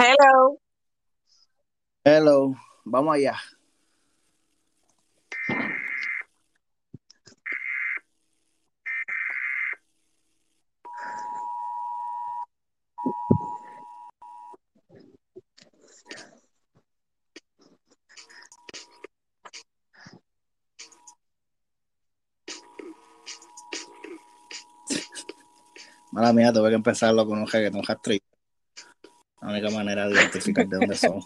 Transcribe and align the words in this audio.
Hello. 0.00 0.58
Hello, 2.04 2.54
vamos 2.86 3.14
allá. 3.16 3.34
Mala 26.12 26.32
mía, 26.32 26.52
tuve 26.52 26.70
que 26.70 26.76
empezarlo 26.76 27.26
con 27.26 27.38
un 27.38 27.46
reggaeton 27.46 27.82
hat-trick. 27.86 28.19
Única 29.50 29.70
manera 29.70 30.06
de 30.06 30.14
identificar 30.14 30.66
de 30.66 30.76
dónde 30.76 30.96
son. 30.96 31.20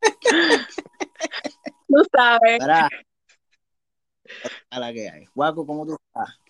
Tú 1.88 2.02
sabes. 2.10 2.58
Para. 2.58 2.88
A 4.70 4.80
la 4.80 4.92
que 4.94 5.10
hay. 5.10 5.26
Guaco, 5.34 5.66
¿cómo 5.66 5.84
tú 5.84 5.94
estás? 5.94 6.40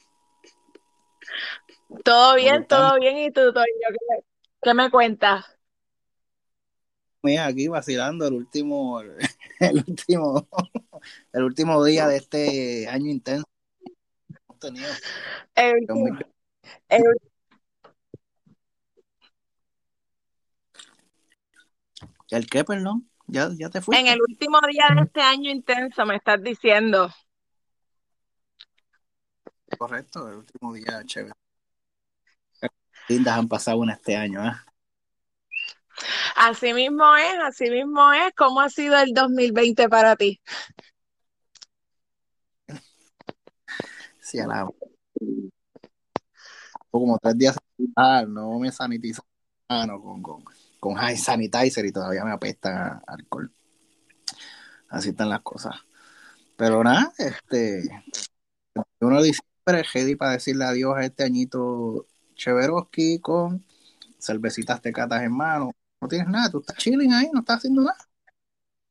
Todo 2.04 2.36
bien, 2.36 2.64
todo 2.66 2.94
bien. 3.00 3.18
¿Y 3.18 3.32
tú, 3.32 3.52
Toño? 3.52 3.64
¿Qué, 3.66 4.24
qué 4.62 4.74
me 4.74 4.88
cuentas? 4.88 5.44
Mira, 7.22 7.46
aquí 7.46 7.66
vacilando 7.66 8.28
el 8.28 8.34
último, 8.34 9.00
el 9.60 9.84
último, 9.88 10.48
el 11.32 11.42
último 11.42 11.84
día 11.84 12.06
de 12.06 12.16
este 12.18 12.86
año 12.88 13.10
intenso 13.10 13.46
hemos 14.28 14.58
tenido. 14.60 14.92
El, 15.56 15.86
2020. 15.86 16.26
el- 16.88 17.31
¿El 22.32 22.46
qué, 22.46 22.64
perdón? 22.64 23.10
¿Ya, 23.26 23.50
ya 23.58 23.68
te 23.68 23.82
fuiste? 23.82 24.00
en 24.00 24.10
el 24.10 24.20
último 24.22 24.58
día 24.66 24.86
de 24.94 25.02
este 25.02 25.20
año 25.20 25.50
intenso, 25.50 26.06
me 26.06 26.16
estás 26.16 26.42
diciendo. 26.42 27.10
Correcto, 29.78 30.28
el 30.30 30.36
último 30.36 30.72
día 30.72 31.02
chévere. 31.04 31.34
Lindas 33.08 33.36
han 33.36 33.48
pasado 33.48 33.84
en 33.84 33.90
este 33.90 34.16
año, 34.16 34.46
¿eh? 34.46 34.52
Así 36.36 36.72
mismo 36.72 37.14
es, 37.16 37.38
así 37.44 37.68
mismo 37.68 38.10
es. 38.14 38.32
¿Cómo 38.34 38.62
ha 38.62 38.70
sido 38.70 38.98
el 38.98 39.12
2020 39.12 39.90
para 39.90 40.16
ti? 40.16 40.40
Sí, 44.20 44.40
a 44.40 44.46
la... 44.46 44.68
como 46.90 47.18
tres 47.18 47.36
días 47.36 47.58
trabajar, 47.94 48.26
no 48.26 48.58
me 48.58 48.72
sanitizo 48.72 49.22
la 49.68 49.76
mano 49.76 50.00
con, 50.00 50.22
con, 50.22 50.44
con 50.82 50.98
hand 50.98 51.16
sanitizer 51.16 51.86
y 51.86 51.92
todavía 51.92 52.24
me 52.24 52.32
apesta 52.32 53.04
alcohol. 53.06 53.52
Así 54.88 55.10
están 55.10 55.28
las 55.28 55.42
cosas. 55.42 55.76
Pero 56.56 56.82
nada, 56.82 57.12
este, 57.18 57.88
uno 58.98 59.22
de 59.22 59.28
diciembre, 59.28 59.88
ready 59.94 60.16
para 60.16 60.32
decirle 60.32 60.64
adiós 60.64 60.94
a 60.96 61.04
este 61.04 61.22
añito 61.22 62.08
Cheveroski 62.34 63.20
con 63.20 63.64
cervecitas 64.18 64.82
tecatas 64.82 65.22
en 65.22 65.30
mano. 65.30 65.70
No 66.00 66.08
tienes 66.08 66.26
nada, 66.26 66.50
tú 66.50 66.58
estás 66.58 66.78
chilling 66.78 67.12
ahí, 67.12 67.30
no 67.32 67.40
estás 67.40 67.58
haciendo 67.58 67.82
nada. 67.82 67.98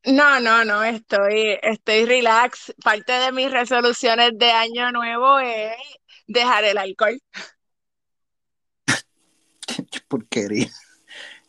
No, 0.05 0.39
no, 0.39 0.63
no, 0.63 0.85
estoy, 0.85 1.59
estoy 1.61 2.05
relax. 2.05 2.73
Parte 2.81 3.11
de 3.11 3.33
mis 3.33 3.51
resoluciones 3.51 4.31
de 4.37 4.49
año 4.49 4.93
nuevo 4.93 5.39
es 5.39 5.75
dejar 6.25 6.63
el 6.63 6.77
alcohol. 6.77 7.21
Qué 9.91 9.99
porquería. 10.07 10.71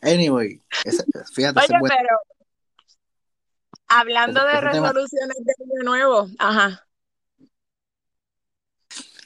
Anyway, 0.03 0.61
ese- 0.83 1.05
fíjate, 1.33 1.59
Oye, 1.59 1.79
buen- 1.79 1.91
pero 1.91 2.17
hablando 3.87 4.43
de 4.45 4.51
tema- 4.51 4.71
resoluciones 4.91 5.37
de 5.43 5.53
año 5.63 5.83
nuevo, 5.83 6.27
ajá. 6.39 6.85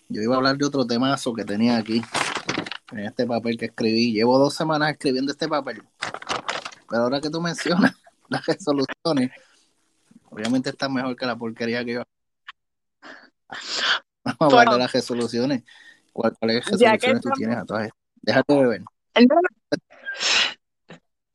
yo 0.10 0.22
iba 0.22 0.36
a 0.36 0.38
hablar 0.38 0.58
de 0.58 0.66
otro 0.66 0.86
temazo 0.88 1.34
que 1.34 1.44
tenía 1.44 1.78
aquí, 1.78 2.02
en 2.92 3.00
este 3.00 3.26
papel 3.26 3.58
que 3.58 3.66
escribí. 3.66 4.14
Llevo 4.14 4.38
dos 4.40 4.54
semanas 4.54 4.92
escribiendo 4.92 5.32
este 5.34 5.48
papel. 5.50 5.84
Pero 6.90 7.04
ahora 7.04 7.20
que 7.20 7.30
tú 7.30 7.42
mencionas 7.42 7.94
las 8.30 8.46
resoluciones, 8.46 9.32
obviamente 10.30 10.70
está 10.70 10.88
mejor 10.88 11.16
que 11.18 11.26
la 11.26 11.36
porquería 11.36 11.84
que 11.84 11.94
yo. 11.96 12.04
Vamos 14.24 14.54
a 14.54 14.60
hablar 14.60 14.74
de 14.76 14.80
las 14.80 14.92
resoluciones. 14.94 15.64
¿Cuál- 16.14 16.36
¿Cuáles 16.40 16.64
Ya 16.66 16.98
que 16.98 17.08
resoluciones 17.08 17.22
tú 17.22 17.30
tienes 17.36 17.58
a 17.58 17.66
todas 17.66 17.84
estas? 17.88 18.00
Déjate 18.22 18.56
beber. 18.56 18.82
No. 18.82 18.88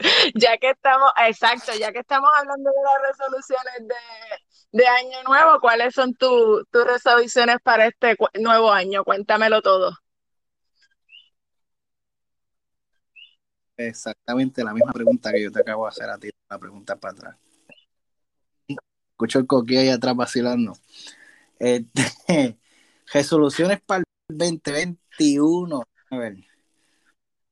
Ya 0.35 0.57
que 0.59 0.71
estamos, 0.71 1.11
exacto, 1.27 1.73
ya 1.79 1.93
que 1.93 2.01
estamos 2.01 2.31
hablando 2.39 2.71
de 2.71 2.77
las 2.83 3.11
resoluciones 3.19 3.89
de, 3.89 4.79
de 4.79 4.87
año 4.89 5.23
nuevo, 5.25 5.61
¿cuáles 5.61 5.95
son 5.95 6.15
tu- 6.15 6.65
tus 6.71 6.85
resoluciones 6.87 7.57
para 7.63 7.87
este 7.87 8.17
nuevo 8.41 8.73
año? 8.73 9.05
Cuéntamelo 9.05 9.63
todo. 9.63 9.93
Exactamente 13.77 14.65
la 14.65 14.73
misma 14.73 14.93
pregunta 14.93 15.31
que 15.31 15.43
yo 15.43 15.53
te 15.53 15.61
acabo 15.61 15.85
de 15.85 15.91
hacer 15.91 16.09
a 16.09 16.17
ti, 16.19 16.31
la 16.49 16.59
pregunta 16.59 16.97
para 16.99 17.13
atrás. 17.13 17.37
Escucho 19.13 19.39
el 19.39 19.47
coquí 19.47 19.77
ahí 19.77 19.89
atrás 19.91 20.17
vacilando. 20.17 20.75
Este, 21.59 22.03
resoluciones 23.13 23.81
para 23.83 24.01
el 24.29 24.39
2021. 24.39 25.85
A 26.11 26.19
ver. 26.19 26.37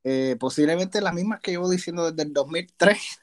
Eh, 0.02 0.36
posiblemente 0.40 1.00
las 1.00 1.14
mismas 1.14 1.40
que 1.40 1.50
llevo 1.50 1.68
diciendo 1.68 2.10
desde 2.10 2.22
el 2.22 2.32
2003. 2.32 3.20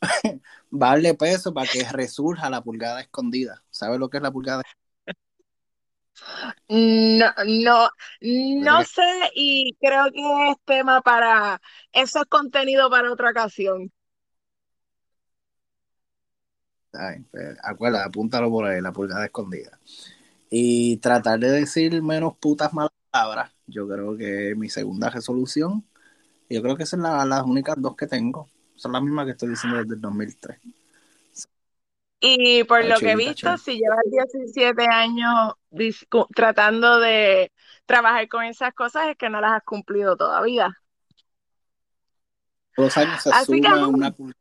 Darle 0.70 1.14
peso 1.14 1.54
para 1.54 1.70
que 1.70 1.84
resurja 1.84 2.50
la 2.50 2.62
pulgada 2.62 3.00
escondida. 3.00 3.62
¿Sabes 3.70 3.98
lo 3.98 4.10
que 4.10 4.18
es 4.18 4.22
la 4.22 4.32
pulgada? 4.32 4.62
No, 6.68 7.26
no, 7.46 7.90
no 8.20 8.84
sé 8.84 9.02
y 9.34 9.76
creo 9.80 10.04
que 10.12 10.50
es 10.50 10.56
tema 10.64 11.00
para, 11.00 11.60
eso 11.92 12.20
es 12.20 12.26
contenido 12.26 12.88
para 12.90 13.12
otra 13.12 13.30
ocasión. 13.30 13.92
Ay, 16.92 17.20
pues, 17.30 17.56
acuérdate, 17.62 18.04
apúntalo 18.08 18.50
por 18.50 18.66
ahí, 18.66 18.80
la 18.80 18.92
pulgada 18.92 19.24
escondida. 19.24 19.78
Y 20.50 20.98
tratar 20.98 21.38
de 21.38 21.50
decir 21.50 22.02
menos 22.02 22.36
putas 22.36 22.72
malas 22.74 22.92
palabras. 23.12 23.52
Yo 23.66 23.86
creo 23.86 24.16
que 24.16 24.54
mi 24.56 24.68
segunda 24.68 25.10
resolución. 25.10 25.84
Yo 26.50 26.62
creo 26.62 26.76
que 26.76 26.82
esas 26.82 27.00
son 27.00 27.02
la- 27.02 27.24
las 27.24 27.42
únicas 27.42 27.76
dos 27.78 27.94
que 27.96 28.06
tengo. 28.06 28.48
Son 28.76 28.92
las 28.92 29.02
mismas 29.02 29.26
que 29.26 29.32
estoy 29.32 29.50
diciendo 29.50 29.78
desde 29.78 29.94
el 29.94 30.00
2003. 30.00 30.58
Y 32.24 32.62
por 32.64 32.84
lo 32.84 32.98
que 32.98 33.10
he 33.12 33.16
visto, 33.16 33.56
si 33.58 33.78
llevas 33.78 33.98
17 34.10 34.86
años 34.86 35.54
tratando 36.34 37.00
de 37.00 37.52
trabajar 37.84 38.28
con 38.28 38.44
esas 38.44 38.72
cosas, 38.74 39.08
es 39.08 39.16
que 39.16 39.28
no 39.28 39.40
las 39.40 39.52
has 39.52 39.64
cumplido 39.64 40.16
todavía. 40.16 40.70
Todos 42.76 42.86
los 42.96 42.96
años 42.96 43.22
se 43.22 43.30
Así 43.30 43.60
que- 43.60 43.68
suma 43.68 43.88
una 43.88 44.10
pulgada. 44.12 44.38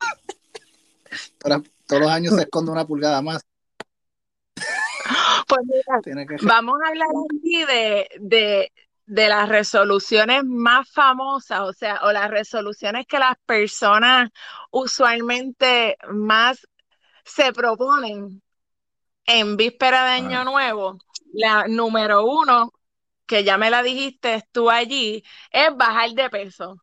Todos 1.86 2.00
los 2.02 2.10
años 2.10 2.34
se 2.34 2.42
esconde 2.42 2.70
una 2.70 2.86
pulgada 2.86 3.20
más. 3.20 3.42
Pues 5.46 5.60
mira, 5.64 6.26
que 6.26 6.36
vamos 6.46 6.78
a 6.84 6.88
hablar 6.88 7.08
aquí 7.08 7.64
de, 7.64 8.08
de, 8.20 8.72
de 9.06 9.28
las 9.28 9.48
resoluciones 9.48 10.44
más 10.44 10.90
famosas, 10.90 11.60
o 11.60 11.72
sea, 11.72 12.00
o 12.02 12.12
las 12.12 12.30
resoluciones 12.30 13.06
que 13.06 13.18
las 13.18 13.36
personas 13.46 14.30
usualmente 14.70 15.96
más 16.08 16.66
se 17.24 17.52
proponen 17.52 18.42
en 19.26 19.56
víspera 19.56 20.04
de 20.04 20.10
Año 20.10 20.40
Ah. 20.40 20.44
Nuevo. 20.44 20.98
La 21.32 21.66
número 21.66 22.24
uno, 22.24 22.72
que 23.26 23.42
ya 23.44 23.58
me 23.58 23.70
la 23.70 23.82
dijiste 23.82 24.46
tú 24.52 24.70
allí, 24.70 25.24
es 25.50 25.76
bajar 25.76 26.10
de 26.10 26.30
peso. 26.30 26.76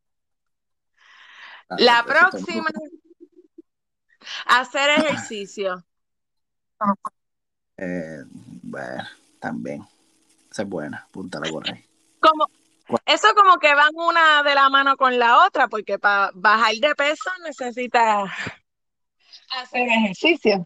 La 1.77 2.03
próxima, 2.03 2.67
hacer 4.45 4.89
ejercicio. 4.99 5.85
Eh, 7.77 8.23
bueno, 8.71 9.03
también. 9.39 9.85
Esa 10.49 10.63
es 10.63 10.69
buena. 10.69 11.05
Apúntala 11.09 11.49
por 11.51 11.69
ahí. 11.69 11.83
Como, 12.19 12.47
eso 13.05 13.27
como 13.35 13.57
que 13.57 13.75
van 13.75 13.91
una 13.95 14.43
de 14.43 14.55
la 14.55 14.69
mano 14.69 14.95
con 14.95 15.19
la 15.19 15.45
otra, 15.45 15.67
porque 15.67 15.99
para 15.99 16.31
bajar 16.33 16.75
de 16.75 16.95
peso 16.95 17.29
necesitas 17.45 18.29
hacer 19.61 19.87
ejercicio. 19.87 20.65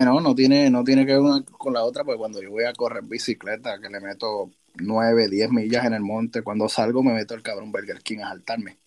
No, 0.00 0.20
no 0.20 0.34
tiene, 0.34 0.70
no 0.70 0.82
tiene 0.82 1.06
que 1.06 1.12
ver 1.12 1.20
una 1.20 1.44
con 1.44 1.74
la 1.74 1.84
otra, 1.84 2.04
porque 2.04 2.18
cuando 2.18 2.42
yo 2.42 2.50
voy 2.50 2.64
a 2.64 2.72
correr 2.72 3.04
bicicleta, 3.04 3.80
que 3.80 3.90
le 3.90 4.00
meto 4.00 4.50
9, 4.74 5.28
10 5.28 5.50
millas 5.50 5.84
en 5.84 5.92
el 5.92 6.00
monte, 6.00 6.42
cuando 6.42 6.68
salgo 6.68 7.02
me 7.02 7.12
meto 7.12 7.34
el 7.34 7.42
cabrón 7.42 7.70
Burger 7.70 8.02
King 8.02 8.20
a 8.20 8.28
saltarme. 8.28 8.78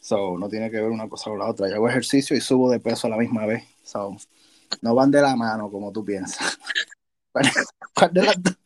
So, 0.00 0.36
no 0.38 0.48
tiene 0.50 0.70
que 0.70 0.80
ver 0.80 0.90
una 0.90 1.08
cosa 1.08 1.30
con 1.30 1.38
la 1.38 1.48
otra. 1.48 1.68
Yo 1.68 1.76
hago 1.76 1.88
ejercicio 1.88 2.36
y 2.36 2.40
subo 2.40 2.70
de 2.70 2.78
peso 2.78 3.06
a 3.06 3.10
la 3.10 3.16
misma 3.16 3.46
vez. 3.46 3.64
So, 3.82 4.16
no 4.82 4.94
van 4.94 5.10
de 5.10 5.20
la 5.20 5.36
mano 5.36 5.70
como 5.70 5.92
tú 5.92 6.04
piensas. 6.04 6.58
¿Cuál 7.32 8.12
de 8.12 8.22
las 8.22 8.42
dos? 8.42 8.56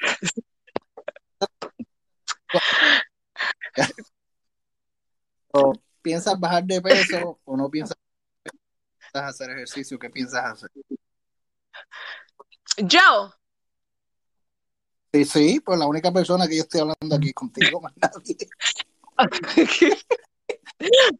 o 5.53 5.73
piensas 6.03 6.39
bajar 6.39 6.65
de 6.65 6.81
peso 6.81 7.41
o 7.45 7.57
no 7.57 7.71
piensas 7.71 7.97
hacer 9.13 9.51
ejercicio, 9.51 9.99
¿qué 9.99 10.11
piensas 10.11 10.45
hacer? 10.45 10.71
Yo. 12.79 13.33
Sí, 15.13 15.25
sí, 15.25 15.61
pues 15.61 15.79
la 15.79 15.87
única 15.87 16.13
persona 16.13 16.47
que 16.47 16.57
yo 16.57 16.63
estoy 16.63 16.81
hablando 16.81 17.17
aquí 17.17 17.33
contigo, 17.33 17.81
más 17.81 17.93
nadie. 17.97 18.37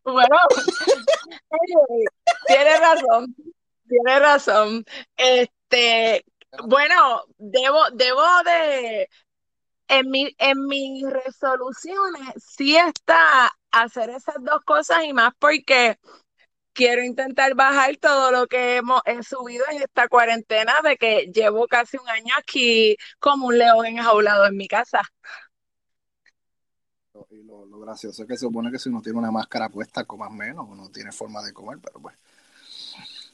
bueno, 0.05 0.37
tienes 2.47 2.81
razón 2.81 3.35
tiene 3.89 4.21
razón. 4.21 4.85
Este, 5.17 6.25
bueno, 6.65 7.23
debo, 7.39 7.91
debo 7.93 8.23
de, 8.45 9.09
en 9.89 10.11
mi, 10.11 10.35
en 10.39 10.67
mis 10.67 11.05
resoluciones 11.11 12.35
sí 12.45 12.77
está 12.77 13.53
hacer 13.71 14.11
esas 14.11 14.37
dos 14.41 14.63
cosas 14.65 15.05
y 15.05 15.13
más 15.13 15.33
porque 15.39 15.99
quiero 16.73 17.03
intentar 17.03 17.55
bajar 17.55 17.97
todo 17.97 18.31
lo 18.31 18.47
que 18.47 18.77
hemos 18.77 19.01
he 19.05 19.23
subido 19.23 19.65
en 19.71 19.83
esta 19.83 20.09
cuarentena 20.09 20.75
de 20.85 20.97
que 20.97 21.31
llevo 21.35 21.67
casi 21.67 21.97
un 21.97 22.09
año 22.09 22.35
aquí 22.39 22.97
como 23.19 23.49
un 23.49 23.59
león 23.59 23.87
enjaulado 23.87 24.47
en 24.47 24.57
mi 24.57 24.69
casa. 24.69 25.01
Y 27.31 27.43
lo, 27.43 27.67
gracioso 27.81 28.23
es 28.23 28.29
que 28.29 28.35
se 28.35 28.47
supone 28.47 28.71
que 28.71 28.79
si 28.79 28.91
uno 28.91 29.03
tiene 29.03 29.19
una 29.19 29.33
máscara 29.33 29.69
puesta, 29.69 30.05
comas 30.05 30.31
menos, 30.31 30.67
uno 30.69 30.89
tiene 30.91 31.11
forma 31.11 31.43
de 31.43 31.53
comer, 31.53 31.79
pero 31.83 32.01
pues, 32.01 32.17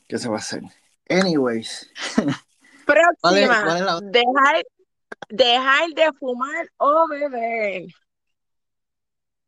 ¿qué 0.09 0.19
se 0.19 0.29
va 0.29 0.37
a 0.37 0.39
hacer? 0.39 0.63
Anyways. 1.09 1.91
Próxima, 2.87 4.01
dejar, 4.03 4.65
dejar 5.29 5.89
de 5.91 6.13
fumar 6.19 6.69
o 6.77 7.09
beber. 7.09 7.87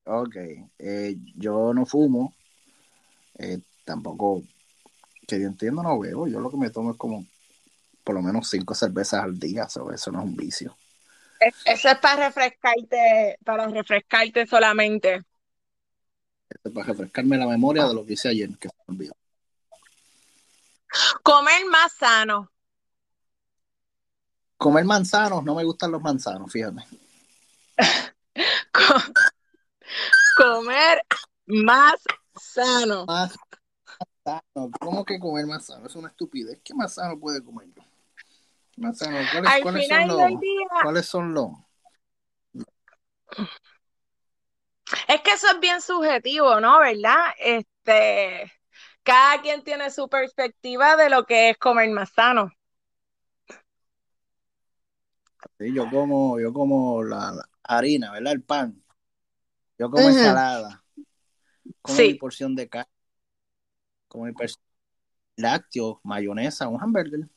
Ok, 0.04 0.36
eh, 0.78 1.16
yo 1.34 1.74
no 1.74 1.84
fumo, 1.84 2.34
eh, 3.38 3.58
tampoco, 3.84 4.42
que 5.26 5.40
yo 5.40 5.48
entiendo, 5.48 5.82
no 5.82 5.98
bebo. 5.98 6.28
Yo 6.28 6.40
lo 6.40 6.50
que 6.50 6.56
me 6.56 6.70
tomo 6.70 6.92
es 6.92 6.96
como 6.96 7.26
por 8.04 8.14
lo 8.14 8.22
menos 8.22 8.48
cinco 8.48 8.72
cervezas 8.74 9.24
al 9.24 9.36
día, 9.38 9.64
eso 9.64 10.12
no 10.12 10.20
es 10.20 10.24
un 10.24 10.36
vicio. 10.36 10.76
Eso 11.40 11.88
es 11.88 11.98
para 11.98 12.28
refrescarte, 12.28 13.36
para 13.44 13.66
refrescarte 13.66 14.46
solamente. 14.46 15.14
Eso 16.48 16.60
es 16.64 16.72
para 16.72 16.86
refrescarme 16.86 17.36
la 17.36 17.48
memoria 17.48 17.84
de 17.86 17.94
lo 17.94 18.06
que 18.06 18.12
hice 18.12 18.28
ayer, 18.28 18.50
que 18.58 18.68
se 18.68 18.74
me 18.86 18.94
olvidó. 18.94 19.16
Comer 21.22 21.66
más 21.66 21.92
sano. 21.92 22.50
Comer 24.56 24.84
manzanos, 24.84 25.44
no 25.44 25.54
me 25.54 25.64
gustan 25.64 25.92
los 25.92 26.00
manzanos, 26.00 26.50
fíjate. 26.50 26.82
Comer 30.36 31.02
más 31.46 32.00
sano. 32.40 33.04
Más 33.06 33.34
sano. 34.24 34.70
¿Cómo 34.80 35.04
que 35.04 35.18
comer 35.18 35.46
más 35.46 35.66
sano? 35.66 35.86
Es 35.86 35.94
una 35.94 36.08
estupidez. 36.08 36.60
¿Qué 36.64 36.74
más 36.74 36.94
sano 36.94 37.18
puede 37.18 37.44
comer 37.44 37.68
yo? 37.74 37.82
Más 38.78 38.98
sano. 38.98 39.18
¿Cuáles, 39.32 39.62
¿cuáles 39.62 39.88
son 39.88 40.08
los, 40.08 40.30
¿Cuáles 40.82 41.06
son 41.06 41.34
los? 41.34 41.50
Es 45.08 45.20
que 45.22 45.32
eso 45.32 45.48
es 45.50 45.60
bien 45.60 45.80
subjetivo, 45.82 46.60
¿no? 46.60 46.78
¿Verdad? 46.78 47.34
Este, 47.38 48.52
cada 49.06 49.40
quien 49.40 49.62
tiene 49.62 49.90
su 49.90 50.08
perspectiva 50.08 50.96
de 50.96 51.08
lo 51.08 51.24
que 51.24 51.50
es 51.50 51.58
comer 51.58 51.88
más 51.90 52.10
sano. 52.10 52.50
Sí, 55.58 55.72
yo 55.72 55.88
como, 55.88 56.40
yo 56.40 56.52
como 56.52 57.04
la, 57.04 57.32
harina, 57.62 58.10
¿verdad? 58.10 58.32
El 58.32 58.42
pan. 58.42 58.82
Yo 59.78 59.88
como 59.88 60.08
ensalada. 60.08 60.82
Como 61.80 61.98
mi 61.98 62.14
porción 62.14 62.56
de 62.56 62.68
carne 62.68 62.90
como 64.08 64.26
lácteo, 65.36 66.00
mayonesa, 66.02 66.68
un 66.68 66.82
hamburger. 66.82 67.28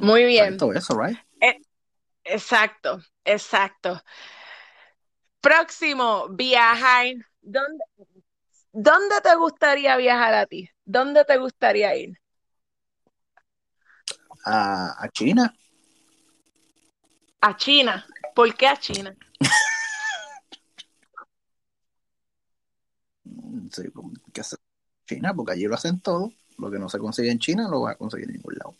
Muy 0.00 0.24
bien. 0.24 0.56
Todo 0.56 0.72
eso, 0.72 0.98
right? 0.98 1.18
Eh, 1.40 1.60
exacto, 2.24 3.00
exacto. 3.24 4.00
Próximo, 5.40 6.28
viajar. 6.28 7.06
¿Dónde, 7.40 7.84
¿Dónde 8.80 9.20
te 9.20 9.34
gustaría 9.34 9.96
viajar 9.96 10.34
a 10.34 10.46
ti? 10.46 10.70
¿Dónde 10.84 11.24
te 11.24 11.36
gustaría 11.36 11.96
ir? 11.96 12.16
A, 14.44 15.02
a 15.02 15.08
China. 15.08 15.52
A 17.40 17.56
China. 17.56 18.06
¿Por 18.36 18.54
qué 18.54 18.68
a 18.68 18.76
China? 18.76 19.16
sí, 23.72 23.82
que 24.32 24.42
hacer 24.42 24.60
China, 25.08 25.34
porque 25.34 25.54
allí 25.54 25.64
lo 25.64 25.74
hacen 25.74 26.00
todo. 26.00 26.32
Lo 26.58 26.70
que 26.70 26.78
no 26.78 26.88
se 26.88 27.00
consigue 27.00 27.32
en 27.32 27.40
China 27.40 27.66
lo 27.68 27.80
va 27.80 27.90
a 27.90 27.96
conseguir 27.96 28.28
en 28.28 28.34
ningún 28.34 28.54
lado. 28.58 28.76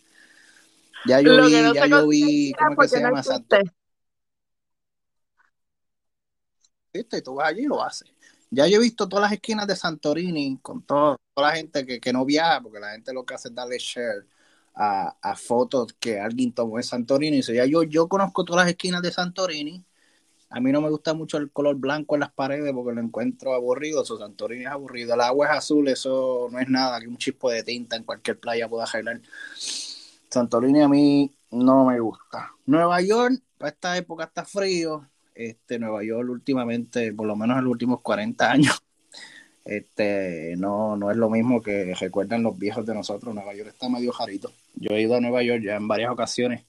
Ya 1.06 1.20
yo 1.20 1.44
vi, 1.44 1.74
ya 1.74 1.86
yo 1.86 2.06
vi, 2.06 2.52
¿cómo 2.52 2.76
que 2.76 2.86
se 2.86 3.00
llama? 3.00 3.20
¿Viste? 6.92 7.18
Y 7.18 7.22
tú 7.22 7.34
vas 7.34 7.48
allí 7.48 7.62
y 7.62 7.66
lo 7.66 7.82
haces. 7.82 8.08
Ya 8.50 8.66
yo 8.66 8.78
he 8.78 8.82
visto 8.82 9.08
todas 9.08 9.24
las 9.24 9.32
esquinas 9.32 9.66
de 9.66 9.76
Santorini 9.76 10.58
con 10.62 10.82
toda 10.82 11.16
la 11.36 11.52
gente 11.52 11.84
que, 11.86 12.00
que, 12.00 12.12
no 12.12 12.24
viaja, 12.24 12.60
porque 12.62 12.80
la 12.80 12.92
gente 12.92 13.12
lo 13.12 13.24
que 13.24 13.34
hace 13.34 13.48
es 13.48 13.54
darle 13.54 13.78
share 13.78 14.26
a, 14.74 15.34
fotos 15.36 15.92
que 15.98 16.20
alguien 16.20 16.52
tomó 16.52 16.78
en 16.78 16.84
Santorini. 16.84 17.42
ya 17.42 17.66
yo, 17.66 17.82
yo 17.82 18.08
conozco 18.08 18.44
todas 18.44 18.64
las 18.64 18.70
esquinas 18.70 19.02
de 19.02 19.12
Santorini 19.12 19.84
a 20.50 20.60
mí 20.60 20.72
no 20.72 20.80
me 20.80 20.88
gusta 20.88 21.12
mucho 21.12 21.36
el 21.36 21.50
color 21.50 21.76
blanco 21.76 22.14
en 22.16 22.20
las 22.20 22.32
paredes 22.32 22.72
porque 22.72 22.94
lo 22.94 23.02
encuentro 23.02 23.54
aburrido. 23.54 24.04
Su 24.04 24.16
Santorini 24.16 24.64
es 24.64 24.70
aburrido. 24.70 25.14
El 25.14 25.20
agua 25.20 25.46
es 25.46 25.52
azul, 25.52 25.88
eso 25.88 26.48
no 26.50 26.58
es 26.58 26.68
nada 26.68 27.00
que 27.00 27.08
un 27.08 27.18
chispo 27.18 27.50
de 27.50 27.62
tinta 27.62 27.96
en 27.96 28.04
cualquier 28.04 28.40
playa 28.40 28.68
pueda 28.68 28.84
arreglar. 28.84 29.20
Santorini 30.30 30.82
a 30.82 30.88
mí 30.88 31.30
no 31.50 31.84
me 31.84 32.00
gusta. 32.00 32.52
Nueva 32.64 33.00
York, 33.02 33.42
para 33.58 33.70
esta 33.70 33.96
época 33.96 34.24
está 34.24 34.44
frío. 34.44 35.06
Este, 35.38 35.78
Nueva 35.78 36.02
York 36.02 36.28
últimamente, 36.28 37.12
por 37.12 37.28
lo 37.28 37.36
menos 37.36 37.58
en 37.58 37.64
los 37.64 37.70
últimos 37.70 38.00
40 38.00 38.50
años, 38.50 38.82
este, 39.64 40.56
no, 40.56 40.96
no 40.96 41.12
es 41.12 41.16
lo 41.16 41.30
mismo 41.30 41.62
que 41.62 41.94
recuerdan 41.94 42.42
los 42.42 42.58
viejos 42.58 42.84
de 42.84 42.92
nosotros. 42.92 43.32
Nueva 43.32 43.54
York 43.54 43.68
está 43.68 43.88
medio 43.88 44.10
jarito. 44.10 44.50
Yo 44.74 44.96
he 44.96 45.02
ido 45.02 45.14
a 45.14 45.20
Nueva 45.20 45.44
York 45.44 45.62
ya 45.62 45.76
en 45.76 45.86
varias 45.86 46.10
ocasiones 46.10 46.64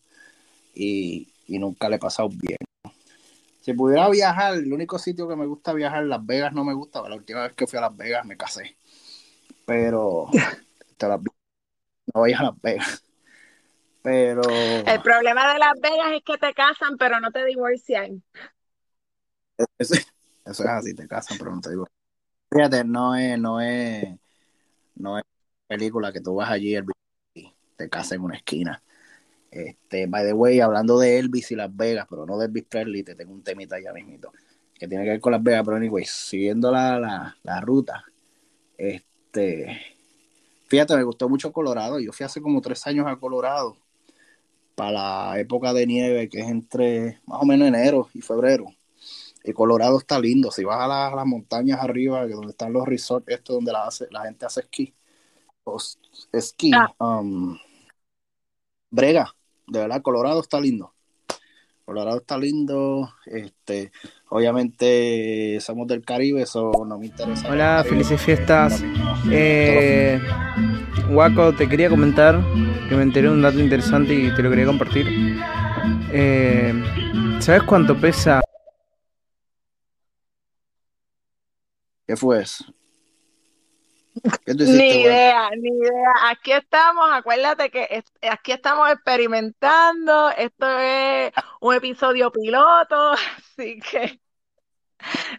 y, 0.75 1.33
y 1.47 1.57
nunca 1.57 1.89
le 1.89 1.95
he 1.95 1.99
pasado 1.99 2.29
bien. 2.29 2.59
Si 3.59 3.73
pudiera 3.73 4.07
viajar, 4.07 4.53
el 4.53 4.71
único 4.71 4.99
sitio 4.99 5.27
que 5.27 5.35
me 5.35 5.47
gusta 5.47 5.73
viajar, 5.73 6.03
Las 6.03 6.23
Vegas 6.23 6.53
no 6.53 6.63
me 6.63 6.75
gusta. 6.75 7.01
La 7.09 7.15
última 7.15 7.41
vez 7.41 7.53
que 7.53 7.65
fui 7.65 7.79
a 7.79 7.81
Las 7.81 7.97
Vegas 7.97 8.23
me 8.23 8.37
casé. 8.37 8.77
Pero 9.65 10.27
no 11.01 11.21
voy 12.13 12.33
a 12.33 12.43
Las 12.43 12.61
Vegas. 12.61 13.03
Pero. 14.03 14.43
El 14.43 15.01
problema 15.01 15.53
de 15.53 15.57
Las 15.57 15.73
Vegas 15.81 16.13
es 16.13 16.23
que 16.23 16.37
te 16.37 16.53
casan, 16.53 16.97
pero 16.99 17.19
no 17.19 17.31
te 17.31 17.43
divorcian. 17.45 18.23
Eso, 19.77 19.95
es 20.45 20.59
así, 20.59 20.93
te 20.93 21.07
casan, 21.07 21.37
pero 21.37 21.53
no 21.53 21.61
te 21.61 21.69
divorcian. 21.71 21.95
Fíjate, 22.51 22.83
no 22.83 23.15
es, 23.15 23.37
no 23.37 23.61
es, 23.61 24.07
no 24.95 25.17
es 25.17 25.23
película 25.67 26.11
que 26.11 26.21
tú 26.21 26.35
vas 26.35 26.49
allí 26.49 26.75
y 27.35 27.53
te 27.75 27.89
casas 27.89 28.13
en 28.13 28.21
una 28.21 28.37
esquina. 28.37 28.81
Este, 29.51 30.05
by 30.07 30.25
the 30.25 30.33
way, 30.33 30.59
hablando 30.59 30.99
de 30.99 31.17
Elvis 31.19 31.51
y 31.51 31.55
Las 31.55 31.75
Vegas, 31.75 32.05
pero 32.09 32.25
no 32.25 32.37
de 32.37 32.45
Elvis 32.45 32.65
Presley, 32.65 33.03
te 33.03 33.15
tengo 33.15 33.33
un 33.33 33.43
temita 33.43 33.79
ya 33.79 33.91
mismito, 33.93 34.31
que 34.75 34.87
tiene 34.87 35.03
que 35.03 35.11
ver 35.11 35.19
con 35.19 35.31
Las 35.31 35.43
Vegas, 35.43 35.63
pero 35.65 35.77
anyway, 35.77 36.05
siguiendo 36.05 36.71
la, 36.71 37.35
la, 37.43 37.61
ruta, 37.61 38.03
este, 38.77 39.81
fíjate, 40.67 40.95
me 40.95 41.03
gustó 41.03 41.27
mucho 41.27 41.51
Colorado, 41.51 41.99
yo 41.99 42.11
fui 42.11 42.25
hace 42.25 42.41
como 42.41 42.61
tres 42.61 42.85
años 42.85 43.07
a 43.07 43.17
Colorado, 43.17 43.75
para 44.75 44.91
la 44.91 45.39
época 45.39 45.73
de 45.73 45.87
nieve, 45.87 46.29
que 46.29 46.39
es 46.39 46.47
entre 46.47 47.19
más 47.25 47.41
o 47.41 47.45
menos 47.45 47.67
enero 47.67 48.07
y 48.13 48.21
febrero, 48.21 48.67
y 49.43 49.53
Colorado 49.53 49.97
está 49.97 50.19
lindo, 50.19 50.51
si 50.51 50.63
vas 50.63 50.79
a, 50.81 51.15
las 51.15 51.25
montañas 51.25 51.79
arriba, 51.81 52.27
donde 52.27 52.51
están 52.51 52.73
los 52.73 52.85
resorts, 52.87 53.27
esto 53.29 53.53
donde 53.53 53.71
la, 53.71 53.85
hace, 53.85 54.07
la 54.11 54.23
gente 54.23 54.45
hace 54.45 54.61
esquí, 54.61 54.93
esquí, 56.31 56.71
ah. 56.73 56.93
um, 56.99 57.57
brega, 58.89 59.33
de 59.67 59.79
verdad, 59.79 60.01
Colorado 60.01 60.41
está 60.41 60.59
lindo. 60.59 60.93
Colorado 61.85 62.19
está 62.19 62.37
lindo, 62.37 63.11
este, 63.25 63.91
obviamente 64.29 65.57
somos 65.59 65.87
del 65.87 66.05
Caribe, 66.05 66.43
eso 66.43 66.71
no 66.85 66.99
me 66.99 67.07
interesa. 67.07 67.49
Hola, 67.49 67.83
felices 67.87 68.21
fiestas. 68.21 68.83
Eh, 69.31 70.21
Waco, 71.09 71.55
te 71.55 71.67
quería 71.67 71.89
comentar 71.89 72.39
que 72.87 72.95
me 72.95 73.01
enteré 73.01 73.27
de 73.27 73.33
un 73.33 73.41
dato 73.41 73.59
interesante 73.59 74.13
y 74.13 74.31
te 74.35 74.43
lo 74.43 74.51
quería 74.51 74.67
compartir. 74.67 75.07
Eh, 76.11 76.73
¿Sabes 77.39 77.63
cuánto 77.63 77.99
pesa? 77.99 78.41
¿Qué 82.09 82.15
fue 82.15 82.41
eso? 82.41 82.65
ni 84.43 85.01
idea, 85.03 85.51
ni 85.51 85.69
idea. 85.69 86.11
Aquí 86.31 86.53
estamos, 86.53 87.07
acuérdate 87.11 87.69
que 87.69 88.03
aquí 88.31 88.51
estamos 88.51 88.89
experimentando. 88.89 90.31
Esto 90.31 90.79
es 90.79 91.31
un 91.61 91.75
episodio 91.75 92.31
piloto, 92.31 93.11
así 93.37 93.79
que. 93.79 94.19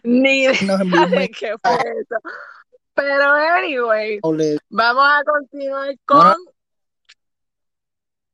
Ni 0.03 0.43
idea 0.43 0.75
un 0.75 1.11
de 1.11 1.29
qué 1.37 1.55
fue 1.61 1.73
eso. 1.73 2.15
Pero 2.93 3.33
anyway, 3.33 4.21
vamos 4.69 5.03
a 5.05 5.23
continuar 5.25 5.89
No, 5.89 5.95
con 6.05 6.23
no, 6.25 6.35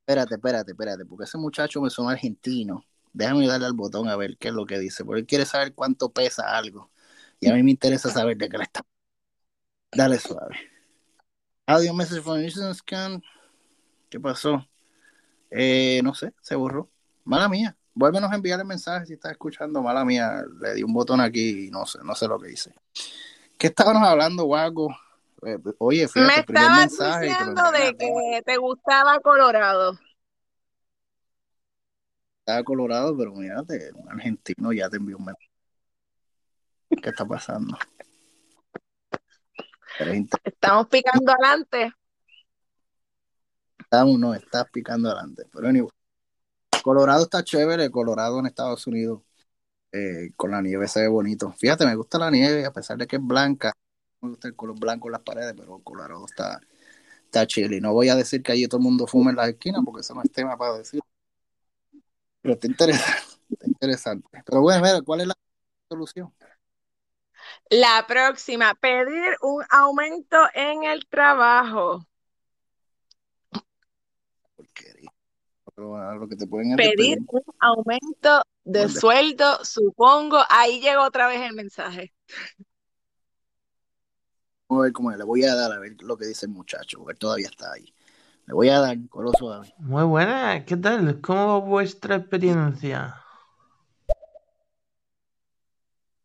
espérate, 0.02 0.36
espérate, 0.36 0.72
espérate, 0.74 1.06
porque 1.08 1.24
ese 1.24 1.40
muchacho 1.40 1.82
me 1.82 1.90
suena 1.90 2.12
argentino. 2.12 2.86
Déjame 3.14 3.48
darle 3.48 3.66
al 3.66 3.74
botón 3.74 4.08
a 4.08 4.16
ver 4.16 4.38
qué 4.38 4.50
es 4.50 4.54
lo 4.54 4.68
que 4.68 4.78
dice, 4.78 5.04
porque 5.04 5.22
él 5.22 5.26
quiere 5.26 5.46
saber 5.46 5.74
cuánto 5.74 6.10
pesa 6.10 6.56
algo. 6.56 6.92
Y 7.40 7.50
a 7.50 7.54
mí 7.54 7.64
me 7.64 7.72
interesa 7.72 8.10
saber 8.10 8.38
de 8.38 8.50
qué 8.50 8.58
le 8.58 8.64
está. 8.64 8.82
Dale 9.92 10.20
suave. 10.20 10.58
Audio 11.66 11.94
message 11.94 12.22
from 12.22 12.74
Scan. 12.74 13.22
¿Qué 14.10 14.20
pasó? 14.20 14.68
Eh, 15.52 16.02
no 16.04 16.14
sé, 16.14 16.34
se 16.42 16.56
borró. 16.56 16.90
Mala 17.24 17.50
mía. 17.50 17.76
Vuélvenos 17.94 18.32
a 18.32 18.36
enviar 18.36 18.60
el 18.60 18.66
mensaje 18.66 19.06
si 19.06 19.14
estás 19.14 19.32
escuchando. 19.32 19.82
Mala 19.82 20.06
mía. 20.06 20.44
Le 20.62 20.76
di 20.76 20.84
un 20.84 20.94
botón 20.94 21.20
aquí 21.20 21.68
y 21.68 21.72
no 21.72 21.86
sé, 21.86 22.00
no 22.04 22.16
sé 22.16 22.28
lo 22.28 22.40
que 22.40 22.48
dice. 22.48 22.74
¿Qué 23.58 23.68
estábamos 23.68 24.08
hablando, 24.08 24.46
Wago? 24.46 24.96
Eh, 25.46 25.58
oye, 25.80 26.08
fíjate, 26.08 26.52
me 26.52 26.60
estabas 26.60 26.78
mensaje 26.80 27.20
te 27.20 27.26
diciendo 27.28 27.72
de 27.72 27.98
que 27.98 28.42
te 28.44 28.58
gustaba 28.58 29.20
Colorado. 29.20 29.98
Estaba 32.40 32.64
colorado, 32.64 33.18
pero 33.18 33.34
mírate, 33.34 33.92
un 33.94 34.10
argentino 34.10 34.72
ya 34.72 34.90
te 34.90 34.96
envió 34.96 35.18
un 35.18 35.26
mensaje. 35.26 35.47
¿Qué 36.90 37.10
está 37.10 37.26
pasando? 37.26 37.78
Eres 40.00 40.16
inter- 40.16 40.42
Estamos 40.44 40.88
picando 40.88 41.32
adelante. 41.32 41.92
Estamos, 43.80 44.20
no, 44.20 44.34
estás 44.34 44.66
picando 44.72 45.10
adelante. 45.10 45.46
Pero 45.52 45.68
anyway, 45.68 45.90
Colorado 46.84 47.24
está 47.24 47.44
chévere, 47.44 47.90
Colorado 47.90 48.40
en 48.40 48.46
Estados 48.48 48.86
Unidos, 48.88 49.22
eh, 49.92 50.32
con 50.36 50.52
la 50.52 50.62
nieve 50.62 50.88
se 50.88 51.02
ve 51.02 51.08
bonito. 51.08 51.54
Fíjate, 51.54 51.86
me 51.86 51.96
gusta 51.96 52.20
la 52.20 52.30
nieve, 52.32 52.66
a 52.66 52.72
pesar 52.72 52.98
de 52.98 53.08
que 53.08 53.16
es 53.18 53.22
blanca, 53.24 53.74
me 54.22 54.30
gusta 54.30 54.48
el 54.48 54.56
color 54.56 54.80
blanco 54.80 55.08
en 55.08 55.14
las 55.14 55.22
paredes, 55.22 55.54
pero 55.58 55.80
Colorado 55.80 56.26
está, 56.26 56.60
está 57.26 57.48
chile. 57.48 57.80
No 57.82 57.94
voy 57.94 58.10
a 58.10 58.16
decir 58.16 58.44
que 58.44 58.52
allí 58.52 58.68
todo 58.68 58.80
el 58.80 58.84
mundo 58.84 59.08
fuma 59.08 59.32
en 59.32 59.38
las 59.38 59.50
esquinas, 59.50 59.82
porque 59.86 60.02
eso 60.02 60.14
no 60.14 60.22
es 60.24 60.32
tema 60.32 60.58
para 60.58 60.78
decir. 60.80 61.00
Pero 62.42 62.54
está 62.54 62.68
interesante, 62.68 63.34
está 63.50 63.68
interesante. 63.68 64.44
Pero 64.46 64.62
bueno, 64.62 64.82
mira, 64.82 65.02
¿cuál 65.02 65.22
es 65.22 65.28
la 65.28 65.34
solución? 65.90 66.34
La 67.70 68.06
próxima, 68.08 68.74
pedir 68.76 69.36
un 69.42 69.64
aumento 69.70 70.38
en 70.54 70.84
el 70.84 71.06
trabajo. 71.08 72.06
Porquería. 74.56 75.12
Lo 75.76 76.28
que 76.28 76.36
te 76.36 76.48
pueden 76.48 76.72
es 76.72 76.78
Pedir 76.78 77.20
un 77.28 77.44
aumento 77.60 78.42
de 78.64 78.90
sueldo, 78.90 79.64
supongo. 79.64 80.40
Ahí 80.50 80.82
llegó 80.82 81.04
otra 81.04 81.28
vez 81.28 81.42
el 81.42 81.54
mensaje. 81.54 82.14
Vamos 84.68 84.82
a 84.82 84.86
ver 84.86 84.94
cómo 84.94 85.12
es. 85.12 85.18
Le 85.18 85.24
voy 85.24 85.44
a 85.44 85.56
dar 85.56 85.72
a 85.72 85.80
ver 85.80 86.02
lo 86.02 86.18
que 86.18 86.26
dice 86.26 86.46
el 86.46 86.52
muchacho, 86.52 86.98
porque 86.98 87.14
él 87.14 87.20
todavía 87.20 87.48
está 87.48 87.72
ahí. 87.74 87.94
Le 88.48 88.54
voy 88.54 88.70
a 88.70 88.80
dar, 88.80 88.98
con 89.10 89.26
lo 89.26 89.34
suave. 89.34 89.74
Muy 89.78 90.04
buena, 90.04 90.64
¿qué 90.66 90.78
tal? 90.78 91.20
¿Cómo 91.22 91.48
va 91.48 91.60
vuestra 91.60 92.16
experiencia? 92.16 93.24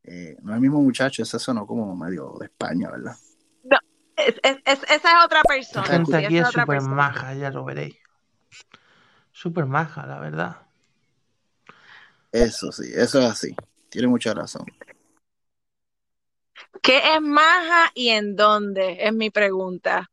Eh, 0.04 0.36
no 0.42 0.52
es 0.52 0.56
el 0.56 0.60
mismo 0.60 0.82
muchacho, 0.82 1.22
ese 1.22 1.38
sonó 1.38 1.66
como 1.66 1.94
medio 1.94 2.34
de 2.40 2.46
España, 2.46 2.90
¿verdad? 2.90 3.16
No, 3.62 3.78
es- 4.16 4.34
es- 4.42 4.58
es- 4.64 4.82
esa 4.90 5.18
es 5.18 5.24
otra 5.24 5.42
La 5.42 5.48
persona. 5.48 5.86
gente 5.86 6.18
Sí, 6.18 6.24
aquí 6.24 6.38
es 6.38 6.48
súper 6.48 6.80
maja, 6.82 7.34
ya 7.34 7.50
lo 7.50 7.64
veréis. 7.64 7.96
Súper 9.32 9.66
maja, 9.66 10.06
la 10.06 10.18
verdad. 10.18 10.56
Eso 12.32 12.72
sí, 12.72 12.90
eso 12.94 13.20
es 13.20 13.26
así. 13.26 13.54
Tiene 13.88 14.08
mucha 14.08 14.34
razón. 14.34 14.64
¿Qué 16.82 16.98
es 17.14 17.20
maja 17.20 17.90
y 17.94 18.08
en 18.08 18.34
dónde? 18.34 18.98
Es 19.06 19.12
mi 19.12 19.30
pregunta. 19.30 20.10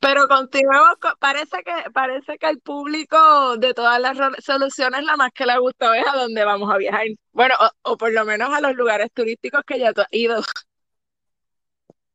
Pero 0.00 0.28
continuemos, 0.28 0.96
con- 1.00 1.16
parece 1.18 1.62
que, 1.64 1.90
parece 1.90 2.38
que 2.38 2.46
al 2.46 2.58
público 2.60 3.56
de 3.56 3.74
todas 3.74 4.00
las 4.00 4.18
soluciones 4.44 5.04
la 5.04 5.16
más 5.16 5.32
que 5.32 5.46
le 5.46 5.58
gustó 5.58 5.92
es 5.94 6.04
a 6.06 6.16
dónde 6.16 6.44
vamos 6.44 6.72
a 6.72 6.76
viajar. 6.76 7.06
Bueno, 7.32 7.54
o, 7.60 7.92
o 7.92 7.96
por 7.96 8.12
lo 8.12 8.24
menos 8.24 8.52
a 8.52 8.60
los 8.60 8.74
lugares 8.74 9.10
turísticos 9.12 9.62
que 9.66 9.78
ya 9.78 9.92
tú 9.92 10.02
has 10.02 10.08
ido. 10.10 10.42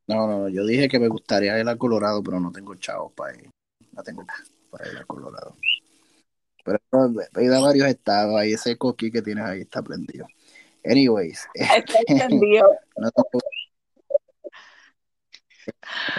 No, 0.07 0.27
no, 0.27 0.49
yo 0.49 0.65
dije 0.65 0.87
que 0.89 0.99
me 0.99 1.07
gustaría 1.07 1.57
ir 1.59 1.67
a 1.67 1.75
Colorado, 1.77 2.21
pero 2.21 2.39
no 2.39 2.51
tengo 2.51 2.75
chavos 2.75 3.13
para 3.13 3.35
ir. 3.35 3.49
No 3.93 4.03
tengo 4.03 4.25
para 4.69 4.89
ir 4.89 4.97
a 4.97 5.05
Colorado. 5.05 5.55
Pero 6.63 6.79
he 7.37 7.43
ido 7.43 7.55
a 7.55 7.61
varios 7.61 7.87
estados, 7.87 8.35
ahí 8.39 8.53
ese 8.53 8.77
coquí 8.77 9.11
que 9.11 9.21
tienes 9.21 9.45
ahí 9.45 9.61
está 9.61 9.81
prendido. 9.81 10.27
Anyways, 10.83 11.47
Está 11.53 11.99
entendido. 12.07 12.67
no 12.97 13.09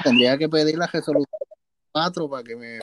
tendría 0.05 0.39
que 0.39 0.49
pedir 0.49 0.77
la 0.77 0.87
resolución 0.87 1.29
4 1.93 2.29
para 2.29 2.43
que 2.43 2.57
me 2.57 2.81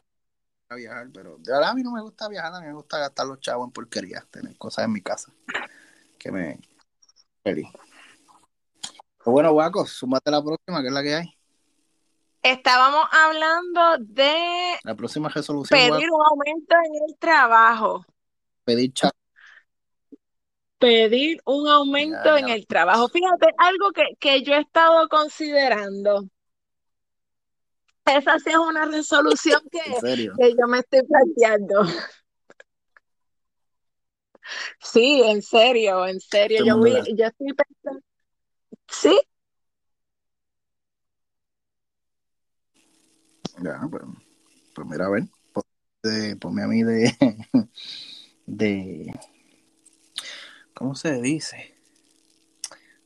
a 0.69 0.75
viajar, 0.75 1.09
pero 1.11 1.37
de 1.39 1.51
verdad 1.51 1.71
a 1.71 1.73
mí 1.73 1.81
no 1.81 1.91
me 1.91 2.01
gusta 2.01 2.29
viajar, 2.29 2.53
a 2.53 2.59
mí 2.59 2.67
me 2.67 2.73
gusta 2.73 2.99
gastar 2.99 3.25
los 3.25 3.39
chavos 3.39 3.67
en 3.67 3.71
porquerías, 3.71 4.27
tener 4.27 4.55
cosas 4.57 4.85
en 4.85 4.93
mi 4.93 5.01
casa 5.01 5.33
que 6.19 6.31
me 6.31 6.59
feliz. 7.43 7.67
Pero 9.17 9.31
bueno, 9.31 9.51
Guaco, 9.51 9.85
súmate 9.87 10.29
la 10.29 10.43
próxima, 10.43 10.81
que 10.81 10.87
es 10.87 10.93
la 10.93 11.03
que 11.03 11.15
hay. 11.15 11.37
Estábamos 12.43 13.05
hablando 13.11 13.97
de 13.99 14.77
La 14.83 14.95
próxima 14.95 15.27
resolución, 15.29 15.77
pedir 15.77 15.89
Guaco, 15.89 16.15
un 16.15 16.25
aumento 16.27 16.75
en 16.75 17.09
el 17.09 17.17
trabajo. 17.17 18.05
pedir. 18.63 18.93
Pedir 20.77 21.41
un 21.45 21.67
aumento 21.67 22.37
Ya, 22.37 22.39
en 22.39 22.49
el 22.49 22.65
trabajo. 22.65 23.09
Fíjate, 23.09 23.47
algo 23.57 23.91
que, 23.91 24.03
que 24.19 24.43
yo 24.43 24.53
he 24.53 24.61
estado 24.61 25.09
considerando. 25.09 26.29
Esa 28.17 28.39
sí 28.39 28.49
es 28.49 28.57
una 28.57 28.85
resolución 28.85 29.61
que, 29.71 29.79
que 30.37 30.51
yo 30.59 30.67
me 30.67 30.79
estoy 30.79 31.01
planteando. 31.03 31.83
Sí, 34.81 35.21
en 35.25 35.41
serio, 35.41 36.05
en 36.07 36.19
serio. 36.19 36.65
Yo 36.65 36.77
la- 36.77 37.03
yo 37.15 37.25
estoy 37.25 37.53
pensando. 37.53 38.01
Sí, 38.87 39.19
Ya, 43.63 43.79
pues, 43.89 44.03
pues 44.73 44.87
mira, 44.87 45.05
a 45.05 45.09
ver, 45.09 45.23
ponme 46.39 46.63
a 46.63 46.67
mí 46.67 46.83
de, 46.83 47.11
de, 48.45 49.13
¿cómo 50.73 50.95
se 50.95 51.21
dice? 51.21 51.75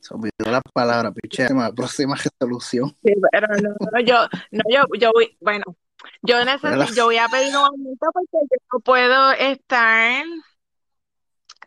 Se 0.04 0.12
olvidó 0.12 0.52
la 0.52 0.60
palabra, 0.60 1.10
piche, 1.12 1.48
la 1.48 1.72
próxima 1.72 2.14
resolución. 2.14 2.94
sí, 3.02 3.14
pero 3.32 3.48
no, 3.62 3.74
no, 3.90 4.00
yo, 4.00 4.28
no, 4.50 4.60
yo, 4.70 4.82
yo 4.98 5.10
voy, 5.14 5.34
bueno, 5.40 5.64
yo 6.20 6.36
¿Cuál 6.36 6.48
es 6.48 6.62
la- 6.62 6.70
necesito, 6.70 6.94
yo 6.94 7.04
voy 7.06 7.16
a 7.16 7.26
pedir 7.28 7.48
un 7.56 7.64
aumento 7.64 8.06
porque 8.12 8.36
yo 8.42 8.56
no 8.70 8.80
puedo 8.80 9.32
estar 9.32 10.26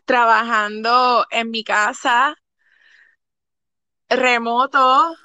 trabajando 0.04 1.26
en 1.32 1.50
mi 1.50 1.64
casa 1.64 2.36
remoto 4.08 5.16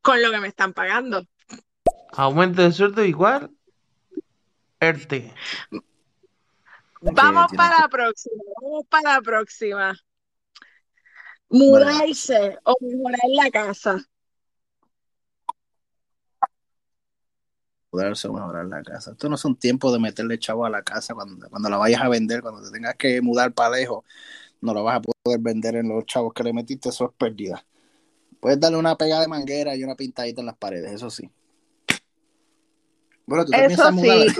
con 0.00 0.22
lo 0.22 0.30
que 0.30 0.38
me 0.38 0.46
están 0.46 0.72
pagando. 0.74 1.24
Aumento 2.12 2.62
de 2.62 2.70
sueldo 2.70 3.04
igual, 3.04 3.50
ERTE. 4.78 5.34
Vamos 7.00 7.52
para 7.56 7.80
la 7.80 7.88
próxima, 7.88 8.44
vamos 8.62 8.86
para 8.88 9.14
la 9.14 9.20
próxima. 9.22 9.96
Mudarse 11.48 12.58
o 12.64 12.74
mejorar 12.80 13.20
la 13.28 13.50
casa. 13.50 14.04
Poderse 17.90 18.28
mejorar 18.28 18.66
la 18.66 18.82
casa. 18.82 19.12
Estos 19.12 19.30
no 19.30 19.36
son 19.36 19.56
tiempos 19.56 19.92
de 19.92 20.00
meterle 20.00 20.38
chavo 20.38 20.66
a 20.66 20.70
la 20.70 20.82
casa 20.82 21.14
cuando, 21.14 21.48
cuando 21.48 21.70
la 21.70 21.76
vayas 21.76 22.02
a 22.02 22.08
vender, 22.08 22.42
cuando 22.42 22.62
te 22.62 22.70
tengas 22.70 22.96
que 22.96 23.20
mudar 23.22 23.52
para 23.52 23.76
lejos, 23.76 24.04
no 24.60 24.74
la 24.74 24.82
vas 24.82 24.96
a 24.96 25.00
poder 25.00 25.40
vender 25.40 25.76
en 25.76 25.88
los 25.88 26.04
chavos 26.04 26.32
que 26.34 26.42
le 26.42 26.52
metiste, 26.52 26.88
eso 26.88 27.06
es 27.06 27.10
pérdida. 27.16 27.64
Puedes 28.40 28.60
darle 28.60 28.78
una 28.78 28.96
pegada 28.96 29.22
de 29.22 29.28
manguera 29.28 29.74
y 29.76 29.84
una 29.84 29.94
pintadita 29.94 30.40
en 30.40 30.46
las 30.46 30.56
paredes, 30.56 30.92
eso 30.92 31.10
sí. 31.10 31.30
Bueno, 33.24 33.44
tú 33.44 33.52
te 33.52 33.66
Eso 33.66 33.92
sí, 33.92 34.34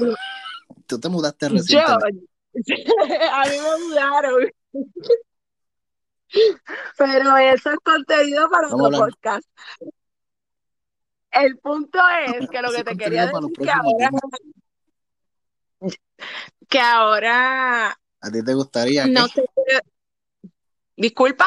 tú 0.86 1.00
te 1.00 1.08
mudaste 1.08 1.48
yo, 1.48 1.54
recientemente. 1.54 2.26
a 3.32 3.44
mí 3.48 3.56
me 3.56 3.86
mudaron. 3.86 4.50
Pero 6.98 7.36
eso 7.36 7.70
es 7.70 7.78
contenido 7.82 8.48
para 8.50 8.68
Vamos 8.68 8.86
otro 8.86 8.98
podcast. 8.98 9.48
El 11.30 11.58
punto 11.58 11.98
es 12.26 12.48
que 12.48 12.62
lo 12.62 12.70
que 12.72 12.84
te 12.84 12.96
quería 12.96 13.26
decir 13.26 13.52
que 13.52 13.70
ahora, 13.70 14.10
que 16.68 16.80
ahora 16.80 17.98
¿A 18.20 18.30
ti 18.30 18.42
te 18.42 18.54
gustaría 18.54 19.04
que 19.04 19.10
no. 19.10 19.26
Disculpa. 20.96 21.46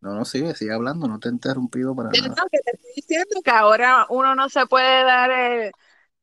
No, 0.00 0.14
no, 0.14 0.24
sigue, 0.24 0.54
sigue 0.54 0.72
hablando, 0.72 1.06
no 1.06 1.18
te 1.18 1.28
he 1.28 1.32
interrumpido 1.32 1.94
para 1.94 2.10
Yo 2.12 2.22
nada. 2.22 2.34
no, 2.36 2.48
que 2.50 2.58
te 2.58 2.76
estoy 2.76 2.92
diciendo 2.96 3.40
que 3.42 3.50
ahora 3.50 4.06
uno 4.10 4.34
no 4.34 4.48
se 4.48 4.66
puede 4.66 5.04
dar 5.04 5.30
el, 5.30 5.72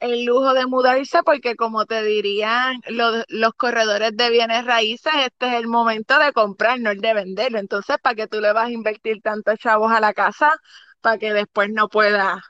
el 0.01 0.25
lujo 0.25 0.53
de 0.53 0.65
mudarse 0.67 1.23
porque 1.23 1.55
como 1.55 1.85
te 1.85 2.03
dirían 2.03 2.81
los, 2.89 3.23
los 3.29 3.53
corredores 3.53 4.15
de 4.17 4.29
bienes 4.29 4.65
raíces, 4.65 5.13
este 5.25 5.47
es 5.49 5.53
el 5.55 5.67
momento 5.67 6.19
de 6.19 6.33
comprar, 6.33 6.79
no 6.79 6.89
el 6.91 6.99
de 7.01 7.13
venderlo. 7.13 7.59
Entonces, 7.59 7.97
¿para 8.01 8.15
qué 8.15 8.27
tú 8.27 8.41
le 8.41 8.53
vas 8.53 8.67
a 8.67 8.71
invertir 8.71 9.21
tantos 9.21 9.59
chavos 9.59 9.91
a 9.91 9.99
la 10.01 10.13
casa 10.13 10.53
para 11.01 11.17
que 11.19 11.33
después 11.33 11.69
no 11.71 11.89
pueda 11.89 12.41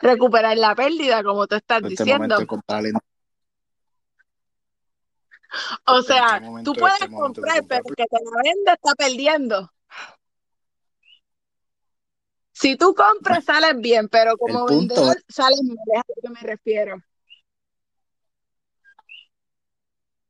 recuperar 0.00 0.56
la 0.56 0.74
pérdida, 0.74 1.22
como 1.22 1.46
tú 1.46 1.56
estás 1.56 1.82
este 1.82 1.88
diciendo? 2.04 2.38
en- 2.40 2.46
O 5.86 6.02
sea, 6.02 6.22
este 6.22 6.40
momento, 6.40 6.72
tú 6.72 6.76
puedes 6.78 6.94
este 6.98 7.10
comprar, 7.14 7.56
comprar, 7.56 7.64
pero 7.68 7.80
el 7.88 7.94
que 7.96 8.04
te 8.06 8.16
la 8.24 8.42
vende 8.44 8.72
está 8.72 8.94
perdiendo. 8.94 9.70
Si 12.58 12.74
tú 12.76 12.94
compras, 12.94 13.44
sales 13.44 13.78
bien, 13.78 14.08
pero 14.08 14.38
como 14.38 14.64
vendedor, 14.64 15.14
es, 15.14 15.34
sales 15.34 15.60
mal, 15.62 15.76
es 15.92 16.00
a 16.00 16.04
lo 16.08 16.22
que 16.22 16.28
me 16.30 16.40
refiero. 16.40 16.96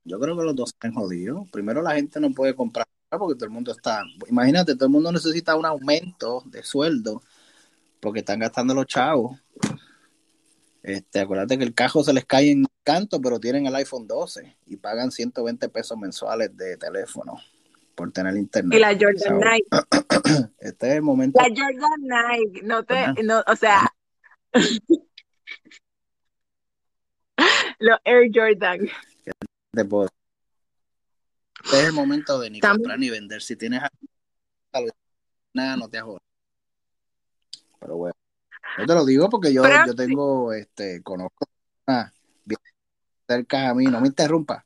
yo 0.07 0.21
creo 0.21 0.37
que 0.37 0.45
los 0.45 0.57
dos 0.57 0.71
están 0.71 0.95
jodidos. 0.95 1.49
Primero 1.51 1.83
la 1.83 1.95
gente 1.95 2.21
no 2.21 2.31
puede 2.31 2.55
comprar 2.55 2.87
porque 3.11 3.37
todo 3.37 3.47
el 3.47 3.51
mundo 3.51 3.73
está, 3.73 4.03
imagínate, 4.29 4.75
todo 4.75 4.87
el 4.87 4.93
mundo 4.93 5.13
necesita 5.13 5.57
un 5.57 5.65
aumento 5.65 6.43
de 6.47 6.63
sueldo 6.63 7.23
porque 8.01 8.21
están 8.21 8.41
gastando 8.41 8.75
los 8.75 8.87
chavos. 8.87 9.39
Este, 10.83 11.21
acuérdate 11.21 11.59
que 11.59 11.65
el 11.65 11.75
cajo 11.75 12.05
se 12.05 12.13
les 12.13 12.25
cae 12.25 12.51
en 12.51 12.67
canto, 12.83 13.21
pero 13.21 13.41
tienen 13.41 13.67
el 13.67 13.75
iPhone 13.77 14.07
12 14.07 14.57
y 14.67 14.77
pagan 14.77 15.11
120 15.11 15.69
pesos 15.69 15.97
mensuales 15.99 16.57
de 16.57 16.77
teléfono 16.77 17.41
por 17.97 18.13
tener 18.13 18.37
Y 18.37 18.39
internet. 18.39 18.79
la 18.79 18.93
Jordan 18.93 19.19
So, 19.19 19.35
Nike, 19.35 19.67
este 20.61 20.89
es 20.89 20.95
el 20.95 21.03
momento, 21.03 21.41
la 21.41 21.49
Jordan 21.49 22.03
Nike, 22.03 22.63
no 22.63 22.85
te, 22.85 23.23
no, 23.25 23.43
o 23.47 23.57
sea, 23.57 23.93
los 27.81 27.99
Air 28.05 28.31
Jordan. 28.33 28.89
Este 31.65 31.79
es 31.79 31.85
el 31.85 31.93
momento 31.93 32.39
de 32.39 32.51
ni 32.51 32.61
comprar 32.61 32.99
ni 32.99 33.11
vender. 33.11 33.43
Si 33.43 33.57
tienes 33.57 33.83
algo, 34.73 34.91
nada, 35.53 35.77
no 35.77 35.89
te 35.89 36.01
jodas. 36.01 36.23
Pero 37.81 37.97
bueno, 37.97 38.15
yo 38.79 38.87
te 38.87 38.95
lo 38.95 39.05
digo 39.05 39.29
porque 39.29 39.53
yo, 39.53 39.63
Pero 39.63 39.87
yo 39.87 39.95
tengo, 39.95 40.53
este, 40.53 41.03
conozco 41.03 41.47
a 41.87 42.13
bien 42.45 42.61
cerca 43.27 43.71
a 43.71 43.75
mí, 43.75 43.87
no 43.87 44.01
me 44.01 44.09
interrumpa. 44.09 44.65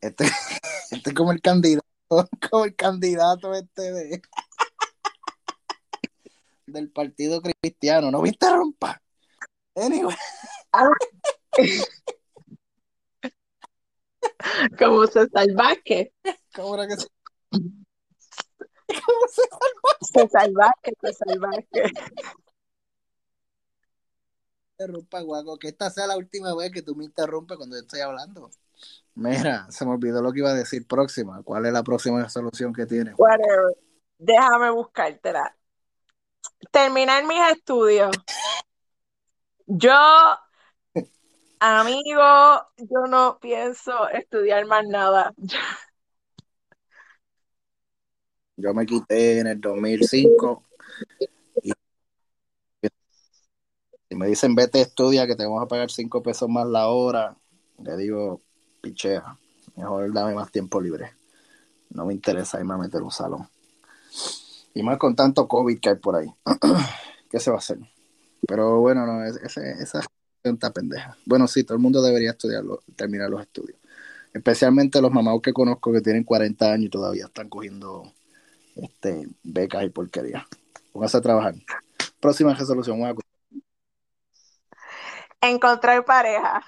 Este, 0.00 0.24
este 0.90 1.10
es 1.10 1.14
como 1.14 1.32
el 1.32 1.40
candidato, 1.40 1.86
como 2.50 2.64
el 2.64 2.74
candidato 2.74 3.54
este 3.54 3.92
de 3.92 4.20
del 6.66 6.90
partido 6.90 7.40
cristiano, 7.42 8.10
no 8.10 8.22
me 8.22 8.28
interrumpa. 8.28 9.02
Anyway, 9.74 10.14
como 14.78 15.06
César 15.06 15.46
Vázquez, 15.54 16.12
¿cómo 16.54 16.74
era 16.74 16.86
que 16.86 16.96
se, 16.96 17.06
cómo 17.50 17.84
se 19.28 19.42
César 20.12 20.50
Vázquez, 20.52 20.94
César 21.00 21.38
Vázquez. 21.38 21.92
Interrumpa, 24.80 25.20
guaco? 25.20 25.58
Que 25.58 25.68
esta 25.68 25.90
sea 25.90 26.06
la 26.06 26.16
última 26.16 26.54
vez 26.54 26.70
que 26.72 26.82
tú 26.82 26.94
me 26.96 27.04
interrumpes 27.04 27.56
cuando 27.56 27.76
yo 27.76 27.82
estoy 27.82 28.00
hablando. 28.00 28.50
Mira, 29.14 29.66
se 29.70 29.84
me 29.84 29.92
olvidó 29.92 30.22
lo 30.22 30.32
que 30.32 30.38
iba 30.38 30.50
a 30.50 30.54
decir 30.54 30.86
próxima. 30.86 31.42
¿Cuál 31.42 31.66
es 31.66 31.72
la 31.72 31.82
próxima 31.82 32.26
solución 32.28 32.72
que 32.72 32.86
tienes? 32.86 33.14
Whatever. 33.18 33.76
Déjame 34.18 34.70
buscártela. 34.70 35.54
Terminar 36.70 37.26
mis 37.26 37.40
estudios. 37.52 38.10
Yo, 39.66 39.92
amigo, 41.58 42.22
yo 42.78 43.06
no 43.08 43.38
pienso 43.40 44.08
estudiar 44.08 44.64
más 44.66 44.84
nada. 44.86 45.34
Yo 48.56 48.74
me 48.74 48.84
quité 48.84 49.40
en 49.40 49.46
el 49.46 49.60
2005 49.60 50.64
y 51.18 51.24
si 51.26 51.39
me 54.20 54.26
dicen 54.26 54.54
vete 54.54 54.82
estudia 54.82 55.26
que 55.26 55.34
te 55.34 55.44
vamos 55.46 55.62
a 55.62 55.66
pagar 55.66 55.90
5 55.90 56.22
pesos 56.22 56.46
más 56.46 56.66
la 56.66 56.88
hora, 56.88 57.34
le 57.82 57.96
digo, 57.96 58.42
pichea, 58.82 59.38
mejor 59.76 60.12
dame 60.12 60.34
más 60.34 60.52
tiempo 60.52 60.78
libre. 60.78 61.12
No 61.88 62.04
me 62.04 62.12
interesa 62.12 62.58
irme 62.60 62.74
a 62.74 62.76
meter 62.76 63.00
un 63.02 63.10
salón. 63.10 63.48
Y 64.74 64.82
más 64.82 64.98
con 64.98 65.16
tanto 65.16 65.48
COVID 65.48 65.80
que 65.80 65.88
hay 65.88 65.94
por 65.96 66.16
ahí. 66.16 66.28
¿Qué 67.30 67.40
se 67.40 67.50
va 67.50 67.56
a 67.56 67.60
hacer? 67.60 67.78
Pero 68.46 68.80
bueno, 68.80 69.06
no, 69.06 69.24
es- 69.24 69.36
ese- 69.36 69.72
esa 69.82 70.02
pendeja. 70.74 71.16
Bueno, 71.24 71.48
sí, 71.48 71.64
todo 71.64 71.76
el 71.76 71.82
mundo 71.82 72.02
debería 72.02 72.32
estudiarlo, 72.32 72.82
terminar 72.96 73.30
los 73.30 73.40
estudios. 73.40 73.78
Especialmente 74.34 75.00
los 75.00 75.12
mamados 75.12 75.40
que 75.40 75.54
conozco 75.54 75.92
que 75.92 76.02
tienen 76.02 76.24
40 76.24 76.70
años 76.72 76.86
y 76.86 76.90
todavía 76.90 77.24
están 77.24 77.48
cogiendo 77.48 78.12
este, 78.76 79.28
becas 79.44 79.84
y 79.84 79.90
porquería. 79.90 80.46
Póngase 80.92 81.16
a 81.16 81.20
trabajar. 81.22 81.54
Próxima 82.20 82.54
resolución, 82.54 82.98
Guaco. 82.98 83.22
Encontrar 85.40 86.04
pareja. 86.04 86.62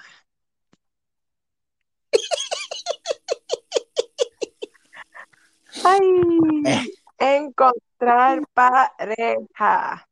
Ay, 5.83 6.89
encontrar 7.19 8.41
pareja. 8.53 10.07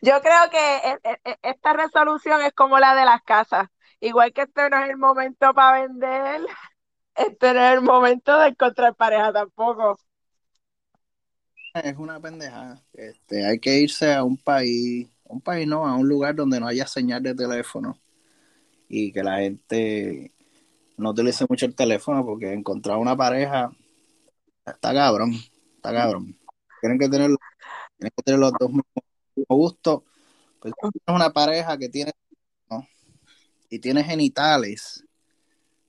Yo 0.00 0.20
creo 0.20 0.50
que 0.50 0.76
e- 0.76 1.00
e- 1.04 1.20
e- 1.24 1.38
esta 1.42 1.72
resolución 1.72 2.42
es 2.42 2.52
como 2.52 2.78
la 2.78 2.94
de 2.94 3.04
las 3.04 3.22
casas. 3.22 3.68
Igual 4.00 4.32
que 4.32 4.42
este 4.42 4.70
no 4.70 4.78
es 4.82 4.90
el 4.90 4.96
momento 4.96 5.54
para 5.54 5.82
vender, 5.82 6.40
este 7.14 7.54
no 7.54 7.60
es 7.60 7.74
el 7.74 7.82
momento 7.82 8.38
de 8.38 8.48
encontrar 8.48 8.94
pareja 8.94 9.32
tampoco. 9.32 9.98
Es 11.74 11.96
una 11.96 12.20
pendeja. 12.20 12.78
Este, 12.92 13.46
hay 13.46 13.58
que 13.58 13.78
irse 13.78 14.12
a 14.12 14.24
un 14.24 14.36
país, 14.36 15.08
un 15.32 15.40
país 15.40 15.66
no, 15.66 15.86
a 15.86 15.96
un 15.96 16.08
lugar 16.08 16.34
donde 16.34 16.60
no 16.60 16.66
haya 16.66 16.86
señal 16.86 17.22
de 17.22 17.34
teléfono 17.34 17.98
y 18.88 19.10
que 19.12 19.22
la 19.22 19.38
gente 19.38 20.32
no 20.98 21.10
utilice 21.10 21.46
mucho 21.48 21.64
el 21.64 21.74
teléfono 21.74 22.24
porque 22.24 22.52
encontrar 22.52 22.98
una 22.98 23.16
pareja 23.16 23.72
está 24.66 24.92
cabrón, 24.92 25.32
está 25.76 25.92
cabrón. 25.92 26.38
Tienen 26.80 26.98
que 26.98 27.08
tener, 27.08 27.30
tienen 27.98 28.12
que 28.14 28.22
tener 28.22 28.40
los 28.40 28.52
dos 28.58 28.68
mismos 28.68 28.84
gustos. 29.48 30.02
Pues 30.60 30.74
tienes 30.78 31.20
una 31.22 31.32
pareja 31.32 31.78
que 31.78 31.88
tiene 31.88 32.12
¿no? 32.70 32.86
y 33.70 33.78
tiene 33.78 34.04
genitales, 34.04 35.02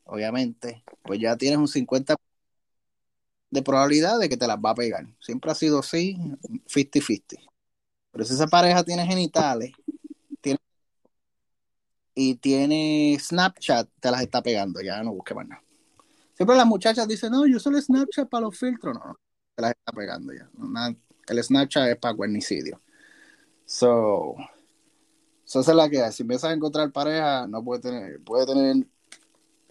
obviamente, 0.06 0.84
pues 1.04 1.20
ya 1.20 1.36
tienes 1.36 1.60
un 1.60 1.68
50 1.68 2.16
de 3.52 3.62
probabilidad 3.62 4.20
de 4.20 4.30
que 4.30 4.38
te 4.38 4.48
las 4.48 4.58
va 4.58 4.72
a 4.72 4.76
pegar. 4.76 5.06
Siempre 5.20 5.52
ha 5.52 5.56
sido 5.56 5.80
así, 5.80 6.18
50-50. 6.68 7.53
Pero 8.14 8.26
si 8.26 8.36
esa 8.36 8.48
pareja 8.48 8.84
tiene 8.84 9.06
genitales 9.06 9.74
y 12.16 12.36
tiene 12.36 13.18
Snapchat, 13.20 13.90
te 14.00 14.12
las 14.12 14.22
está 14.22 14.44
pegando, 14.44 14.80
ya 14.82 15.02
no 15.02 15.14
busques 15.14 15.36
más 15.36 15.48
nada. 15.48 15.64
Siempre 16.36 16.56
las 16.56 16.68
muchachas 16.68 17.08
dicen, 17.08 17.32
no, 17.32 17.48
yo 17.48 17.60
solo 17.60 17.82
Snapchat 17.82 18.30
para 18.30 18.42
los 18.42 18.58
filtros. 18.58 18.94
No, 18.94 19.04
no, 19.04 19.20
te 19.56 19.62
las 19.64 19.72
está 19.72 19.92
pegando 19.92 20.32
ya. 20.32 20.48
El 21.28 21.44
Snapchat 21.44 21.90
es 21.90 21.98
para 21.98 22.16
cuernicidio. 22.16 22.82
So, 23.66 24.36
so 25.44 25.62
esa 25.62 25.72
es 25.72 25.78
la 25.78 25.90
que. 25.90 26.12
Si 26.12 26.22
empiezas 26.22 26.52
a 26.52 26.54
encontrar 26.54 26.92
pareja, 26.92 27.48
no 27.48 27.64
puede 27.64 27.82
tener, 27.82 28.24
puede 28.24 28.46
tener 28.46 28.88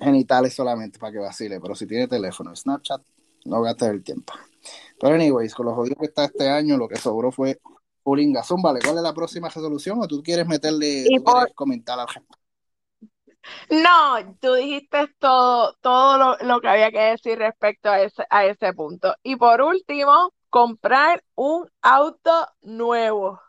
genitales 0.00 0.52
solamente 0.52 0.98
para 0.98 1.12
que 1.12 1.18
vacile, 1.18 1.60
pero 1.60 1.76
si 1.76 1.86
tiene 1.86 2.08
teléfono, 2.08 2.56
Snapchat, 2.56 3.02
no 3.44 3.62
gastes 3.62 3.88
el 3.88 4.02
tiempo. 4.02 4.32
Pero 4.98 5.14
anyways, 5.14 5.54
con 5.54 5.66
los 5.66 5.76
jodidos 5.76 5.98
que 6.00 6.06
está 6.06 6.24
este 6.24 6.48
año, 6.48 6.76
lo 6.76 6.88
que 6.88 6.96
sobró 6.96 7.30
fue 7.30 7.60
Puringa. 8.02 8.42
Vale, 8.62 8.80
¿cuál 8.84 8.96
es 8.98 9.02
la 9.02 9.14
próxima 9.14 9.48
resolución? 9.48 10.00
¿O 10.00 10.08
tú 10.08 10.22
quieres 10.22 10.46
meterle, 10.46 11.06
tú 11.16 11.22
por- 11.24 11.34
quieres 11.34 11.54
comentar 11.54 11.98
al 11.98 12.06
respecto? 12.08 12.38
No, 13.70 14.36
tú 14.40 14.54
dijiste 14.54 15.08
todo, 15.18 15.74
todo 15.80 16.16
lo, 16.18 16.36
lo 16.46 16.60
que 16.60 16.68
había 16.68 16.90
que 16.90 17.00
decir 17.00 17.38
respecto 17.38 17.88
a 17.90 18.00
ese, 18.00 18.24
a 18.30 18.46
ese 18.46 18.72
punto. 18.72 19.14
Y 19.22 19.36
por 19.36 19.60
último, 19.62 20.32
comprar 20.50 21.24
un 21.34 21.68
auto 21.82 22.30
nuevo. 22.62 23.40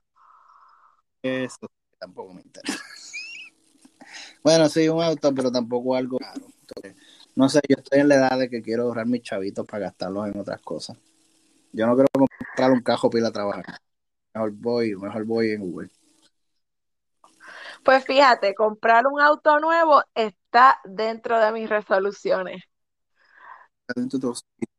Eso 1.21 1.67
tampoco 1.99 2.33
me 2.33 2.41
interesa. 2.41 2.83
Bueno, 4.43 4.67
sí, 4.69 4.87
un 4.89 5.01
auto, 5.03 5.33
pero 5.33 5.51
tampoco 5.51 5.95
algo 5.95 6.17
caro. 6.17 6.45
Entonces, 6.61 6.95
no 7.35 7.49
sé, 7.49 7.61
yo 7.67 7.75
estoy 7.77 7.99
en 8.01 8.09
la 8.09 8.15
edad 8.15 8.37
de 8.39 8.49
que 8.49 8.61
quiero 8.61 8.83
ahorrar 8.83 9.05
mis 9.05 9.21
chavitos 9.23 9.65
para 9.65 9.85
gastarlos 9.85 10.27
en 10.27 10.39
otras 10.39 10.61
cosas. 10.61 10.97
Yo 11.73 11.87
no 11.87 11.95
quiero 11.95 12.09
comprar 12.13 12.71
un 12.71 12.81
cajo 12.81 13.09
ir 13.17 13.25
a 13.25 13.31
trabajar. 13.31 13.79
Mejor 14.33 14.51
voy, 14.53 14.95
mejor 14.95 15.25
voy 15.25 15.51
en 15.51 15.61
Uber. 15.61 15.89
Pues 17.83 18.03
fíjate, 18.05 18.55
comprar 18.55 19.05
un 19.07 19.21
auto 19.21 19.59
nuevo 19.59 20.01
está 20.15 20.79
dentro 20.85 21.39
de 21.39 21.51
mis 21.51 21.69
resoluciones. 21.69 22.63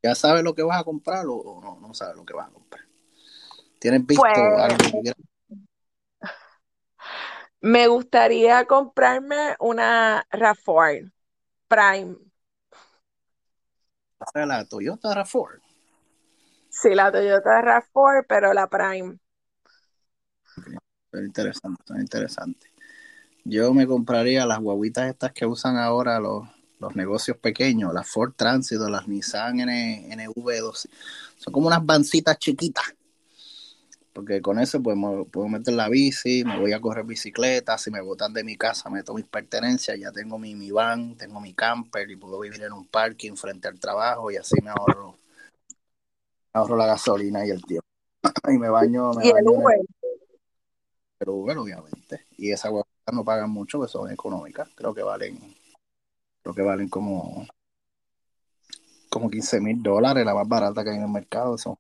¿Ya 0.03 0.15
sabes 0.15 0.43
lo 0.43 0.55
que 0.55 0.63
vas 0.63 0.81
a 0.81 0.85
comprar 0.85 1.27
o- 1.29 1.61
no, 1.63 1.79
no 1.81 1.95
sabes 1.95 2.17
lo 2.17 2.25
que 2.25 2.33
vas 2.35 2.49
a 2.49 2.53
comprar? 2.53 2.83
¿Tienes 3.79 4.05
visto 4.07 4.23
Pues- 4.23 4.37
algo? 4.37 5.03
Me 7.61 7.87
gustaría 7.87 8.67
comprarme 8.67 9.57
una 9.59 10.27
RAV4 10.31 11.11
Prime. 11.69 12.17
La 14.35 14.65
Toyota 14.67 15.15
RAV4. 15.15 15.61
Sí, 16.69 16.95
la 16.95 17.11
Toyota 17.13 17.61
RAV4, 17.63 18.25
pero 18.29 18.53
la 18.53 18.67
Prime. 18.69 19.19
Son 21.15 21.25
interesante, 21.25 21.83
son 21.87 22.01
interesante. 22.01 22.67
Yo 23.45 23.73
me 23.73 23.87
compraría 23.87 24.45
las 24.47 24.59
guaguitas 24.59 25.09
estas 25.09 25.33
que 25.33 25.47
usan 25.47 25.77
ahora 25.77 26.19
los, 26.19 26.43
los 26.81 26.97
negocios 26.97 27.37
pequeños, 27.37 27.95
las 27.95 28.09
Ford 28.09 28.33
Transit 28.35 28.81
o 28.81 28.89
las 28.89 29.07
Nissan 29.07 29.59
NV12. 29.59 30.89
Son 31.37 31.53
como 31.53 31.69
unas 31.69 31.87
bancitas 31.87 32.37
chiquitas 32.39 32.95
porque 34.13 34.41
con 34.41 34.61
eso 34.61 34.81
pues 34.81 34.97
puedo 35.31 35.49
meter 35.49 35.75
la 35.75 35.89
bici, 35.89 36.45
me 36.45 36.59
voy 36.59 36.73
a 36.73 36.81
correr 36.81 37.05
bicicleta, 37.05 37.77
si 37.79 37.91
me 37.91 38.01
botan 38.01 38.33
de 38.33 38.45
mi 38.45 38.57
casa 38.57 38.89
meto 38.89 39.13
mis 39.13 39.25
pertenencias, 39.25 39.99
ya 39.99 40.13
tengo 40.13 40.39
mi, 40.39 40.55
mi 40.55 40.71
van, 40.71 41.17
tengo 41.17 41.41
mi 41.41 41.53
camper 41.53 42.09
y 42.09 42.15
puedo 42.15 42.39
vivir 42.39 42.63
en 42.63 42.73
un 42.73 42.87
parking 42.87 43.35
frente 43.35 43.67
al 43.67 43.81
trabajo 43.81 44.31
y 44.31 44.37
así 44.37 44.55
me 44.63 44.71
ahorro, 44.71 45.17
ahorro 46.53 46.77
la 46.77 46.87
gasolina 46.87 47.45
y 47.45 47.51
el 47.51 47.65
tiempo. 47.65 47.87
y 48.49 48.57
me 48.57 48.69
baño, 48.69 49.13
me 49.15 49.27
¿Y 49.27 49.31
el 49.31 49.49
Uber? 49.49 49.81
El, 51.25 51.31
Uber 51.31 51.59
obviamente. 51.59 52.27
Y 52.37 52.51
esas 52.53 52.71
huevas 52.71 52.87
no 53.13 53.25
pagan 53.25 53.51
mucho, 53.51 53.81
que 53.81 53.89
son 53.89 54.11
económicas, 54.11 54.69
creo 54.75 54.95
que 54.95 55.03
valen, 55.03 55.39
creo 56.43 56.55
que 56.55 56.63
valen 56.63 56.89
como 56.89 57.47
como 59.09 59.31
15 59.31 59.61
mil 59.61 59.81
dólares, 59.81 60.25
la 60.25 60.35
más 60.35 60.49
barata 60.49 60.83
que 60.83 60.91
hay 60.91 60.97
en 60.97 61.03
el 61.03 61.09
mercado, 61.09 61.57
son 61.57 61.77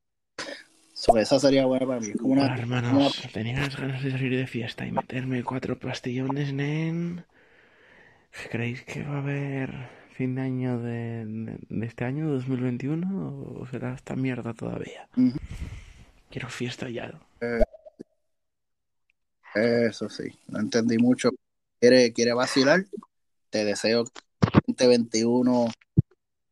esa 1.16 1.40
sería 1.40 1.66
buena 1.66 1.86
para 1.86 2.00
mí. 2.00 2.12
Como 2.12 2.34
una, 2.34 2.54
hermanos, 2.54 3.20
tenía 3.32 3.68
ganas 3.68 4.02
de 4.02 4.12
salir 4.12 4.36
de 4.36 4.46
fiesta 4.46 4.86
y 4.86 4.92
meterme 4.92 5.42
cuatro 5.42 5.78
pastillones, 5.78 6.52
nen. 6.52 7.24
¿Creéis 8.50 8.82
que 8.84 9.02
va 9.02 9.16
a 9.16 9.18
haber 9.18 9.88
fin 10.16 10.36
de 10.36 10.42
año 10.42 10.78
de, 10.78 11.58
este 11.82 12.04
año, 12.04 12.28
2021, 12.30 13.58
o 13.60 13.66
será 13.70 13.94
esta 13.94 14.14
mierda 14.14 14.54
todavía? 14.54 15.08
Quiero 16.30 16.48
fiesta 16.48 16.88
ya. 16.88 17.12
Eso 19.54 20.08
sí, 20.08 20.24
no 20.48 20.60
entendí 20.60 20.98
mucho. 20.98 21.30
¿Quiere, 21.80 22.12
quiere 22.12 22.32
vacilar? 22.32 22.84
Te 23.50 23.64
deseo 23.64 24.04
que 24.04 24.10
2021 24.66 25.70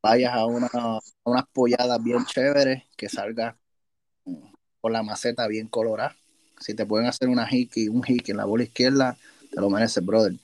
vayas 0.02 0.34
a, 0.34 0.46
una, 0.46 0.68
a 0.72 1.00
unas 1.24 1.44
polladas 1.52 2.02
bien 2.02 2.24
chéveres, 2.26 2.84
que 2.96 3.08
salgas 3.08 3.56
con 4.80 4.92
la 4.92 5.02
maceta 5.02 5.46
bien 5.48 5.68
colorada. 5.68 6.16
Si 6.60 6.74
te 6.74 6.86
pueden 6.86 7.08
hacer 7.08 7.28
una 7.28 7.48
hiki, 7.50 7.88
un 7.88 8.04
hiki 8.06 8.30
en 8.30 8.36
la 8.36 8.44
bola 8.44 8.64
izquierda, 8.64 9.16
te 9.50 9.60
lo 9.60 9.68
mereces, 9.68 10.04
brother. 10.04 10.34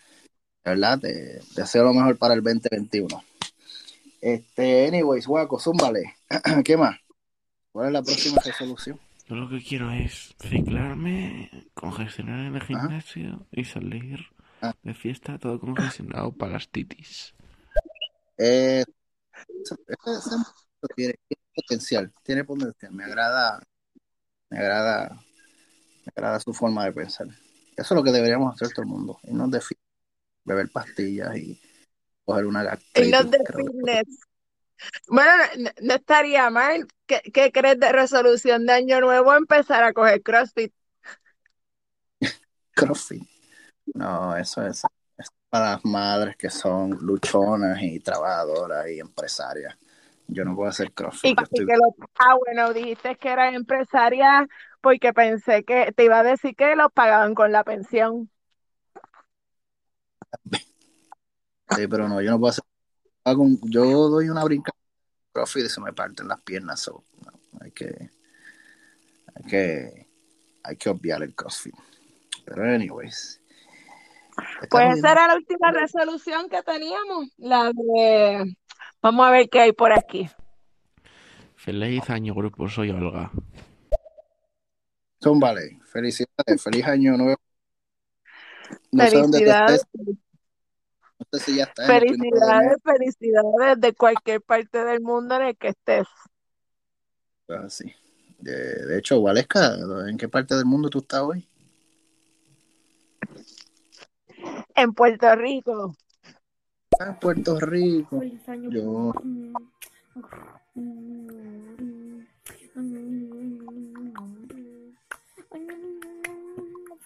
Verdad, 0.64 0.98
te, 0.98 1.40
deseo 1.54 1.84
lo 1.84 1.94
mejor 1.94 2.18
para 2.18 2.34
el 2.34 2.42
2021. 2.42 3.22
Este, 4.20 4.88
anyways, 4.88 5.26
guaco, 5.26 5.60
zúmbale. 5.60 6.16
¿Qué 6.64 6.76
más? 6.76 6.98
¿Cuál 7.70 7.86
es 7.86 7.92
la 7.92 8.02
próxima 8.02 8.40
resolución? 8.44 8.98
Yo 9.28 9.36
lo 9.36 9.48
que 9.48 9.62
quiero 9.62 9.90
es 9.90 10.34
ciclarme, 10.40 11.50
congestionar 11.74 12.46
en 12.46 12.54
el 12.54 12.62
gimnasio 12.62 13.46
y 13.52 13.64
salir 13.64 14.20
ah. 14.62 14.72
de 14.82 14.94
fiesta 14.94 15.38
todo 15.38 15.60
congestionado 15.60 16.32
para 16.32 16.54
las 16.54 16.68
titis. 16.68 17.34
Eh, 18.38 18.84
tiene 20.96 21.14
potencial, 21.54 22.12
tiene 22.22 22.44
potencial. 22.44 22.92
Me 22.92 23.04
agrada 23.04 23.60
me 24.50 24.58
agrada, 24.58 25.08
me 26.04 26.12
agrada 26.16 26.40
su 26.40 26.52
forma 26.52 26.84
de 26.84 26.92
pensar. 26.92 27.26
Eso 27.26 27.94
es 27.94 27.96
lo 27.96 28.02
que 28.02 28.12
deberíamos 28.12 28.54
hacer 28.54 28.70
todo 28.70 28.82
el 28.82 28.88
mundo. 28.88 29.18
Y 29.22 29.32
no 29.32 29.48
de 29.48 29.60
beber 30.44 30.70
pastillas 30.70 31.36
y 31.36 31.60
coger 32.24 32.46
una 32.46 32.78
Y 32.94 33.10
no 33.10 33.24
de 33.24 33.38
fitness. 33.38 34.27
Bueno, 35.08 35.32
no, 35.82 35.94
estaría 35.94 36.50
mal. 36.50 36.86
¿Qué, 37.06 37.20
¿Qué, 37.32 37.52
crees 37.52 37.78
de 37.80 37.92
resolución 37.92 38.66
de 38.66 38.72
año 38.72 39.00
nuevo? 39.00 39.34
Empezar 39.34 39.84
a 39.84 39.92
coger 39.92 40.22
CrossFit. 40.22 40.72
CrossFit. 42.74 43.28
No, 43.94 44.36
eso 44.36 44.66
es, 44.66 44.82
es, 45.16 45.28
para 45.48 45.72
las 45.72 45.84
madres 45.84 46.36
que 46.36 46.50
son 46.50 46.90
luchonas 47.00 47.82
y 47.82 48.00
trabajadoras 48.00 48.88
y 48.88 49.00
empresarias. 49.00 49.76
Yo 50.26 50.44
no 50.44 50.54
puedo 50.54 50.68
hacer 50.68 50.92
CrossFit. 50.92 51.38
Ah, 52.18 52.34
bueno, 52.44 52.72
dijiste 52.74 53.16
que 53.16 53.30
era 53.30 53.48
empresaria 53.54 54.46
porque 54.80 55.12
pensé 55.12 55.64
que 55.64 55.92
te 55.92 56.04
iba 56.04 56.20
a 56.20 56.22
decir 56.22 56.54
que 56.54 56.76
los 56.76 56.92
pagaban 56.92 57.34
con 57.34 57.52
la 57.52 57.64
pensión. 57.64 58.30
Sí, 61.70 61.86
pero 61.86 62.08
no, 62.08 62.22
yo 62.22 62.30
no 62.30 62.38
puedo 62.38 62.50
hacer. 62.50 62.64
Yo 63.62 64.08
doy 64.08 64.28
una 64.28 64.44
brinca 64.44 64.72
CrossFit 65.32 65.66
y 65.66 65.68
se 65.68 65.80
me 65.80 65.92
parten 65.92 66.28
las 66.28 66.40
piernas. 66.42 66.90
hay 67.60 67.70
que. 67.72 68.10
Hay 69.34 69.44
que. 69.48 70.06
Hay 70.64 70.76
que 70.76 70.88
obviar 70.88 71.22
el 71.22 71.34
CrossFit. 71.34 71.74
Pero, 72.44 72.64
anyways. 72.64 73.40
Pues 74.70 74.98
esa 74.98 75.12
era 75.12 75.26
la 75.26 75.34
última 75.34 75.72
resolución 75.72 76.48
que 76.48 76.62
teníamos, 76.62 77.28
la 77.38 77.72
de 77.72 78.56
Vamos 79.00 79.26
a 79.26 79.30
ver 79.30 79.48
qué 79.48 79.60
hay 79.60 79.72
por 79.72 79.92
aquí. 79.92 80.28
Feliz 81.54 82.08
año, 82.10 82.34
grupo. 82.34 82.68
Soy 82.68 82.90
Olga. 82.90 83.30
Son 85.20 85.38
vale. 85.38 85.78
Felicidades. 85.92 86.62
Feliz 86.62 86.84
año 86.86 87.16
nuevo. 87.16 87.40
No 88.92 89.04
felicidades. 89.04 89.86
No 91.18 91.26
sé 91.32 91.44
si 91.44 91.56
ya 91.56 91.64
está 91.64 91.84
felicidades, 91.86 92.76
felicidades 92.82 93.80
de 93.80 93.92
cualquier 93.92 94.40
parte 94.40 94.84
del 94.84 95.00
mundo 95.00 95.34
en 95.36 95.42
el 95.42 95.56
que 95.56 95.68
estés. 95.68 96.06
Ah, 97.48 97.68
sí. 97.68 97.92
De, 98.38 98.86
de 98.86 98.98
hecho, 98.98 99.20
Valesca, 99.20 99.74
¿en 100.08 100.16
qué 100.16 100.28
parte 100.28 100.54
del 100.54 100.64
mundo 100.64 100.88
tú 100.88 100.98
estás 100.98 101.22
hoy? 101.22 101.48
En 104.76 104.92
Puerto 104.92 105.34
Rico. 105.34 105.96
Puerto 107.20 107.58
Rico. 107.58 108.22
Yo. 108.70 109.12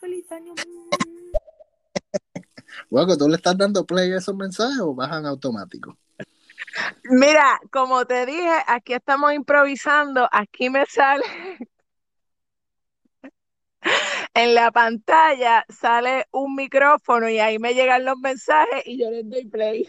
Feliz 0.01 0.33
año. 0.33 0.55
Bueno, 2.93 3.17
¿tú 3.17 3.27
le 3.27 3.37
estás 3.37 3.57
dando 3.57 3.87
play 3.87 4.13
a 4.13 4.19
esos 4.19 4.37
mensajes 4.37 4.79
o 4.81 4.95
bajan 4.95 5.25
automático? 5.25 5.97
Mira, 7.05 7.59
como 7.71 8.05
te 8.05 8.27
dije, 8.27 8.53
aquí 8.67 8.93
estamos 8.93 9.33
improvisando, 9.33 10.29
aquí 10.31 10.69
me 10.69 10.85
sale 10.85 11.25
en 14.35 14.55
la 14.55 14.71
pantalla 14.73 15.65
sale 15.71 16.27
un 16.33 16.55
micrófono 16.55 17.31
y 17.31 17.39
ahí 17.39 17.59
me 17.59 17.73
llegan 17.73 18.05
los 18.05 18.19
mensajes 18.19 18.83
y 18.85 18.99
yo 18.99 19.11
les 19.11 19.27
doy 19.27 19.47
play. 19.47 19.89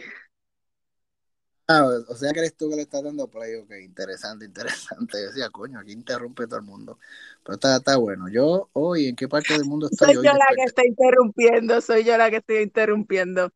Ah, 1.67 1.87
o 2.09 2.15
sea 2.15 2.33
que 2.33 2.39
eres 2.39 2.57
tú 2.57 2.69
que 2.69 2.75
le 2.75 2.81
estás 2.81 3.03
dando 3.03 3.29
play, 3.29 3.55
ok, 3.55 3.71
interesante, 3.83 4.45
interesante. 4.45 5.17
Yo 5.21 5.27
decía, 5.27 5.49
coño, 5.49 5.79
aquí 5.79 5.93
interrumpe 5.93 6.45
todo 6.45 6.57
el 6.59 6.65
mundo. 6.65 6.99
Pero 7.43 7.55
está, 7.55 7.77
está 7.77 7.97
bueno. 7.97 8.27
Yo 8.29 8.69
hoy, 8.73 9.07
¿en 9.07 9.15
qué 9.15 9.27
parte 9.27 9.53
del 9.53 9.65
mundo 9.65 9.87
estoy? 9.89 10.13
Soy 10.13 10.25
yo 10.25 10.33
la 10.33 10.45
que 10.55 10.63
está 10.63 10.85
interrumpiendo, 10.85 11.81
soy 11.81 12.03
yo 12.03 12.17
la 12.17 12.29
que 12.29 12.37
estoy 12.37 12.57
interrumpiendo. 12.57 13.51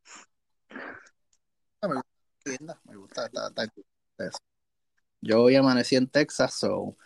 Ah, 1.82 1.88
me 2.84 2.96
gusta, 2.96 3.26
está, 3.26 3.48
está, 3.48 3.70
Yo 5.20 5.42
hoy 5.42 5.56
amanecí 5.56 5.96
en 5.96 6.08
Texas, 6.08 6.54
so, 6.54 6.96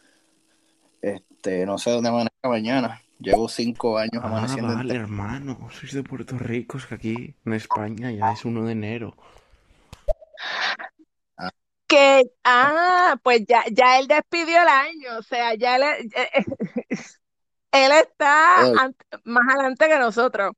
este, 1.00 1.66
no 1.66 1.78
sé 1.78 1.90
dónde 1.90 2.10
amanezca 2.10 2.48
mañana. 2.48 3.02
Llevo 3.18 3.48
cinco 3.48 3.98
años 3.98 4.20
ah, 4.22 4.28
amaneciendo. 4.28 4.74
Vale, 4.74 4.94
hermano, 4.94 5.68
sois 5.72 5.92
de 5.92 6.02
Puerto 6.02 6.38
Rico, 6.38 6.78
es 6.78 6.86
que 6.86 6.94
aquí 6.94 7.34
en 7.44 7.52
España 7.52 8.10
ya 8.12 8.32
es 8.32 8.44
1 8.44 8.64
de 8.64 8.72
enero. 8.72 9.16
Ah. 11.92 12.20
Que, 12.22 12.22
ah, 12.44 13.16
pues 13.22 13.44
ya, 13.46 13.64
ya 13.70 13.98
él 13.98 14.06
despidió 14.06 14.62
el 14.62 14.68
año, 14.68 15.18
o 15.18 15.22
sea, 15.22 15.54
ya 15.54 15.76
él, 15.76 15.82
él 17.72 17.92
está 17.92 18.92
más 19.24 19.42
adelante 19.50 19.88
que 19.88 19.98
nosotros. 19.98 20.52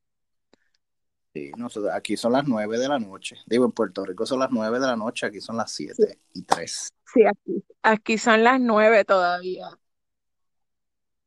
Sí, 1.33 1.51
nosotros, 1.57 1.91
aquí 1.93 2.15
son 2.15 2.31
las 2.31 2.47
nueve 2.47 2.77
de 2.77 2.87
la 2.87 2.97
noche. 2.97 3.35
Digo, 3.45 3.65
en 3.65 3.71
Puerto 3.71 4.05
Rico 4.05 4.25
son 4.25 4.39
las 4.39 4.51
nueve 4.51 4.79
de 4.79 4.87
la 4.87 4.95
noche, 4.95 5.25
aquí 5.25 5.41
son 5.41 5.57
las 5.57 5.71
siete 5.71 6.19
y 6.33 6.43
tres. 6.43 6.93
Sí, 7.13 7.25
aquí, 7.25 7.63
aquí 7.81 8.17
son 8.17 8.43
las 8.43 8.59
nueve 8.61 9.03
todavía. 9.03 9.67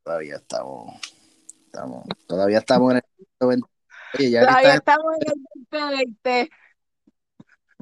Todavía 0.02 0.36
estamos 0.36 0.98
todavía 2.26 2.58
estamos 2.58 2.92
en 2.92 2.96
el 2.96 3.02
2020. 3.38 4.30
ya 4.30 4.46
todavía 4.46 4.74
estamos 4.74 5.04
en 5.20 5.32
el 5.32 5.44
2020. 5.70 6.50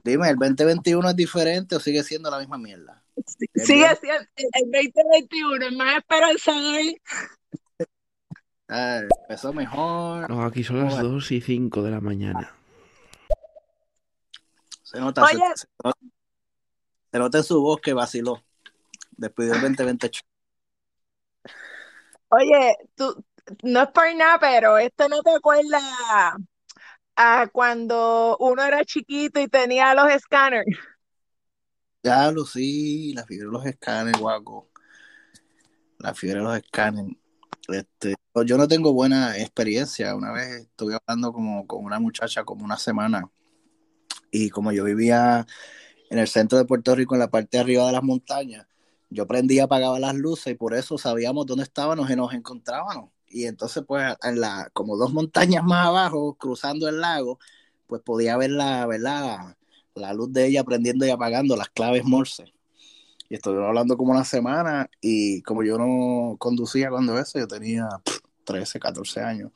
Dime, 0.07 0.31
¿el 0.31 0.37
2021 0.37 1.11
es 1.11 1.17
diferente 1.17 1.75
o 1.75 1.81
sigue 1.81 2.05
siendo 2.05 2.31
la 2.31 2.39
misma 2.39 2.57
mierda? 2.57 3.03
sigue 3.57 3.89
siendo 3.97 4.25
el 4.37 4.93
2021, 4.93 5.67
es 5.67 5.73
más 5.73 5.97
esperanzador. 5.99 6.81
Ah, 8.69 9.01
empezó 9.21 9.53
mejor. 9.53 10.31
No, 10.31 10.45
aquí 10.45 10.63
son 10.63 10.85
las 10.85 11.03
2 11.03 11.33
y 11.33 11.41
5 11.41 11.83
de 11.83 11.91
la 11.91 12.01
mañana. 12.01 12.55
Se 14.85 15.01
nota, 15.01 15.27
se, 15.27 15.35
Oye. 15.35 15.45
se 15.57 15.67
nota, 15.83 15.99
se 17.11 17.19
nota 17.19 17.39
en 17.39 17.45
su 17.45 17.61
voz 17.61 17.81
que 17.81 17.93
vaciló. 17.93 18.45
Despidió 19.11 19.55
el 19.55 19.61
2020. 19.61 20.11
Oye, 22.29 22.77
tú, 22.95 23.25
no 23.65 23.83
es 23.83 23.89
por 23.89 24.15
nada, 24.15 24.39
pero 24.39 24.79
esto 24.79 25.09
no 25.09 25.21
te 25.23 25.35
acuerda 25.35 25.81
a 27.17 27.49
cuando 27.53 28.37
uno 28.39 28.63
era 28.63 28.85
chiquito 28.85 29.41
y 29.41 29.49
tenía 29.49 29.95
los 29.95 30.09
escáneres. 30.11 30.77
Ya 32.03 32.31
lo 32.31 32.45
sí, 32.45 33.13
la 33.15 33.25
fiebre 33.25 33.47
de 33.47 33.53
los 33.53 33.67
escáneres, 33.67 34.21
guaco. 34.21 34.71
La 35.99 36.15
fiebre 36.15 36.39
de 36.41 36.45
los 36.45 36.57
escáneres. 36.57 37.17
Este, 37.69 38.15
yo 38.45 38.57
no 38.57 38.69
tengo 38.69 38.93
buena 38.93 39.37
experiencia. 39.39 40.15
Una 40.15 40.33
vez 40.33 40.63
estuve 40.63 40.95
hablando 40.95 41.33
como 41.33 41.67
con 41.67 41.85
una 41.85 41.99
muchacha 41.99 42.45
como 42.45 42.65
una 42.65 42.77
semana 42.77 43.29
y 44.31 44.51
como 44.51 44.73
yo 44.73 44.85
vivía 44.85 45.47
en 46.11 46.19
el 46.19 46.29
centro 46.29 46.59
de 46.59 46.65
Puerto 46.65 46.95
Rico, 46.95 47.15
en 47.15 47.21
la 47.21 47.31
parte 47.31 47.57
de 47.57 47.63
arriba 47.63 47.87
de 47.87 47.93
las 47.93 48.03
montañas, 48.03 48.67
yo 49.11 49.27
prendía, 49.27 49.65
apagaba 49.65 49.99
las 49.99 50.15
luces 50.15 50.53
y 50.53 50.55
por 50.57 50.75
eso 50.75 50.99
sabíamos 50.99 51.47
dónde 51.47 51.65
estábamos 51.65 52.11
y 52.11 52.17
nos 52.17 52.33
encontrábamos. 52.33 53.11
Y 53.29 53.47
entonces, 53.47 53.85
pues, 53.87 54.17
en 54.23 54.41
la, 54.41 54.71
como 54.73 54.97
dos 54.97 55.13
montañas 55.13 55.65
más 55.65 55.87
abajo, 55.87 56.35
cruzando 56.35 56.89
el 56.89 57.01
lago, 57.01 57.39
pues 57.87 58.03
podía 58.03 58.37
ver 58.37 58.51
la, 58.51 58.87
ver 58.87 59.01
la, 59.01 59.57
luz 60.15 60.33
de 60.33 60.47
ella 60.47 60.65
prendiendo 60.65 61.07
y 61.07 61.11
apagando 61.11 61.57
las 61.57 61.69
claves 61.71 62.05
Morse. 62.05 62.53
Y 63.29 63.35
estuvimos 63.35 63.67
hablando 63.67 63.97
como 63.97 64.13
una 64.13 64.25
semana 64.25 64.89
y 65.01 65.43
como 65.43 65.65
yo 65.65 65.79
no 65.79 66.37
conducía 66.39 66.91
cuando 66.91 67.19
eso, 67.19 67.39
yo 67.39 67.49
tenía 67.49 67.89
pff, 68.05 68.21
13, 68.45 68.79
14 68.79 69.21
años. 69.21 69.53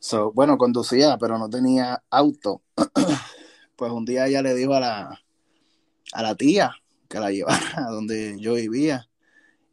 So, 0.00 0.32
bueno, 0.32 0.58
conducía, 0.58 1.16
pero 1.18 1.38
no 1.38 1.48
tenía 1.48 2.02
auto. 2.10 2.62
pues 3.76 3.92
un 3.92 4.04
día 4.04 4.26
ella 4.26 4.42
le 4.42 4.54
dijo 4.54 4.74
a 4.74 4.80
la, 4.80 5.20
a 6.12 6.22
la 6.22 6.34
tía 6.34 6.72
que 7.08 7.20
la 7.20 7.30
llevara 7.32 7.86
a 7.86 7.90
donde 7.90 8.36
yo 8.40 8.54
vivía. 8.54 9.08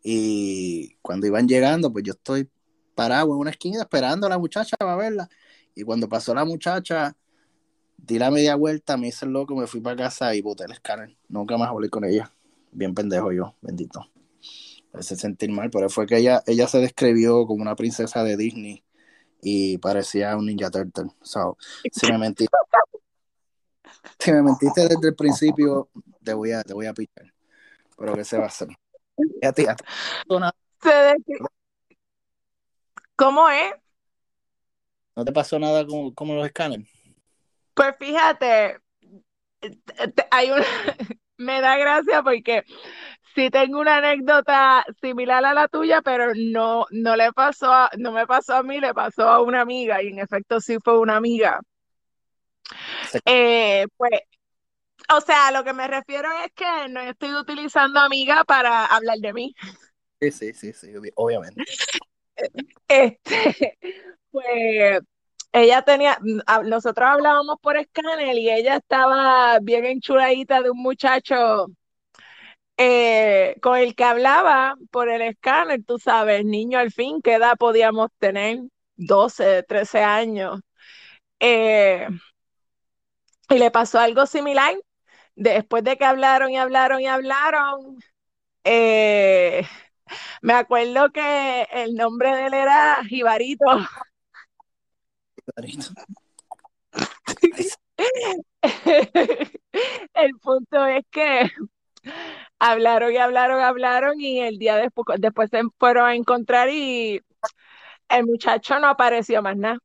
Y 0.03 0.95
cuando 1.01 1.27
iban 1.27 1.47
llegando, 1.47 1.91
pues 1.91 2.03
yo 2.05 2.13
estoy 2.13 2.49
parado 2.97 3.27
en 3.31 3.39
una 3.39 3.51
esquina 3.51 3.79
esperando 3.81 4.25
a 4.25 4.29
la 4.29 4.39
muchacha 4.39 4.75
para 4.75 4.95
verla. 4.95 5.29
Y 5.75 5.83
cuando 5.83 6.09
pasó 6.09 6.33
la 6.33 6.43
muchacha, 6.43 7.15
di 7.95 8.17
la 8.17 8.31
media 8.31 8.55
vuelta, 8.55 8.97
me 8.97 9.07
hice 9.09 9.25
el 9.25 9.31
loco, 9.31 9.55
me 9.55 9.67
fui 9.67 9.79
para 9.79 9.95
casa 9.95 10.33
y 10.35 10.41
boté 10.41 10.65
el 10.65 10.71
escáner. 10.71 11.15
Nunca 11.29 11.57
más 11.57 11.69
hablé 11.69 11.89
con 11.89 12.03
ella. 12.03 12.33
Bien 12.71 12.93
pendejo 12.95 13.31
yo, 13.31 13.55
bendito. 13.61 14.09
Hice 14.99 15.15
sentir 15.15 15.51
mal, 15.51 15.69
pero 15.69 15.89
fue 15.89 16.07
que 16.07 16.17
ella, 16.17 16.41
ella 16.47 16.67
se 16.67 16.79
describió 16.79 17.45
como 17.45 17.61
una 17.61 17.75
princesa 17.75 18.23
de 18.23 18.35
Disney 18.35 18.83
y 19.41 19.77
parecía 19.77 20.35
un 20.35 20.47
Ninja 20.47 20.71
Turtle. 20.71 21.11
So, 21.21 21.55
si 21.91 22.07
me 22.07 22.17
mentiste, 22.17 22.57
si 24.19 24.31
me 24.31 24.41
mentiste 24.41 24.81
desde 24.81 25.09
el 25.09 25.15
principio, 25.15 25.89
te 26.23 26.33
voy 26.33 26.51
a, 26.51 26.63
te 26.63 26.73
voy 26.73 26.87
a 26.87 26.93
pichar. 26.93 27.31
Pero 27.95 28.15
¿qué 28.15 28.23
se 28.23 28.37
va 28.37 28.45
a 28.45 28.47
hacer? 28.47 28.69
A 29.43 29.51
ti, 29.51 29.65
Se 30.81 30.89
de- 30.89 31.15
¿Cómo 33.17 33.49
es? 33.49 33.73
¿no 35.17 35.25
te 35.25 35.33
pasó 35.33 35.59
nada 35.59 35.85
con, 35.85 36.11
como 36.13 36.33
los 36.35 36.45
escáneres? 36.45 36.87
Pues 37.73 37.95
fíjate, 37.99 38.79
te- 39.61 40.27
hay 40.31 40.51
una, 40.51 40.65
me 41.37 41.61
da 41.61 41.77
gracia 41.77 42.23
porque 42.23 42.63
sí 43.35 43.49
tengo 43.49 43.79
una 43.79 43.97
anécdota 43.97 44.85
similar 45.01 45.45
a 45.45 45.53
la 45.53 45.67
tuya, 45.67 46.01
pero 46.01 46.33
no, 46.35 46.85
no 46.91 47.15
le 47.15 47.33
pasó 47.33 47.71
a, 47.73 47.89
no 47.97 48.11
me 48.11 48.27
pasó 48.27 48.55
a 48.57 48.63
mí, 48.63 48.79
le 48.79 48.93
pasó 48.93 49.29
a 49.29 49.41
una 49.41 49.61
amiga, 49.61 50.01
y 50.03 50.09
en 50.09 50.19
efecto 50.19 50.59
sí 50.61 50.77
fue 50.83 50.99
una 50.99 51.17
amiga. 51.17 51.61
Sí. 53.11 53.19
Eh, 53.25 53.87
pues, 53.97 54.11
o 55.15 55.21
sea, 55.21 55.51
lo 55.51 55.63
que 55.63 55.73
me 55.73 55.87
refiero 55.87 56.29
es 56.45 56.51
que 56.55 56.89
no 56.89 57.01
estoy 57.01 57.33
utilizando 57.35 57.99
amiga 57.99 58.43
para 58.45 58.85
hablar 58.85 59.19
de 59.19 59.33
mí. 59.33 59.55
Sí, 60.19 60.31
sí, 60.31 60.53
sí, 60.53 60.73
sí, 60.73 60.87
obvi- 60.93 61.13
obviamente. 61.15 61.63
Este, 62.87 63.77
pues 64.31 65.01
ella 65.53 65.81
tenía, 65.83 66.17
a- 66.47 66.63
nosotros 66.63 67.07
hablábamos 67.09 67.57
por 67.61 67.77
escáner 67.77 68.37
y 68.37 68.49
ella 68.51 68.77
estaba 68.77 69.59
bien 69.61 69.85
enchuladita 69.85 70.61
de 70.61 70.71
un 70.71 70.79
muchacho 70.81 71.67
eh, 72.77 73.55
con 73.61 73.77
el 73.77 73.95
que 73.95 74.03
hablaba 74.03 74.75
por 74.91 75.09
el 75.09 75.21
escáner, 75.21 75.83
tú 75.85 75.97
sabes, 75.99 76.45
niño 76.45 76.79
al 76.79 76.91
fin, 76.91 77.21
¿qué 77.21 77.35
edad 77.35 77.57
podíamos 77.57 78.09
tener? 78.19 78.59
12, 78.95 79.63
13 79.63 80.01
años. 80.03 80.59
Eh, 81.41 82.07
y 83.49 83.57
le 83.59 83.71
pasó 83.71 83.99
algo 83.99 84.25
similar. 84.25 84.75
Después 85.35 85.83
de 85.83 85.97
que 85.97 86.05
hablaron 86.05 86.51
y 86.51 86.57
hablaron 86.57 87.01
y 87.01 87.07
hablaron, 87.07 87.97
eh, 88.65 89.63
me 90.41 90.53
acuerdo 90.53 91.11
que 91.11 91.67
el 91.71 91.95
nombre 91.95 92.35
de 92.35 92.47
él 92.47 92.53
era 92.53 93.03
Jibarito. 93.07 93.65
Clarito. 95.45 95.87
El 100.13 100.31
punto 100.41 100.85
es 100.85 101.03
que 101.11 101.49
hablaron 102.59 103.11
y 103.11 103.17
hablaron, 103.17 103.61
hablaron 103.61 104.19
y 104.19 104.41
el 104.41 104.57
día 104.57 104.77
después, 104.77 105.19
después 105.19 105.49
se 105.49 105.61
fueron 105.77 106.05
a 106.05 106.15
encontrar 106.15 106.69
y 106.69 107.21
el 108.09 108.25
muchacho 108.25 108.79
no 108.79 108.87
apareció 108.87 109.41
más 109.41 109.57
nada. 109.57 109.77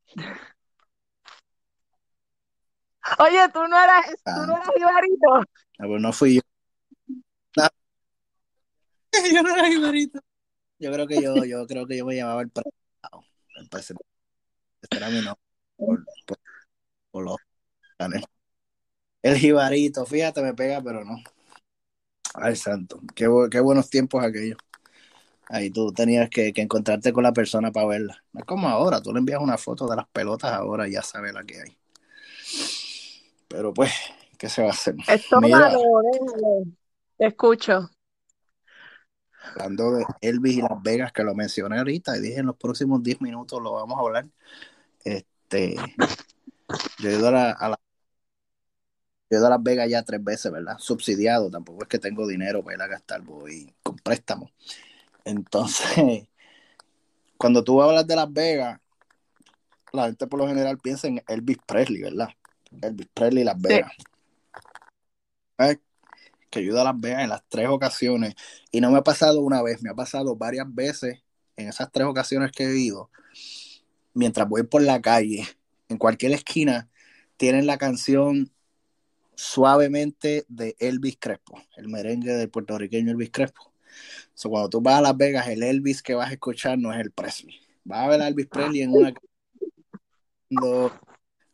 Oye, 3.19 3.49
tú 3.53 3.67
no 3.67 3.83
eras, 3.83 4.07
tú 4.25 4.47
no 4.47 4.57
eras 4.57 4.71
Ibarito. 4.77 5.35
Ah, 5.79 5.87
pues 5.87 6.01
no 6.01 6.13
fui 6.13 6.37
yo. 6.37 6.41
Yo 9.35 9.43
no 9.43 9.55
era 9.55 9.69
Ibarito. 9.69 10.21
Yo 10.79 10.91
creo 10.91 11.07
que 11.07 11.23
yo, 11.23 11.45
yo 11.45 11.65
creo 11.67 11.87
que 11.87 11.97
yo 11.97 12.05
me 12.05 12.17
llamaba 12.17 12.43
el 12.43 12.51
prestado. 12.51 13.25
El 13.55 13.69
presentador. 13.69 14.05
Este 14.81 14.97
era 14.97 15.11
mi 15.11 15.17
nombre. 15.17 15.43
Por, 15.77 16.05
por, 16.27 16.39
por 17.13 17.25
los 17.25 17.37
canales. 17.97 18.25
El 19.23 19.37
jibarito, 19.37 20.05
fíjate, 20.05 20.43
me 20.43 20.55
pega, 20.55 20.83
pero 20.83 21.05
no. 21.05 21.19
Ay, 22.35 22.57
santo. 22.57 23.01
Qué, 23.15 23.29
qué 23.49 23.61
buenos 23.61 23.89
tiempos 23.89 24.25
aquellos. 24.25 24.59
Ahí 25.49 25.71
tú 25.71 25.93
tenías 25.93 26.29
que, 26.29 26.53
que 26.53 26.63
encontrarte 26.63 27.13
con 27.13 27.23
la 27.23 27.33
persona 27.33 27.71
para 27.71 27.87
verla. 27.87 28.25
No 28.33 28.41
es 28.41 28.47
como 28.47 28.69
ahora, 28.69 29.01
tú 29.01 29.13
le 29.13 29.21
envías 29.21 29.41
una 29.41 29.59
foto 29.59 29.87
de 29.87 29.95
las 29.95 30.09
pelotas 30.09 30.51
ahora 30.51 30.89
y 30.89 30.93
ya 30.93 31.03
sabes 31.03 31.33
la 31.33 31.45
que 31.45 31.61
hay. 31.61 31.77
Pero 33.47 33.73
pues, 33.73 33.93
¿qué 34.37 34.49
se 34.49 34.63
va 34.63 34.69
a 34.69 34.73
hacer? 34.73 34.97
Esto 35.07 35.41
Mira. 35.41 35.59
malo, 35.59 35.81
déjalo. 36.11 36.65
Te 37.19 37.27
escucho. 37.27 37.91
Hablando 39.43 39.93
de 39.93 40.05
Elvis 40.21 40.59
y 40.59 40.63
Las 40.63 40.83
Vegas, 40.83 41.13
que 41.13 41.25
lo 41.25 41.35
mencioné 41.35 41.79
ahorita, 41.79 42.17
y 42.17 42.21
dije 42.21 42.41
en 42.41 42.47
los 42.47 42.57
próximos 42.57 43.03
10 43.03 43.21
minutos 43.21 43.61
lo 43.63 43.73
vamos 43.75 43.99
a 43.99 44.01
hablar. 44.03 44.27
Este, 45.05 45.77
yo 46.99 47.09
he 47.11 47.15
ido 47.19 47.29
a, 47.29 47.31
la, 47.31 47.51
a 47.53 47.69
la- 47.71 47.81
yo 49.31 49.37
he 49.37 49.41
ido 49.41 49.47
a 49.47 49.51
Las 49.51 49.63
Vegas 49.63 49.89
ya 49.91 50.03
tres 50.03 50.23
veces, 50.23 50.53
¿verdad? 50.53 50.77
Subsidiado, 50.79 51.51
tampoco 51.51 51.83
es 51.83 51.89
que 51.89 51.99
tengo 51.99 52.27
dinero 52.27 52.63
para 52.63 52.77
ir 52.77 52.83
a 52.83 52.87
gastar, 52.87 53.23
voy 53.23 53.75
con 53.83 53.97
préstamo. 53.97 54.51
Entonces, 55.25 56.29
cuando 57.39 57.63
tú 57.65 57.83
hablas 57.83 58.07
de 58.07 58.17
Las 58.17 58.33
Vegas, 58.33 58.81
la 59.93 60.07
gente 60.07 60.27
por 60.27 60.41
lo 60.41 60.49
general 60.49 60.79
piensa 60.79 61.07
en 61.09 61.23
Elvis 61.29 61.59
Presley, 61.67 62.03
¿verdad? 62.03 62.29
Elvis 62.83 63.09
Presley 63.15 63.43
y 63.43 63.45
Las 63.47 63.61
Vegas. 63.61 63.93
¿Sabes? 65.59 65.79
Que 66.53 66.59
ayuda 66.59 66.83
a 66.83 66.85
Las 66.85 67.01
Vegas 67.01 67.23
en 67.23 67.31
las 67.31 67.43
tres 67.49 67.69
ocasiones. 67.69 68.35
Y 68.71 68.83
no 68.83 68.91
me 68.91 68.99
ha 68.99 69.03
pasado 69.03 69.41
una 69.41 69.63
vez, 69.63 69.83
me 69.83 69.89
ha 69.89 69.95
pasado 69.95 70.37
varias 70.37 70.67
veces 70.73 71.23
en 71.57 71.69
esas 71.69 71.91
tres 71.91 72.07
ocasiones 72.07 72.53
que 72.53 72.65
he 72.65 72.79
ido. 72.79 73.11
Mientras 74.13 74.47
voy 74.47 74.63
por 74.65 74.83
la 74.83 75.01
calle, 75.01 75.49
en 75.89 75.97
cualquier 75.97 76.33
esquina, 76.33 76.91
tienen 77.39 77.67
la 77.67 77.79
canción 77.79 78.53
suavemente 79.35 80.45
de 80.49 80.77
Elvis 80.79 81.17
Crespo, 81.19 81.59
el 81.77 81.89
merengue 81.89 82.35
del 82.35 82.51
puertorriqueño 82.51 83.13
Elvis 83.13 83.31
Crespo. 83.31 83.73
So, 84.35 84.51
cuando 84.51 84.69
tú 84.69 84.83
vas 84.83 84.97
a 84.97 85.01
Las 85.01 85.17
Vegas, 85.17 85.49
el 85.49 85.63
Elvis 85.63 86.03
que 86.03 86.15
vas 86.15 86.29
a 86.29 86.33
escuchar 86.35 86.79
no 86.79 86.93
es 86.93 87.01
el 87.01 87.13
Presley. 87.13 87.61
Vas 87.85 88.01
a 88.01 88.09
ver 88.09 88.21
a 88.21 88.29
Elvis 88.29 88.47
Presley 88.47 88.83
en 88.83 88.93
una 88.93 89.15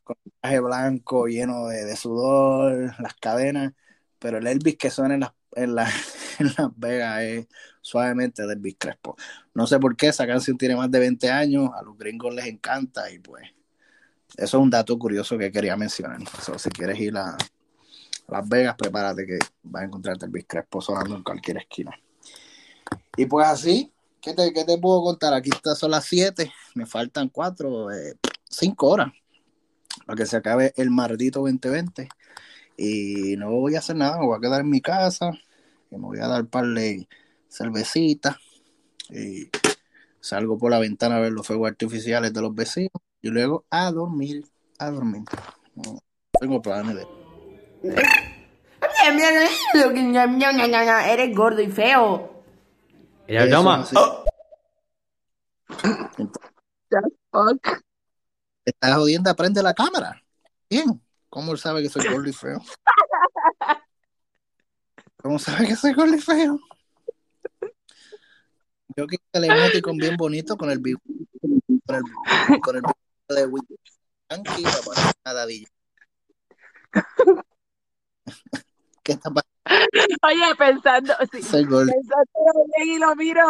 con 0.02 0.16
un 0.24 0.32
traje 0.40 0.58
blanco 0.58 1.26
lleno 1.28 1.68
de 1.68 1.94
sudor, 1.94 2.94
las 2.98 3.14
cadenas, 3.14 3.74
pero 4.18 4.38
el 4.38 4.46
Elvis 4.46 4.76
que 4.76 4.90
suena 4.90 5.14
en 5.14 5.20
las, 5.20 5.32
en, 5.52 5.74
la- 5.74 5.90
en 6.38 6.46
Las 6.56 6.70
Vegas 6.76 7.22
es 7.22 7.46
suavemente 7.80 8.46
de 8.46 8.52
Elvis 8.54 8.76
Crespo. 8.78 9.16
No 9.54 9.66
sé 9.66 9.78
por 9.78 9.96
qué 9.96 10.08
esa 10.08 10.26
canción 10.26 10.56
tiene 10.58 10.76
más 10.76 10.90
de 10.90 10.98
20 11.00 11.30
años, 11.30 11.70
a 11.74 11.82
los 11.82 11.96
gringos 11.96 12.34
les 12.34 12.46
encanta 12.46 13.10
y 13.10 13.18
pues 13.18 13.44
eso 14.36 14.58
es 14.58 14.62
un 14.62 14.70
dato 14.70 14.98
curioso 14.98 15.38
que 15.38 15.50
quería 15.50 15.76
mencionar. 15.76 16.20
So, 16.42 16.58
si 16.58 16.68
quieres 16.70 16.98
ir 17.00 17.16
a 17.16 17.36
Las 18.28 18.48
Vegas, 18.48 18.76
prepárate 18.76 19.26
que 19.26 19.38
vas 19.62 19.82
a 19.82 19.86
encontrarte 19.86 20.26
Elvis 20.26 20.44
Crespo 20.46 20.80
sonando 20.80 21.16
en 21.16 21.22
cualquier 21.22 21.58
esquina. 21.58 21.92
Y 23.16 23.26
pues 23.26 23.46
así, 23.46 23.90
¿qué 24.20 24.34
te, 24.34 24.52
te 24.52 24.78
puedo 24.78 25.02
contar? 25.02 25.32
Aquí 25.34 25.50
está, 25.52 25.74
son 25.74 25.90
las 25.90 26.04
7, 26.04 26.52
me 26.74 26.86
faltan 26.86 27.28
4, 27.30 27.88
5 28.44 28.86
horas 28.88 29.12
para 30.06 30.16
que 30.16 30.26
se 30.26 30.36
acabe 30.36 30.72
el 30.76 30.90
maldito 30.90 31.40
2020. 31.40 32.08
Y 32.80 33.34
no 33.36 33.50
voy 33.50 33.74
a 33.74 33.80
hacer 33.80 33.96
nada, 33.96 34.18
me 34.18 34.26
voy 34.26 34.38
a 34.38 34.40
quedar 34.40 34.60
en 34.60 34.70
mi 34.70 34.80
casa, 34.80 35.32
me 35.90 35.98
voy 35.98 36.20
a 36.20 36.28
dar 36.28 36.42
un 36.42 36.46
par 36.46 36.64
de 36.64 37.08
cervecitas 37.48 38.36
y 39.10 39.50
salgo 40.20 40.56
por 40.58 40.70
la 40.70 40.78
ventana 40.78 41.16
a 41.16 41.20
ver 41.20 41.32
los 41.32 41.44
fuegos 41.44 41.68
artificiales 41.68 42.32
de 42.32 42.40
los 42.40 42.54
vecinos 42.54 42.92
y 43.20 43.30
luego 43.30 43.64
a 43.68 43.90
dormir, 43.90 44.44
a 44.78 44.92
dormir. 44.92 45.22
No 45.74 45.98
tengo 46.40 46.62
planes 46.62 46.94
de... 46.94 47.06
Eres 51.12 51.34
gordo 51.34 51.60
y 51.60 51.66
feo. 51.72 52.44
Ella 53.26 53.50
toma. 53.50 53.84
Estás 58.64 58.94
jodiendo, 58.94 59.34
prende 59.34 59.64
la 59.64 59.74
cámara. 59.74 60.22
Bien. 60.70 61.02
¿Cómo 61.28 61.52
él 61.52 61.58
sabe 61.58 61.82
que 61.82 61.88
soy 61.88 62.04
gordo 62.08 62.28
y 62.28 62.32
feo? 62.32 62.60
¿Cómo 65.16 65.38
sabe 65.38 65.66
que 65.66 65.76
soy 65.76 65.92
gordo 65.92 66.14
y 66.14 66.20
feo? 66.20 66.58
Yo 68.96 69.06
que 69.06 69.16
el 69.32 69.44
emoticon 69.44 69.96
bien 69.98 70.16
bonito 70.16 70.56
con 70.56 70.70
el 70.70 70.80
con 71.86 71.96
el, 71.96 72.60
con 72.60 72.76
el 72.76 72.82
de 73.28 73.46
Wiki. 73.46 73.76
¿Qué 79.02 79.12
está 79.12 79.30
pasando? 79.30 79.48
Oye, 80.22 80.54
pensando, 80.56 81.14
sí, 81.30 81.42
bien 82.76 82.88
y 82.88 82.98
lo 82.98 83.14
miro, 83.16 83.42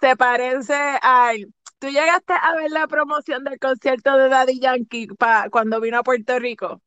se 0.00 0.16
parece 0.16 0.74
al. 1.00 1.52
¿Tú 1.78 1.86
llegaste 1.88 2.34
a 2.34 2.54
ver 2.56 2.70
la 2.70 2.86
promoción 2.86 3.44
del 3.44 3.58
concierto 3.58 4.16
de 4.16 4.28
Daddy 4.28 4.60
Yankee 4.60 5.06
pa- 5.18 5.48
cuando 5.50 5.80
vino 5.80 5.98
a 5.98 6.02
Puerto 6.02 6.38
Rico? 6.38 6.82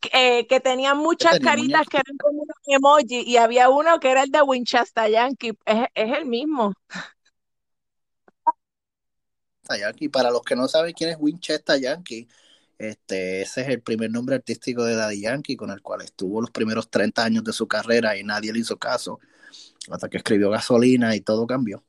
Que, 0.00 0.38
eh, 0.38 0.46
que 0.46 0.60
tenían 0.60 0.98
muchas 0.98 1.38
tenía, 1.38 1.52
caritas 1.52 1.86
que 1.88 1.98
eran 1.98 2.16
como 2.18 2.42
unos 2.42 2.56
emoji 2.66 3.22
y 3.22 3.36
había 3.36 3.68
uno 3.68 4.00
que 4.00 4.10
era 4.10 4.22
el 4.22 4.30
de 4.30 4.42
Winchester 4.42 5.10
Yankee. 5.10 5.52
Es, 5.64 5.86
es 5.94 6.18
el 6.18 6.26
mismo. 6.26 6.74
Yankee. 9.76 10.08
Para 10.08 10.30
los 10.30 10.42
que 10.42 10.56
no 10.56 10.68
saben 10.68 10.92
quién 10.92 11.10
es 11.10 11.16
Winchester 11.18 11.80
Yankee, 11.80 12.28
este, 12.78 13.42
ese 13.42 13.62
es 13.62 13.68
el 13.68 13.82
primer 13.82 14.10
nombre 14.10 14.36
artístico 14.36 14.84
de 14.84 14.94
Daddy 14.94 15.20
Yankee, 15.22 15.56
con 15.56 15.70
el 15.70 15.82
cual 15.82 16.02
estuvo 16.02 16.40
los 16.40 16.50
primeros 16.50 16.90
30 16.90 17.24
años 17.24 17.44
de 17.44 17.52
su 17.52 17.66
carrera 17.66 18.16
y 18.16 18.24
nadie 18.24 18.52
le 18.52 18.60
hizo 18.60 18.78
caso, 18.78 19.18
hasta 19.90 20.08
que 20.10 20.18
escribió 20.18 20.50
Gasolina 20.50 21.16
y 21.16 21.22
todo 21.22 21.46
cambió. 21.46 21.84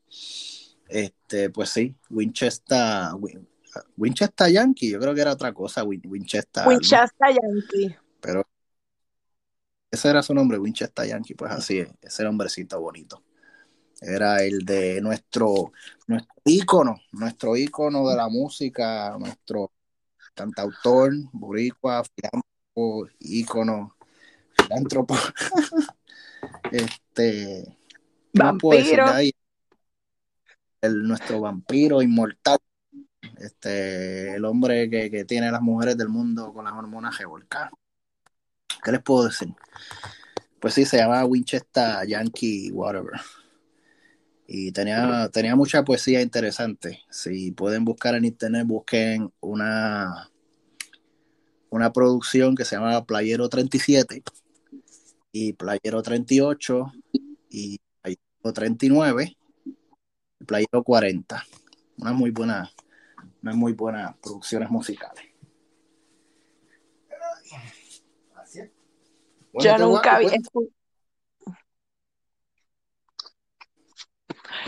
Este, 0.90 1.52
pues 1.52 1.72
sí, 1.72 1.96
Winchester, 2.10 3.14
Win- 3.20 3.49
Winchester 3.98 4.52
Yankee, 4.52 4.92
yo 4.92 5.00
creo 5.00 5.14
que 5.14 5.22
era 5.22 5.34
otra 5.34 5.54
cosa, 5.54 5.84
Win- 5.84 6.02
Winchester, 6.06 6.68
Winchester 6.68 7.28
Yankee. 7.30 7.96
pero 8.20 8.44
ese 9.92 10.10
era 10.10 10.22
su 10.22 10.34
nombre, 10.34 10.58
Winchester 10.60 11.08
Yankee, 11.08 11.34
pues 11.36 11.52
así 11.52 11.80
es, 11.80 11.90
ese 12.02 12.24
nombrecito 12.24 12.80
bonito. 12.80 13.24
Era 14.02 14.44
el 14.44 14.60
de 14.60 15.02
nuestro, 15.02 15.74
nuestro 16.08 16.34
ícono, 16.46 16.96
nuestro 17.12 17.58
ícono 17.58 18.08
de 18.08 18.16
la 18.16 18.30
música, 18.30 19.18
nuestro 19.20 19.72
cantautor, 20.34 21.12
boricua, 21.34 22.04
filántropo, 22.04 23.08
ícono, 23.20 23.96
filántropo. 24.56 25.16
este, 26.72 27.78
¿qué 28.34 28.44
más 28.44 28.56
puedo 28.60 28.80
decir 28.80 29.04
de 29.04 29.12
Vampiro. 29.12 29.14
ahí? 29.14 29.32
El, 30.82 31.04
nuestro 31.04 31.42
vampiro 31.42 32.02
inmortal, 32.02 32.58
este, 33.38 34.36
el 34.36 34.46
hombre 34.46 34.90
que, 34.90 35.10
que 35.10 35.26
tiene 35.26 35.52
las 35.52 35.62
mujeres 35.62 35.98
del 35.98 36.10
mundo 36.10 36.54
con 36.54 36.66
las 36.66 36.74
hormonas 36.74 37.18
revolcadas. 37.18 37.72
¿Qué 38.84 38.92
les 38.92 39.02
puedo 39.02 39.26
decir? 39.26 39.50
Pues 40.60 40.74
sí, 40.74 40.86
se 40.86 40.98
llamaba 40.98 41.26
Winchester 41.26 42.06
Yankee 42.08 42.72
Whatever. 42.72 43.20
Y 44.48 44.72
tenía, 44.72 45.30
tenía 45.32 45.56
mucha 45.56 45.84
poesía 45.84 46.22
interesante. 46.22 47.04
Si 47.10 47.52
pueden 47.52 47.86
buscar 47.86 48.16
en 48.16 48.26
internet, 48.26 48.66
busquen 48.66 49.32
una, 49.42 50.30
una 51.70 51.94
producción 51.94 52.56
que 52.56 52.66
se 52.66 52.76
llama 52.76 53.06
Playero 53.06 53.48
37 53.48 54.24
y 55.32 55.54
Playero 55.54 56.02
38 56.02 56.92
y 57.50 57.80
Playero 58.02 58.54
39 58.54 59.38
y 60.40 60.46
Playero 60.46 60.84
40. 60.84 61.46
Unas 61.98 62.14
muy 62.16 62.32
buenas, 63.42 63.44
unas 63.44 63.56
muy 63.56 63.74
buenas 63.74 64.16
producciones 64.18 64.70
musicales. 64.70 65.26
Así 68.36 68.60
es. 68.60 68.72
Bueno, 69.52 69.78
Yo 69.78 69.86
nunca 69.86 70.16
había 70.16 70.32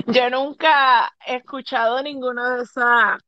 Yo 0.08 0.30
nunca 0.30 1.12
he 1.26 1.38
escuchado 1.38 2.02
ninguno 2.02 2.56
de 2.56 2.64
esas 2.64 3.20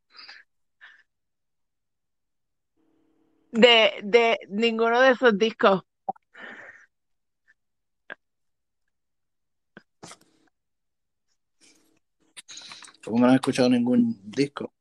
de, 3.51 3.99
de 4.03 4.39
ninguno 4.49 4.99
de 4.99 5.11
esos 5.11 5.37
discos. 5.37 5.83
Como 13.03 13.19
no 13.19 13.31
he 13.31 13.35
escuchado 13.35 13.69
ningún 13.69 14.19
disco. 14.23 14.73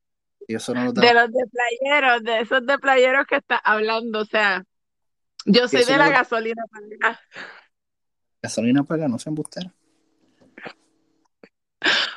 Y 0.48 0.54
eso 0.54 0.74
no 0.74 0.84
lo 0.84 0.92
De 0.92 1.14
los 1.14 1.30
de 1.30 1.44
playeros, 1.46 2.22
de 2.22 2.40
esos 2.40 2.66
de 2.66 2.78
playeros 2.78 3.26
que 3.26 3.36
estás 3.36 3.60
hablando. 3.64 4.20
O 4.20 4.24
sea, 4.24 4.64
yo 5.46 5.68
soy 5.68 5.84
de 5.84 5.96
la 5.96 6.06
lo 6.06 6.12
gasolina 6.12 6.62
para 6.70 6.86
acá. 7.10 7.20
gasolina 8.42 8.84
paga, 8.84 9.08
no 9.08 9.18
sean 9.18 9.34
busteros. 9.34 9.72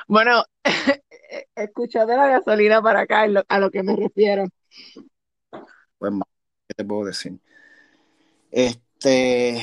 Bueno, 0.08 0.44
escucho 1.56 2.06
de 2.06 2.16
la 2.16 2.28
gasolina 2.28 2.80
para 2.82 3.00
acá, 3.00 3.26
a 3.48 3.58
lo 3.58 3.70
que 3.70 3.82
me 3.82 3.96
refiero. 3.96 4.44
Pues 5.98 6.12
¿qué 6.68 6.74
te 6.76 6.84
puedo 6.84 7.06
decir? 7.06 7.38
Este, 8.50 9.56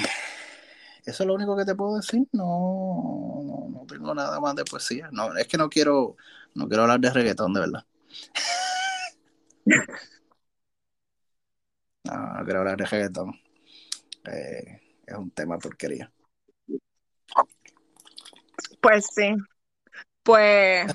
eso 1.05 1.23
es 1.23 1.27
lo 1.27 1.35
único 1.35 1.55
que 1.57 1.65
te 1.65 1.75
puedo 1.75 1.97
decir. 1.97 2.27
No, 2.31 3.41
no, 3.43 3.69
no 3.69 3.85
tengo 3.87 4.13
nada 4.13 4.39
más 4.39 4.55
de 4.55 4.65
poesía. 4.65 5.09
No, 5.11 5.35
es 5.37 5.47
que 5.47 5.57
no 5.57 5.69
quiero, 5.69 6.17
no 6.55 6.67
quiero 6.67 6.83
hablar 6.83 6.99
de 6.99 7.11
reggaetón, 7.11 7.53
de 7.53 7.59
verdad. 7.61 7.85
No, 12.05 12.33
no 12.37 12.43
quiero 12.43 12.59
hablar 12.59 12.75
de 12.75 12.85
reggaetón. 12.85 13.31
Eh, 14.29 14.81
es 15.07 15.15
un 15.15 15.31
tema 15.31 15.57
porquería. 15.57 16.11
Pues 18.81 19.05
sí. 19.15 19.33
Pues 20.21 20.91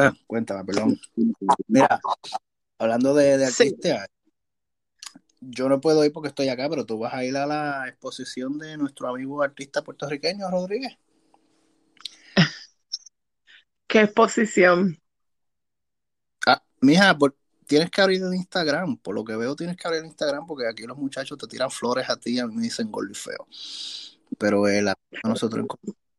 Ah, 0.00 0.12
cuéntame, 0.28 0.64
perdón. 0.64 0.96
Mira, 1.66 2.00
hablando 2.78 3.14
de, 3.14 3.36
de 3.36 3.46
sí. 3.48 3.64
artistas, 3.64 4.06
yo 5.40 5.68
no 5.68 5.80
puedo 5.80 6.04
ir 6.04 6.12
porque 6.12 6.28
estoy 6.28 6.48
acá, 6.48 6.68
pero 6.70 6.86
tú 6.86 7.00
vas 7.00 7.14
a 7.14 7.24
ir 7.24 7.36
a 7.36 7.46
la 7.46 7.88
exposición 7.88 8.58
de 8.58 8.76
nuestro 8.76 9.08
amigo 9.08 9.42
artista 9.42 9.82
puertorriqueño, 9.82 10.48
Rodríguez. 10.52 10.96
Qué 13.88 14.02
exposición. 14.02 14.96
Mija, 16.80 17.16
por- 17.16 17.36
tienes 17.66 17.90
que 17.90 18.00
abrir 18.00 18.22
el 18.22 18.34
Instagram. 18.34 18.96
Por 18.98 19.14
lo 19.14 19.24
que 19.24 19.36
veo, 19.36 19.54
tienes 19.56 19.76
que 19.76 19.86
abrir 19.86 20.00
el 20.00 20.06
Instagram 20.06 20.46
porque 20.46 20.66
aquí 20.66 20.84
los 20.84 20.96
muchachos 20.96 21.36
te 21.38 21.46
tiran 21.46 21.70
flores 21.70 22.08
a 22.08 22.16
ti 22.16 22.36
y 22.36 22.38
a 22.38 22.46
mí 22.46 22.54
me 22.56 22.62
dicen 22.62 22.90
gordo 22.90 23.10
y 23.10 23.14
feo. 23.14 23.46
Pero 24.38 24.68
el, 24.68 24.92
nosotros 25.24 25.66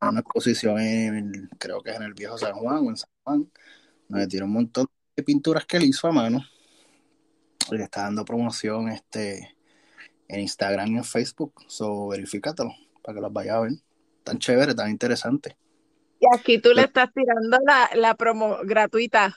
en 0.01 0.07
una 0.07 0.19
exposición 0.21 0.79
en, 0.79 1.49
creo 1.57 1.81
que 1.81 1.91
es 1.91 1.97
en 1.97 2.03
el 2.03 2.13
viejo 2.13 2.37
San 2.37 2.53
Juan 2.53 2.77
o 2.85 2.89
en 2.89 2.97
San 2.97 3.09
Juan, 3.23 3.51
donde 4.07 4.27
tiene 4.27 4.45
un 4.45 4.53
montón 4.53 4.87
de 5.15 5.23
pinturas 5.23 5.65
que 5.65 5.77
él 5.77 5.83
hizo 5.83 6.07
a 6.07 6.11
mano. 6.11 6.43
Y 7.71 7.77
le 7.77 7.83
está 7.83 8.03
dando 8.03 8.25
promoción 8.25 8.89
este 8.89 9.55
en 10.27 10.39
Instagram 10.41 10.87
y 10.87 10.97
en 10.97 11.03
Facebook. 11.03 11.53
So, 11.67 12.07
verifícatelo 12.07 12.71
para 13.03 13.15
que 13.15 13.21
los 13.21 13.33
vayas 13.33 13.55
a 13.55 13.59
ver. 13.61 13.71
Tan 14.23 14.37
chévere, 14.39 14.75
tan 14.75 14.89
interesante. 14.89 15.57
Y 16.19 16.25
aquí 16.35 16.59
tú 16.59 16.69
le 16.69 16.75
Le- 16.75 16.81
estás 16.83 17.09
tirando 17.13 17.57
la, 17.65 17.89
la 17.95 18.15
promo 18.15 18.57
gratuita. 18.63 19.35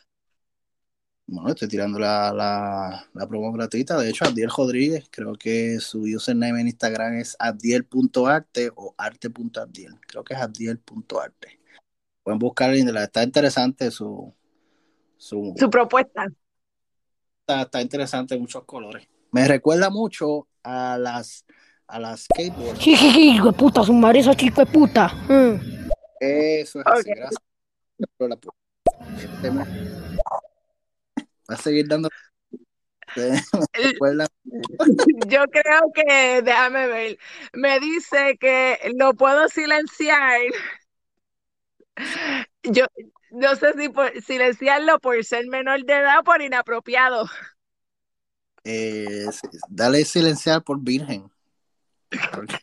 Bueno, 1.34 1.48
estoy 1.48 1.66
tirando 1.66 1.98
la, 1.98 2.30
la, 2.30 3.06
la 3.14 3.26
promo 3.26 3.50
gratuita. 3.52 3.98
De 3.98 4.10
hecho, 4.10 4.26
Abdiel 4.26 4.50
Rodríguez, 4.54 5.06
creo 5.10 5.32
que 5.34 5.80
su 5.80 6.02
username 6.02 6.60
en 6.60 6.66
Instagram 6.68 7.14
es 7.14 7.34
abdiel.arte 7.38 8.70
o 8.76 8.94
arte.abdiel. 8.98 9.94
Creo 10.06 10.22
que 10.24 10.34
es 10.34 10.40
abdiel.arte. 10.40 11.58
Pueden 12.22 12.38
buscar, 12.38 12.74
en 12.74 12.92
la- 12.92 13.04
está 13.04 13.22
interesante 13.22 13.90
su, 13.90 14.34
su 15.16 15.54
Su 15.56 15.70
propuesta. 15.70 16.26
está, 17.40 17.62
está 17.62 17.80
interesante, 17.80 18.38
muchos 18.38 18.64
colores. 18.64 19.08
Me 19.30 19.48
recuerda 19.48 19.88
mucho 19.88 20.46
a 20.62 20.98
las 20.98 21.46
a 21.86 21.98
las 21.98 22.24
skateboards. 22.24 22.78
Jijiji, 22.78 23.30
hijo 23.36 23.46
de 23.52 23.52
puta, 23.58 23.82
su 23.84 23.92
madre 23.94 24.20
esa 24.20 24.34
chico 24.34 24.60
de 24.64 24.66
puta. 24.70 25.08
Mm. 25.28 25.88
Eso 26.20 26.80
es 26.80 26.86
así, 26.86 27.10
gracias. 27.10 27.40
pero 28.18 28.28
la 28.28 28.36
pu- 28.36 28.52
este 29.16 29.50
va 31.52 31.58
a 31.58 31.62
seguir 31.62 31.86
dando. 31.86 32.08
Yo 35.28 35.44
creo 35.50 35.92
que, 35.94 36.42
déjame 36.42 36.86
ver, 36.86 37.18
me 37.52 37.78
dice 37.80 38.36
que 38.38 38.78
lo 38.96 39.14
puedo 39.14 39.48
silenciar. 39.48 40.40
Yo 42.62 42.86
no 43.30 43.56
sé 43.56 43.74
si 43.78 43.88
por, 43.88 44.20
silenciarlo 44.22 44.98
por 44.98 45.22
ser 45.24 45.46
menor 45.48 45.84
de 45.84 45.94
edad 45.94 46.20
o 46.20 46.24
por 46.24 46.40
inapropiado. 46.42 47.28
eh, 48.64 49.26
dale 49.68 50.04
silenciar 50.04 50.62
por 50.62 50.80
virgen. 50.80 51.30
Porque- 52.32 52.58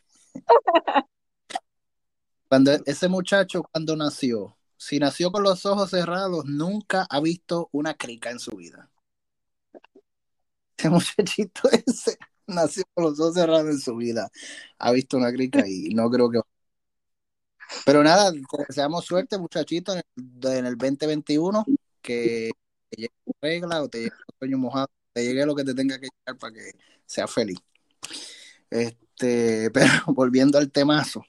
Cuando 2.48 2.72
ese 2.86 3.08
muchacho, 3.08 3.62
cuando 3.62 3.94
nació, 3.94 4.56
si 4.80 4.98
nació 4.98 5.30
con 5.30 5.42
los 5.42 5.66
ojos 5.66 5.90
cerrados, 5.90 6.46
nunca 6.46 7.06
ha 7.10 7.20
visto 7.20 7.68
una 7.70 7.94
crica 7.94 8.30
en 8.30 8.38
su 8.38 8.52
vida. 8.52 8.90
Ese 10.78 10.88
muchachito 10.88 11.68
ese 11.70 12.16
nació 12.46 12.84
con 12.94 13.04
los 13.04 13.20
ojos 13.20 13.34
cerrados 13.34 13.68
en 13.68 13.78
su 13.78 13.94
vida. 13.96 14.30
Ha 14.78 14.92
visto 14.92 15.18
una 15.18 15.30
crica 15.32 15.68
y 15.68 15.90
no 15.94 16.10
creo 16.10 16.30
que. 16.30 16.40
Pero 17.84 18.02
nada, 18.02 18.32
deseamos 18.66 19.04
suerte, 19.04 19.36
muchachito, 19.38 19.92
en 19.92 20.02
el, 20.16 20.52
en 20.56 20.66
el 20.66 20.76
2021, 20.78 21.66
que 22.00 22.50
te 22.88 22.96
llegue 22.96 23.14
tu 23.24 23.32
regla 23.42 23.82
o 23.82 23.88
te 23.88 23.98
llegue 23.98 24.14
un 24.14 24.38
sueño 24.38 24.58
mojado, 24.58 24.88
te 25.12 25.24
llegue 25.24 25.44
lo 25.44 25.54
que 25.54 25.64
te 25.64 25.74
tenga 25.74 26.00
que 26.00 26.08
llegar 26.08 26.38
para 26.38 26.54
que 26.54 26.72
seas 27.04 27.30
feliz. 27.30 27.58
Este, 28.70 29.70
pero 29.74 29.92
volviendo 30.06 30.56
al 30.56 30.72
temazo, 30.72 31.22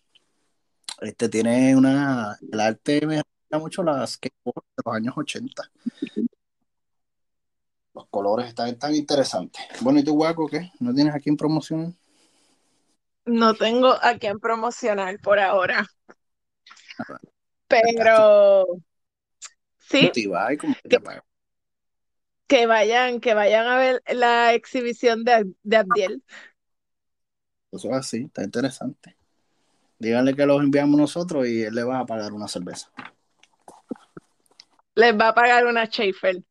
este 1.02 1.28
tiene 1.28 1.76
una. 1.76 2.38
El 2.50 2.60
arte 2.62 3.02
mucho 3.60 3.84
las 3.84 4.14
skateboard 4.14 4.64
de 4.78 4.84
los 4.86 4.96
años 4.96 5.14
80. 5.18 5.72
Los 7.94 8.08
colores 8.08 8.48
están 8.48 8.78
tan 8.80 8.96
interesantes. 8.96 9.62
Bueno, 9.82 10.00
¿y 10.00 10.04
tú, 10.04 10.14
Guaco, 10.14 10.48
qué? 10.48 10.72
¿No 10.80 10.94
tienes 10.94 11.14
aquí 11.14 11.30
en 11.30 11.38
promoción? 11.38 11.98
No 13.26 13.54
tengo 13.54 13.94
a 14.02 14.18
quién 14.18 14.40
promocionar 14.40 15.20
por 15.20 15.40
ahora. 15.40 15.88
Pero 17.68 18.66
sí, 19.80 20.12
que 22.48 22.66
vayan, 22.66 23.22
que 23.22 23.34
vayan 23.34 23.66
a 23.66 23.78
ver 23.78 24.04
la 24.08 24.54
exhibición 24.54 25.24
de, 25.24 25.54
de 25.64 25.78
Abdiel. 25.78 26.24
Eso 27.72 27.90
es 27.90 27.96
así, 27.96 28.24
está 28.26 28.44
interesante. 28.44 29.16
Díganle 30.00 30.36
que 30.36 30.46
los 30.46 30.62
enviamos 30.62 31.00
nosotros 31.00 31.48
y 31.48 31.62
él 31.62 31.76
le 31.76 31.84
va 31.84 32.00
a 32.00 32.06
pagar 32.06 32.34
una 32.34 32.50
cerveza. 32.50 32.92
Les 35.02 35.14
va 35.18 35.30
a 35.30 35.34
pagar 35.34 35.66
una 35.66 35.86
Schaefer. 35.86 36.44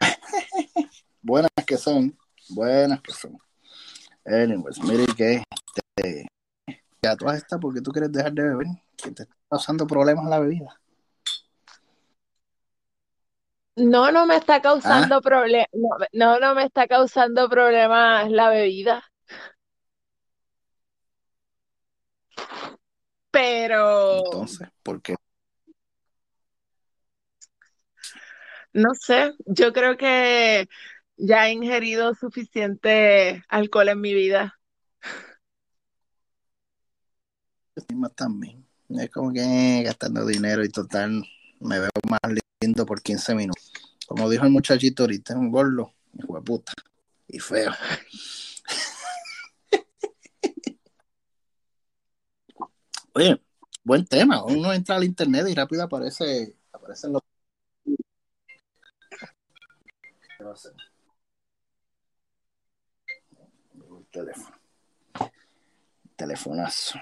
Buenas 1.22 1.50
que 1.66 1.76
son, 1.76 2.16
buenas 2.48 3.00
que 3.02 3.12
son. 3.12 3.38
Anyways, 4.24 4.82
mire 4.82 5.06
que 5.16 5.42
este, 5.96 6.26
ya 7.02 7.16
estas, 7.34 7.60
porque 7.60 7.80
tú 7.80 7.92
quieres 7.92 8.10
dejar 8.10 8.32
de 8.32 8.42
beber? 8.42 8.66
Que 8.96 9.10
te 9.12 9.22
está 9.22 9.36
causando 9.48 9.86
problemas 9.86 10.26
la 10.26 10.40
bebida. 10.40 10.80
No, 13.76 14.10
no 14.10 14.26
me 14.26 14.36
está 14.36 14.60
causando 14.60 15.20
problemas. 15.20 15.68
No, 15.72 15.88
no, 16.12 16.40
no 16.40 16.54
me 16.54 16.64
está 16.64 16.88
causando 16.88 17.48
problemas 17.48 18.30
la 18.30 18.50
bebida. 18.50 19.04
Pero 23.30 24.24
Entonces, 24.24 24.68
¿por 24.82 25.02
qué? 25.02 25.14
No 28.76 28.94
sé, 28.94 29.32
yo 29.46 29.72
creo 29.72 29.96
que 29.96 30.68
ya 31.16 31.48
he 31.48 31.52
ingerido 31.52 32.14
suficiente 32.14 33.42
alcohol 33.48 33.88
en 33.88 34.00
mi 34.00 34.14
vida. 34.14 34.60
También. 38.14 38.64
Es 38.88 39.10
como 39.10 39.32
que 39.32 39.82
gastando 39.84 40.24
dinero 40.24 40.64
y 40.64 40.68
total 40.68 41.24
me 41.60 41.80
veo 41.80 41.90
más 42.08 42.20
lindo 42.60 42.86
por 42.86 43.02
15 43.02 43.34
minutos. 43.34 43.72
Como 44.06 44.30
dijo 44.30 44.44
el 44.44 44.52
muchachito 44.52 45.02
ahorita, 45.02 45.32
es 45.32 45.38
un 45.38 45.50
gordo, 45.50 45.92
hijo 46.18 46.36
de 46.36 46.42
puta, 46.42 46.72
y 47.28 47.38
feo. 47.38 47.72
Oye, 53.14 53.40
buen 53.82 54.06
tema. 54.06 54.44
Uno 54.44 54.72
entra 54.72 54.96
al 54.96 55.04
internet 55.04 55.46
y 55.48 55.54
rápido 55.54 55.82
aparece, 55.82 56.54
aparecen 56.72 57.14
los. 57.14 57.22
Va 60.46 60.52
a 60.52 60.54
hacer? 60.54 60.72
El 63.74 64.06
teléfono. 64.10 64.56
Telefonazo. 66.16 66.98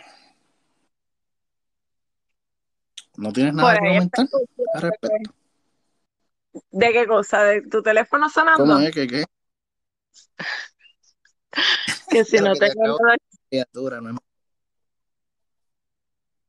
¿No 3.17 3.33
tienes 3.33 3.55
nada 3.55 3.79
que 3.79 3.87
ahí 3.87 3.95
comentar 3.97 4.27
al 4.75 4.83
respecto? 4.83 5.35
¿De 6.71 6.93
qué 6.93 7.07
cosa? 7.07 7.43
¿De 7.45 7.63
tu 7.63 7.83
teléfono 7.83 8.29
sonando? 8.29 8.65
¿Cómo 8.65 8.79
es 8.81 8.93
que 8.93 9.07
qué? 9.07 9.25
Que 12.11 12.25
si 12.25 12.39
no 12.39 12.53
que 12.55 12.61
te 12.61 12.71
tengo 12.71 12.85
acabo- 12.97 12.99
nada- 13.03 13.17
criatura, 13.49 14.01
no 14.01 14.11
es 14.11 14.17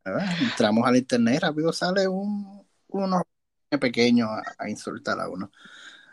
Ah, 0.08 0.36
Entramos 0.39 0.86
al 0.88 0.98
internet 0.98 1.41
rápido 1.41 1.74
sale 1.74 2.08
un 2.08 2.64
uno 2.89 3.24
pequeño 3.80 4.28
a, 4.30 4.43
a 4.60 4.70
insultar 4.70 5.20
a 5.20 5.28
uno. 5.28 5.52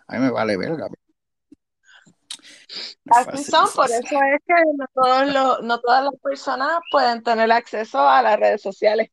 A 0.09 0.15
mí 0.15 0.21
me 0.21 0.31
vale 0.31 0.57
verga. 0.57 0.89
No 3.05 3.15
Así 3.15 3.31
fácil, 3.31 3.45
son, 3.45 3.69
por 3.75 3.87
eso 3.87 3.99
es 4.01 4.41
que 4.47 4.55
no 4.77 4.87
todos 4.95 5.33
los, 5.33 5.63
no 5.63 5.81
todas 5.81 6.05
las 6.05 6.15
personas 6.21 6.81
pueden 6.91 7.23
tener 7.23 7.51
acceso 7.53 8.01
a 8.01 8.23
las 8.23 8.39
redes 8.39 8.63
sociales. 8.63 9.11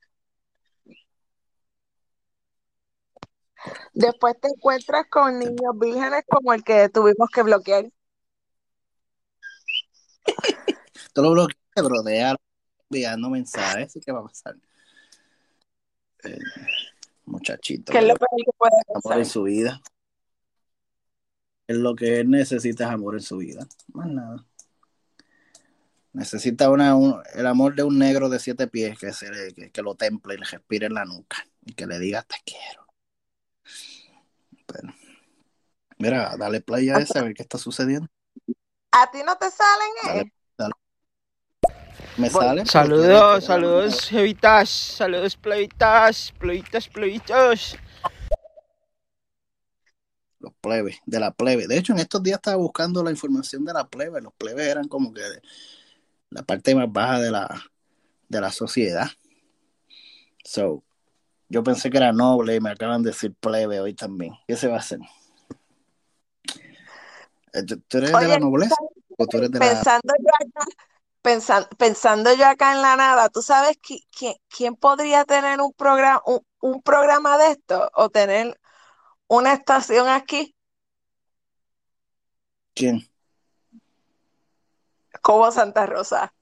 Después 3.93 4.39
te 4.39 4.47
encuentras 4.47 5.07
con 5.09 5.39
niños 5.39 5.77
vírgenes 5.77 6.23
como 6.27 6.53
el 6.53 6.63
que 6.63 6.89
tuvimos 6.89 7.29
que 7.33 7.43
bloquear. 7.43 7.85
Tú 11.13 11.21
lo 11.21 11.31
bloqueas, 11.31 11.57
brodea 11.75 12.35
enviando 12.89 13.29
mensajes 13.29 13.95
y 13.95 13.99
qué 13.99 14.11
va 14.11 14.19
a 14.19 14.23
pasar. 14.23 14.55
Eh, 16.23 16.37
muchachito, 17.25 17.91
que 17.91 17.99
es 17.99 18.03
lo 18.03 18.15
peor 18.15 18.29
que 18.45 18.51
puede 18.57 18.73
amor 18.87 18.95
en 18.95 19.01
pasar. 19.01 19.25
su 19.25 19.43
vida. 19.43 19.81
Es 21.69 21.77
lo 21.77 21.93
que 21.95 22.19
él 22.21 22.31
necesita 22.31 22.85
es 22.85 22.89
amor 22.89 23.13
en 23.13 23.21
su 23.21 23.37
vida. 23.37 23.67
Más 23.93 24.07
nada. 24.07 24.43
Necesita 26.13 26.71
una, 26.71 26.95
un- 26.95 27.21
el 27.35 27.45
amor 27.45 27.75
de 27.75 27.83
un 27.83 27.99
negro 27.99 28.27
de 28.27 28.39
siete 28.39 28.65
pies 28.65 28.97
que, 28.97 29.13
se 29.13 29.29
le- 29.29 29.53
que, 29.53 29.69
que 29.69 29.81
lo 29.83 29.93
temple 29.93 30.33
y 30.33 30.37
le 30.39 30.45
respire 30.45 30.87
en 30.87 30.95
la 30.95 31.05
nuca 31.05 31.45
y 31.63 31.73
que 31.73 31.85
le 31.85 31.99
diga 31.99 32.23
te 32.23 32.37
quiero. 32.43 32.87
Bueno, 34.67 34.95
mira, 35.99 36.35
dale 36.39 36.61
play 36.61 36.89
a 36.89 36.95
ese 36.97 37.19
a 37.19 37.21
ver 37.21 37.35
qué 37.35 37.43
está 37.43 37.59
sucediendo. 37.59 38.07
¿A 38.91 39.11
ti 39.11 39.19
no 39.23 39.37
te 39.37 39.51
salen, 39.51 40.25
eh? 40.25 40.31
Dale, 40.57 40.73
Me 42.17 42.29
Voy. 42.31 42.41
sale. 42.43 42.61
pero 42.63 42.71
Saludos, 42.71 43.45
saludos, 43.45 44.09
jevitas, 44.09 44.69
saludos, 44.71 45.37
plebitas, 45.37 46.33
plebitas, 46.39 46.87
plebitos. 46.87 47.77
Los 50.39 50.53
plebes, 50.61 50.97
de 51.05 51.19
la 51.19 51.31
plebe. 51.31 51.67
De 51.67 51.77
hecho, 51.77 51.91
en 51.91 51.99
estos 51.99 52.23
días 52.23 52.37
estaba 52.37 52.55
buscando 52.57 53.03
la 53.03 53.11
información 53.11 53.65
de 53.65 53.73
la 53.73 53.87
plebe. 53.87 54.21
Los 54.21 54.33
plebes 54.33 54.67
eran 54.67 54.87
como 54.87 55.13
que 55.13 55.21
la 56.29 56.43
parte 56.43 56.73
más 56.75 56.91
baja 56.91 57.19
de 57.19 57.31
la, 57.31 57.63
de 58.29 58.39
la 58.41 58.51
sociedad. 58.51 59.07
So, 60.43 60.83
yo 61.49 61.63
pensé 61.63 61.89
que 61.89 61.97
era 61.97 62.13
noble 62.13 62.55
y 62.55 62.61
me 62.61 62.69
acaban 62.69 63.03
de 63.03 63.09
decir 63.09 63.33
plebe 63.33 63.81
hoy 63.81 63.93
también. 63.93 64.33
¿Qué 64.47 64.55
se 64.55 64.67
va 64.67 64.75
a 64.75 64.79
hacer? 64.79 64.99
Eh, 67.53 67.63
¿Tú 67.63 67.97
eres 67.97 68.11
de 68.11 68.27
la 68.27 68.39
nobleza 68.39 68.75
o 69.17 69.27
tú 69.27 69.37
eres 69.37 69.51
de 69.51 69.59
la... 69.59 69.65
Pensando 69.65 70.13
yo 70.19 70.29
acá, 70.39 70.71
pensan- 71.21 71.67
pensando 71.77 72.33
yo 72.33 72.45
acá 72.47 72.73
en 72.75 72.81
la 72.81 72.95
nada, 72.95 73.29
¿tú 73.29 73.41
sabes 73.41 73.77
qui- 73.81 74.05
qui- 74.11 74.39
quién 74.47 74.75
podría 74.75 75.25
tener 75.25 75.59
un 75.59 75.73
programa, 75.73 76.21
un, 76.25 76.39
un 76.61 76.81
programa 76.81 77.37
de 77.37 77.51
esto 77.51 77.89
o 77.95 78.09
tener 78.09 78.58
una 79.29 79.53
estación 79.53 80.07
aquí 80.09 80.55
¿Quién? 82.73 83.07
como 85.21 85.51
Santa 85.51 85.85
Rosa? 85.85 86.33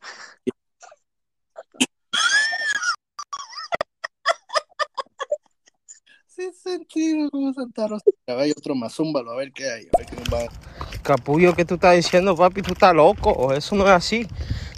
Sí, 6.28 6.52
sentido 6.54 7.30
como 7.32 7.52
Santa 7.54 7.88
Rosa. 7.88 8.04
Hay 8.28 8.52
otro 8.52 8.76
más, 8.76 8.94
zúmbalo, 8.94 9.32
a 9.32 9.36
ver 9.38 9.52
qué 9.52 9.64
hay. 9.72 9.88
A 9.94 9.98
ver 9.98 10.06
qué 10.08 10.16
nos 10.18 10.32
va 10.32 10.42
a- 10.44 11.02
Capullo, 11.02 11.56
¿qué 11.56 11.66
tú 11.66 11.76
estás 11.76 11.96
diciendo, 11.96 12.36
papi? 12.36 12.62
Tú 12.62 12.74
estás 12.74 12.94
loco, 12.94 13.54
eso 13.54 13.76
no 13.76 13.84
es 13.86 13.90
así. 13.92 14.26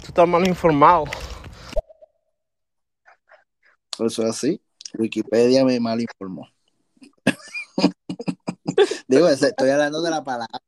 Tú 0.00 0.06
estás 0.08 0.26
mal 0.26 0.46
informado. 0.46 1.04
Eso 3.98 4.22
es 4.22 4.30
así. 4.30 4.62
Wikipedia 4.98 5.64
me 5.64 5.78
mal 5.78 6.00
informó. 6.00 6.48
Digo, 9.10 9.28
estoy 9.28 9.70
hablando 9.70 10.00
de 10.00 10.08
la 10.08 10.22
palabra 10.22 10.60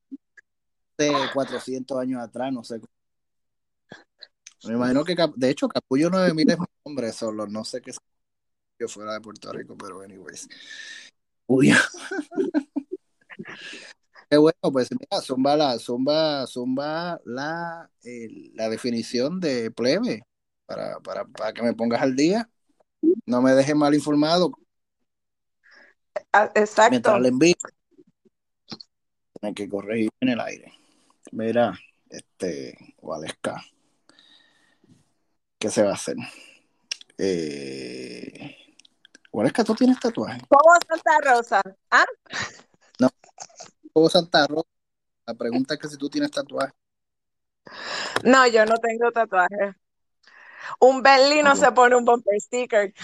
de 0.99 1.12
400 1.32 1.97
años 1.97 2.20
atrás, 2.20 2.53
no 2.53 2.64
sé. 2.64 2.80
Me 4.64 4.72
imagino 4.74 5.05
que, 5.05 5.14
de 5.36 5.49
hecho, 5.49 5.68
Capullo 5.68 6.11
9000 6.11 6.51
es 6.51 6.59
mi 6.59 6.64
nombre 6.84 7.12
solo, 7.12 7.47
no 7.47 7.64
sé 7.64 7.80
qué 7.80 7.93
yo 8.80 8.88
fuera 8.88 9.12
de 9.12 9.20
Puerto 9.20 9.53
Rico, 9.53 9.76
pero 9.78 10.01
anyways. 10.01 10.49
Uy. 11.47 11.72
Qué 14.28 14.36
bueno, 14.36 14.59
pues 14.72 14.88
mira, 14.90 15.22
zumba 15.22 15.57
la, 15.57 15.78
zumba, 15.78 16.45
zumba 16.49 17.20
la, 17.24 17.88
la 18.55 18.68
definición 18.68 19.38
de 19.38 19.70
plebe 19.70 20.26
para, 20.66 20.99
para, 20.99 21.26
para 21.26 21.53
que 21.53 21.62
me 21.62 21.74
pongas 21.74 22.03
al 22.03 22.16
día. 22.16 22.51
No 23.24 23.40
me 23.40 23.53
dejes 23.53 23.76
mal 23.76 23.95
informado. 23.95 24.51
Ah, 26.32 26.51
exacto. 26.57 26.90
Mientras 26.90 27.20
le 27.20 27.28
envío, 27.28 27.55
tiene 29.43 29.55
que 29.55 29.68
corregir 29.68 30.11
en 30.20 30.28
el 30.28 30.40
aire. 30.40 30.72
Mira, 31.32 31.76
este, 32.09 32.95
Valesca, 33.03 33.61
¿qué 35.59 35.68
se 35.68 35.82
va 35.82 35.90
a 35.90 35.95
hacer? 35.95 36.16
Eh, 37.18 38.57
Valesca, 39.32 39.64
¿tú 39.64 39.74
tienes 39.74 39.99
tatuaje? 39.99 40.40
¿Cómo 40.49 40.76
Santa 40.88 41.18
Rosa? 41.22 41.61
¿Ah? 41.90 42.05
No, 43.01 43.09
como 43.93 44.09
Santa 44.09 44.47
Rosa. 44.47 44.68
La 45.26 45.34
pregunta 45.34 45.74
es 45.74 45.80
que 45.80 45.88
si 45.88 45.97
tú 45.97 46.09
tienes 46.09 46.30
tatuaje. 46.30 46.72
No, 48.22 48.47
yo 48.47 48.64
no 48.64 48.76
tengo 48.76 49.11
tatuaje. 49.11 49.74
Un 50.78 51.03
Bentley 51.03 51.43
no 51.43 51.57
se 51.57 51.72
pone 51.72 51.97
un 51.97 52.05
bumper 52.05 52.40
sticker. 52.40 52.95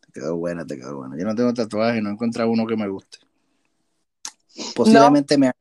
Te 0.00 0.12
quedó 0.12 0.36
buena, 0.36 0.66
te 0.66 0.76
quedó 0.76 0.96
buena. 0.96 1.16
Yo 1.18 1.24
no 1.24 1.34
tengo 1.34 1.54
tatuaje, 1.54 2.00
no 2.00 2.10
he 2.10 2.12
encontrado 2.12 2.50
uno 2.50 2.66
que 2.66 2.76
me 2.76 2.88
guste. 2.88 3.18
Posiblemente 4.74 5.38
me, 5.38 5.48
haga, 5.48 5.56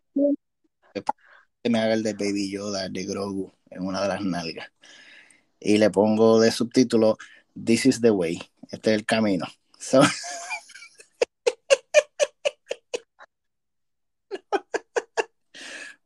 me 1.63 1.79
haga 1.79 1.93
el 1.93 2.03
de 2.03 2.13
Baby 2.13 2.51
Yoda, 2.51 2.89
de 2.89 3.05
Grogu, 3.05 3.51
en 3.69 3.85
una 3.85 4.01
de 4.01 4.07
las 4.07 4.21
nalgas. 4.21 4.71
Y 5.59 5.77
le 5.77 5.89
pongo 5.89 6.39
de 6.39 6.51
subtítulo 6.51 7.17
This 7.53 7.85
is 7.85 8.01
the 8.01 8.11
way. 8.11 8.39
Este 8.71 8.91
es 8.91 8.99
el 8.99 9.05
camino. 9.05 9.45
So... 9.77 10.01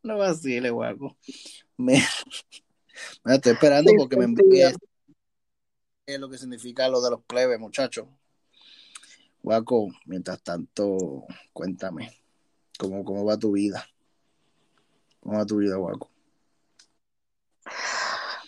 no 0.03 0.17
vacile, 0.17 0.69
guaco. 0.69 1.17
Me... 1.77 2.03
me 3.23 3.35
estoy 3.35 3.53
esperando 3.53 3.91
porque 3.97 4.17
me 4.17 4.25
envíe 4.25 4.63
es 6.05 6.19
lo 6.19 6.29
que 6.29 6.37
significa 6.37 6.87
lo 6.87 7.01
de 7.01 7.11
los 7.11 7.23
plebes, 7.23 7.59
muchachos. 7.59 8.07
Guaco, 9.41 9.87
mientras 10.05 10.41
tanto, 10.41 11.25
cuéntame, 11.51 12.11
¿cómo, 12.79 13.03
¿cómo 13.03 13.25
va 13.25 13.37
tu 13.37 13.51
vida? 13.51 13.85
¿Cómo 15.19 15.37
va 15.37 15.45
tu 15.45 15.57
vida, 15.57 15.75
Guaco? 15.75 16.09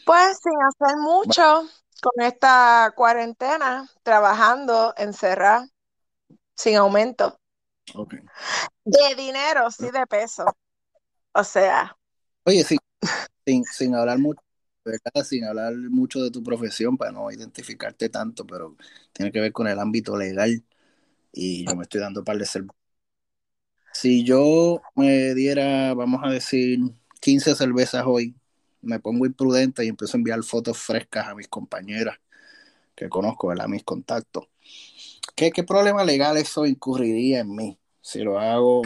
Pues 0.06 0.38
sin 0.42 0.54
hacer 0.62 0.98
mucho, 0.98 1.70
con 2.02 2.26
esta 2.26 2.94
cuarentena, 2.96 3.90
trabajando, 4.04 4.94
encerrada, 4.98 5.68
sin 6.56 6.78
aumento. 6.78 7.40
Okay. 7.94 8.20
De 8.84 9.16
dinero, 9.16 9.70
sí, 9.72 9.90
de 9.92 10.06
peso. 10.08 10.46
O 11.34 11.44
sea. 11.44 11.98
Oye, 12.46 12.64
sí, 12.64 12.78
sin, 13.46 13.64
sin 13.66 13.96
hablar 13.96 14.20
mucho 14.20 14.45
sin 15.24 15.46
hablar 15.46 15.74
mucho 15.76 16.22
de 16.22 16.32
tu 16.32 16.44
profesión 16.44 16.98
para 16.98 17.12
no 17.12 17.32
identificarte 17.32 18.10
tanto, 18.10 18.46
pero 18.46 18.76
tiene 19.14 19.32
que 19.32 19.40
ver 19.40 19.52
con 19.52 19.68
el 19.68 19.80
ámbito 19.80 20.18
legal 20.18 20.64
y 21.32 21.66
yo 21.66 21.76
me 21.76 21.84
estoy 21.84 22.02
dando 22.02 22.24
par 22.24 22.38
de 22.38 22.46
ser. 22.46 22.66
Si 23.94 24.24
yo 24.24 24.82
me 24.96 25.34
diera, 25.34 25.94
vamos 25.94 26.22
a 26.24 26.30
decir, 26.30 26.80
15 27.22 27.56
cervezas 27.56 28.04
hoy, 28.06 28.36
me 28.82 29.00
pongo 29.00 29.26
imprudente 29.26 29.84
y 29.84 29.88
empiezo 29.88 30.18
a 30.18 30.20
enviar 30.20 30.44
fotos 30.44 30.78
frescas 30.78 31.28
a 31.28 31.36
mis 31.36 31.48
compañeras 31.48 32.20
que 32.96 33.10
conozco, 33.10 33.52
A 33.52 33.68
mis 33.68 33.84
contactos. 33.84 34.48
¿Qué, 35.36 35.52
¿Qué 35.52 35.64
problema 35.64 36.04
legal 36.04 36.38
eso 36.38 36.66
incurriría 36.66 37.40
en 37.40 37.54
mí 37.56 37.80
si 38.02 38.20
lo 38.20 38.40
hago 38.40 38.84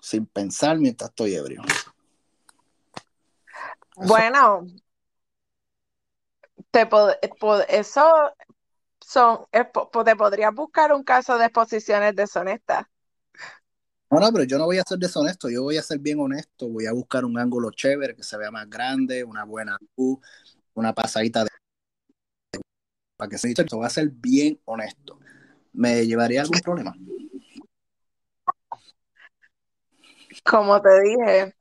sin 0.00 0.26
pensar 0.26 0.78
mientras 0.78 1.10
estoy 1.10 1.34
ebrio? 1.34 1.62
Bueno, 3.96 4.66
te 6.84 7.78
eso 7.78 8.12
son, 9.00 9.38
te 9.50 10.16
podrías 10.16 10.54
buscar 10.54 10.92
un 10.92 11.04
caso 11.04 11.38
de 11.38 11.46
exposiciones 11.46 12.14
deshonestas. 12.14 12.84
No, 14.10 14.20
no, 14.20 14.32
pero 14.32 14.44
yo 14.44 14.58
no 14.58 14.66
voy 14.66 14.78
a 14.78 14.82
ser 14.86 14.98
deshonesto, 14.98 15.48
yo 15.48 15.62
voy 15.62 15.78
a 15.78 15.82
ser 15.82 15.98
bien 15.98 16.20
honesto, 16.20 16.68
voy 16.68 16.86
a 16.86 16.92
buscar 16.92 17.24
un 17.24 17.38
ángulo 17.38 17.70
chévere 17.70 18.14
que 18.14 18.22
se 18.22 18.36
vea 18.36 18.50
más 18.50 18.68
grande, 18.68 19.24
una 19.24 19.44
buena 19.44 19.78
luz, 19.96 20.18
una 20.74 20.92
pasadita 20.92 21.44
de 21.44 21.50
para 23.16 23.30
que 23.30 23.38
se 23.38 23.50
esto 23.50 23.78
va 23.78 23.86
a 23.86 23.90
ser 23.90 24.10
bien 24.10 24.60
honesto. 24.66 25.18
¿Me 25.72 26.06
llevaría 26.06 26.42
algún 26.42 26.60
problema? 26.60 26.94
Como 30.44 30.80
te 30.82 31.00
dije, 31.00 31.56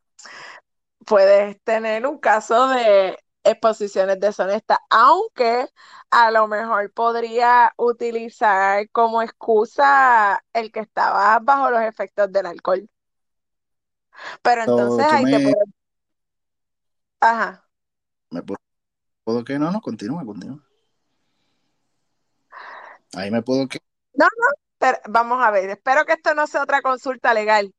puedes 1.05 1.61
tener 1.63 2.05
un 2.05 2.19
caso 2.19 2.67
de 2.67 3.17
exposiciones 3.45 4.19
deshonestas, 4.19 4.79
aunque 4.89 5.69
a 6.09 6.31
lo 6.31 6.47
mejor 6.47 6.91
podría 6.91 7.73
utilizar 7.77 8.89
como 8.89 9.21
excusa 9.21 10.43
el 10.51 10.71
que 10.71 10.81
estaba 10.81 11.39
bajo 11.39 11.69
los 11.69 11.81
efectos 11.81 12.31
del 12.31 12.47
alcohol. 12.47 12.89
Pero 14.41 14.61
entonces 14.61 15.05
hay 15.09 15.25
que 15.25 15.39
poder... 15.39 15.55
Ajá. 17.21 17.65
¿Me 18.31 18.41
puedo, 18.43 19.43
que 19.43 19.59
no? 19.59 19.71
No, 19.71 19.81
continúa, 19.81 20.25
continúa. 20.25 20.59
Ahí 23.15 23.31
me 23.31 23.41
puedo 23.41 23.67
que... 23.67 23.79
No, 24.13 24.25
no, 24.25 24.47
pero 24.77 24.97
vamos 25.07 25.43
a 25.43 25.51
ver, 25.51 25.69
espero 25.69 26.05
que 26.05 26.13
esto 26.13 26.33
no 26.33 26.47
sea 26.47 26.63
otra 26.63 26.81
consulta 26.81 27.33
legal. 27.33 27.73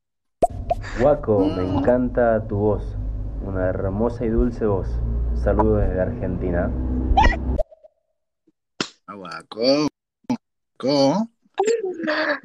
Guaco, 1.01 1.41
me 1.41 1.63
mm. 1.63 1.79
encanta 1.79 2.47
tu 2.47 2.57
voz, 2.57 2.96
una 3.47 3.69
hermosa 3.69 4.25
y 4.25 4.29
dulce 4.29 4.67
voz. 4.67 4.89
Saludos 5.43 5.83
desde 5.83 6.01
Argentina. 6.01 6.69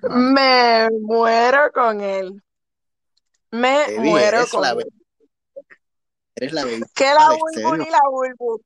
Me 0.09 0.89
muero 1.01 1.71
con 1.73 2.01
él. 2.01 2.41
Me 3.51 3.99
muero 3.99 4.45
con 4.49 4.65
él. 4.65 4.87
Eres 6.35 6.53
la 6.53 6.63
baby. 6.65 6.83
¿Qué 6.95 7.05
la 7.05 7.29
bulbu 7.29 7.75
ni 7.77 7.89
la 7.89 8.01
bulbu? 8.09 8.61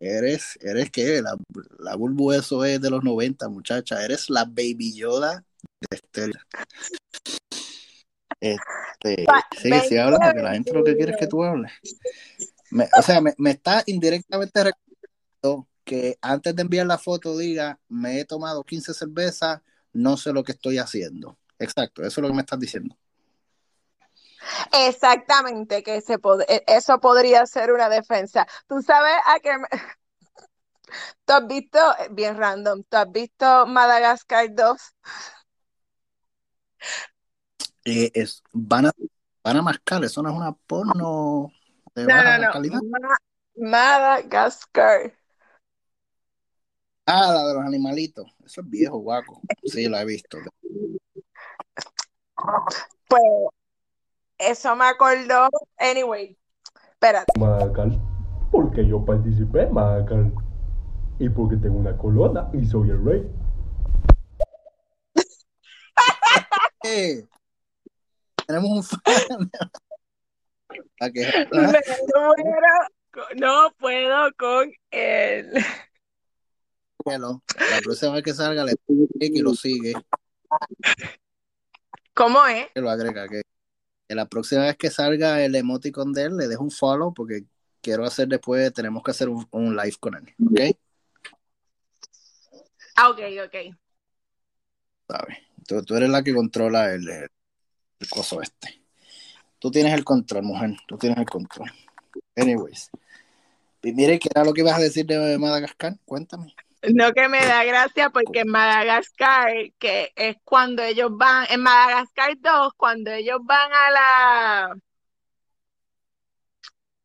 Eres, 0.00 0.58
eres 0.60 0.90
que 0.90 1.22
la, 1.22 1.36
la 1.78 1.96
bulbu 1.96 2.32
eso 2.32 2.64
es 2.64 2.80
de 2.80 2.90
los 2.90 3.02
90, 3.02 3.48
muchacha. 3.48 4.04
Eres 4.04 4.28
la 4.28 4.44
baby 4.44 4.94
Yoda 4.94 5.42
de 5.80 5.96
Estela. 5.96 6.46
Este, 8.44 9.24
sigue, 9.56 9.80
sigue 9.80 10.00
hablando, 10.00 10.26
porque 10.26 10.42
la 10.42 10.52
gente 10.52 10.72
lo 10.74 10.84
que 10.84 10.96
quiere 10.96 11.12
es 11.12 11.18
que 11.18 11.26
tú 11.26 11.42
hables. 11.42 11.72
o 12.98 13.02
sea, 13.02 13.22
me, 13.22 13.34
me 13.38 13.52
está 13.52 13.82
indirectamente 13.86 14.64
recordando 14.64 15.66
que 15.82 16.18
antes 16.20 16.54
de 16.54 16.62
enviar 16.62 16.86
la 16.86 16.98
foto 16.98 17.38
diga, 17.38 17.78
me 17.88 18.20
he 18.20 18.24
tomado 18.26 18.62
15 18.62 18.92
cervezas, 18.92 19.60
no 19.94 20.18
sé 20.18 20.32
lo 20.32 20.44
que 20.44 20.52
estoy 20.52 20.76
haciendo. 20.76 21.38
Exacto, 21.58 22.02
eso 22.02 22.20
es 22.20 22.22
lo 22.22 22.28
que 22.28 22.34
me 22.34 22.42
estás 22.42 22.60
diciendo. 22.60 22.96
Exactamente, 24.72 25.82
que 25.82 26.02
se 26.02 26.18
e, 26.48 26.64
eso 26.66 27.00
podría 27.00 27.46
ser 27.46 27.72
una 27.72 27.88
defensa. 27.88 28.46
Tú 28.68 28.82
sabes 28.82 29.14
a 29.26 29.40
qué... 29.40 29.56
Me... 29.56 29.68
¿Tú 31.24 31.32
has 31.32 31.46
visto, 31.46 31.78
bien 32.10 32.36
random, 32.36 32.82
tú 32.88 32.96
has 32.98 33.10
visto 33.10 33.66
Madagascar 33.66 34.54
2? 34.54 34.80
Eh, 37.84 38.10
es, 38.14 38.42
van, 38.52 38.86
a, 38.86 38.92
van 39.42 39.56
a 39.58 39.62
mascar, 39.62 40.02
eso 40.04 40.22
no 40.22 40.30
es 40.30 40.36
una 40.36 40.52
porno 40.52 41.52
de 41.94 42.04
no, 42.04 42.08
baja 42.08 42.38
no, 42.38 42.46
no. 42.46 42.52
calidad. 42.52 42.80
Madagascar. 43.56 45.12
Ah, 47.06 47.32
la 47.34 47.48
de 47.48 47.54
los 47.54 47.64
animalitos. 47.64 48.26
Eso 48.44 48.62
es 48.62 48.70
viejo, 48.70 48.98
guaco. 48.98 49.42
Sí, 49.64 49.88
la 49.88 50.00
he 50.02 50.06
visto. 50.06 50.38
Pues, 53.08 53.22
eso 54.38 54.74
me 54.74 54.86
acordó. 54.86 55.50
Anyway, 55.76 56.38
espérate. 56.92 57.38
Madagascar, 57.38 57.90
porque 58.50 58.86
yo 58.86 59.04
participé 59.04 59.64
en 59.64 59.74
Madagascar. 59.74 60.32
Y 61.18 61.28
porque 61.28 61.56
tengo 61.56 61.78
una 61.78 61.96
colona 61.96 62.50
y 62.54 62.66
soy 62.66 62.90
el 62.90 63.04
rey. 63.04 63.30
tenemos 68.46 68.70
un 68.70 68.82
fan. 68.82 69.50
No 73.36 73.72
puedo 73.78 74.32
con 74.36 74.72
él. 74.90 75.52
Bueno, 77.04 77.42
la 77.58 77.80
próxima 77.80 78.12
vez 78.14 78.24
que 78.24 78.32
salga 78.32 78.64
le 78.64 78.74
y 79.20 79.40
lo 79.40 79.54
sigue, 79.54 79.92
¿Cómo 82.14 82.46
es? 82.46 82.68
que 82.74 82.80
lo 82.80 82.90
agrega, 82.90 83.28
que, 83.28 83.42
que 84.08 84.14
la 84.14 84.26
próxima 84.26 84.62
vez 84.62 84.76
que 84.76 84.90
salga 84.90 85.44
el 85.44 85.54
emoticon 85.54 86.12
de 86.12 86.22
él 86.22 86.36
le 86.36 86.48
dejo 86.48 86.62
un 86.62 86.70
follow 86.70 87.12
porque 87.12 87.44
quiero 87.80 88.04
hacer 88.04 88.28
después, 88.28 88.72
tenemos 88.72 89.02
que 89.02 89.10
hacer 89.10 89.28
un, 89.28 89.46
un 89.50 89.76
live 89.76 89.96
con 90.00 90.14
él, 90.14 90.34
¿ok? 90.44 90.76
Ah, 92.96 93.10
ok, 93.10 93.20
ok. 93.44 93.76
¿Sabes? 95.08 95.38
Tú, 95.66 95.82
tú 95.84 95.96
eres 95.96 96.08
la 96.08 96.22
que 96.22 96.34
controla 96.34 96.92
el, 96.94 97.08
el, 97.08 97.28
coso 98.08 98.40
este. 98.40 98.82
Tú 99.58 99.70
tienes 99.70 99.94
el 99.94 100.04
control, 100.04 100.42
mujer, 100.42 100.76
tú 100.86 100.98
tienes 100.98 101.18
el 101.18 101.26
control. 101.26 101.72
Anyways. 102.36 102.90
Y 103.82 103.92
mire, 103.92 104.18
¿qué 104.18 104.28
era 104.34 104.44
lo 104.44 104.52
que 104.52 104.62
ibas 104.62 104.76
a 104.76 104.82
decir 104.82 105.06
de 105.06 105.38
Madagascar? 105.38 105.94
Cuéntame. 106.04 106.54
No 106.92 107.12
que 107.12 107.28
me 107.28 107.44
da 107.44 107.64
gracia 107.64 108.10
porque 108.10 108.40
en 108.40 108.48
Madagascar, 108.48 109.50
que 109.78 110.12
es 110.16 110.36
cuando 110.44 110.82
ellos 110.82 111.10
van, 111.12 111.46
en 111.50 111.62
Madagascar 111.62 112.36
2, 112.38 112.72
cuando 112.76 113.10
ellos 113.10 113.38
van 113.42 113.70
a 113.72 113.90
la 113.90 114.76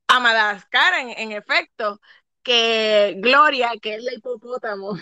a 0.07 0.19
Madagascar, 0.19 0.95
en, 0.99 1.09
en 1.17 1.31
efecto, 1.31 2.01
que 2.43 3.15
Gloria, 3.19 3.71
que 3.81 3.95
es 3.95 4.03
la 4.03 4.13
hipopótamo, 4.13 4.97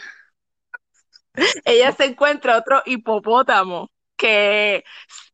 ella 1.65 1.91
se 1.93 2.05
encuentra 2.05 2.57
otro 2.57 2.81
hipopótamo 2.85 3.89
que 4.15 4.83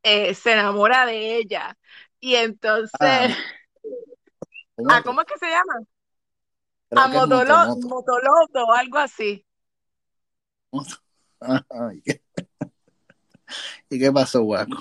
eh, 0.03 0.35
se 0.35 0.53
enamora 0.53 1.05
de 1.05 1.37
ella. 1.37 1.77
Y 2.19 2.35
entonces, 2.35 2.91
Ah, 2.99 3.29
ah, 4.89 5.01
¿cómo 5.03 5.21
es 5.21 5.27
que 5.27 5.39
se 5.39 5.49
llama? 5.49 5.79
A. 6.95 7.07
Motoloto 7.07 8.63
o 8.65 8.73
algo 8.73 8.97
así. 8.99 9.45
¿Y 13.89 13.99
qué 13.99 14.11
pasó, 14.11 14.43
guaco? 14.43 14.77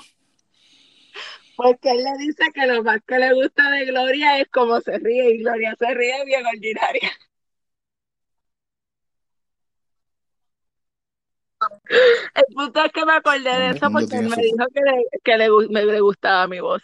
Porque 1.55 1.91
él 1.91 2.03
le 2.03 2.25
dice 2.25 2.43
que 2.53 2.65
lo 2.65 2.83
más 2.83 2.99
que 3.05 3.19
le 3.19 3.33
gusta 3.33 3.69
de 3.69 3.85
Gloria 3.85 4.39
es 4.39 4.47
cómo 4.51 4.81
se 4.81 4.97
ríe, 4.97 5.35
y 5.35 5.37
Gloria 5.43 5.75
se 5.77 5.93
ríe 5.93 6.25
bien 6.25 6.45
ordinaria. 6.45 7.11
El 12.35 12.43
punto 12.55 12.83
es 12.83 12.91
que 12.91 13.05
me 13.05 13.13
acordé 13.13 13.39
de 13.41 13.69
eso 13.71 13.91
porque 13.91 14.17
él 14.17 14.29
me 14.29 14.35
dijo 14.37 14.65
que 14.73 14.81
le, 14.81 15.05
que 15.23 15.37
le, 15.37 15.49
gu- 15.49 15.69
me, 15.71 15.85
le 15.85 15.99
gustaba 16.01 16.47
mi 16.47 16.59
voz. 16.59 16.81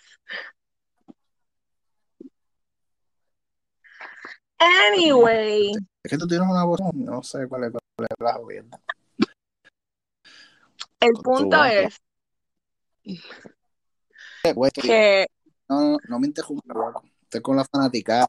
Anyway, 4.59 5.73
Es 6.03 6.11
que 6.11 6.17
tú 6.17 6.27
tienes 6.27 6.47
una 6.49 6.63
voz, 6.63 6.79
no 6.93 7.23
sé 7.23 7.47
cuál 7.47 7.65
es, 7.65 7.71
cuál 7.71 8.07
es 8.09 8.15
la 8.19 8.33
jodienda. 8.33 8.79
el 11.01 11.13
punto 11.23 11.63
es 11.63 11.89
Eh, 14.43 14.55
que 14.73 15.27
no, 15.69 15.81
no, 15.91 15.97
no 16.07 16.19
me 16.19 16.27
interrumpa, 16.27 16.73
guaco. 16.73 17.03
Estoy 17.23 17.41
con 17.41 17.55
la 17.55 17.65
fanaticada. 17.65 18.27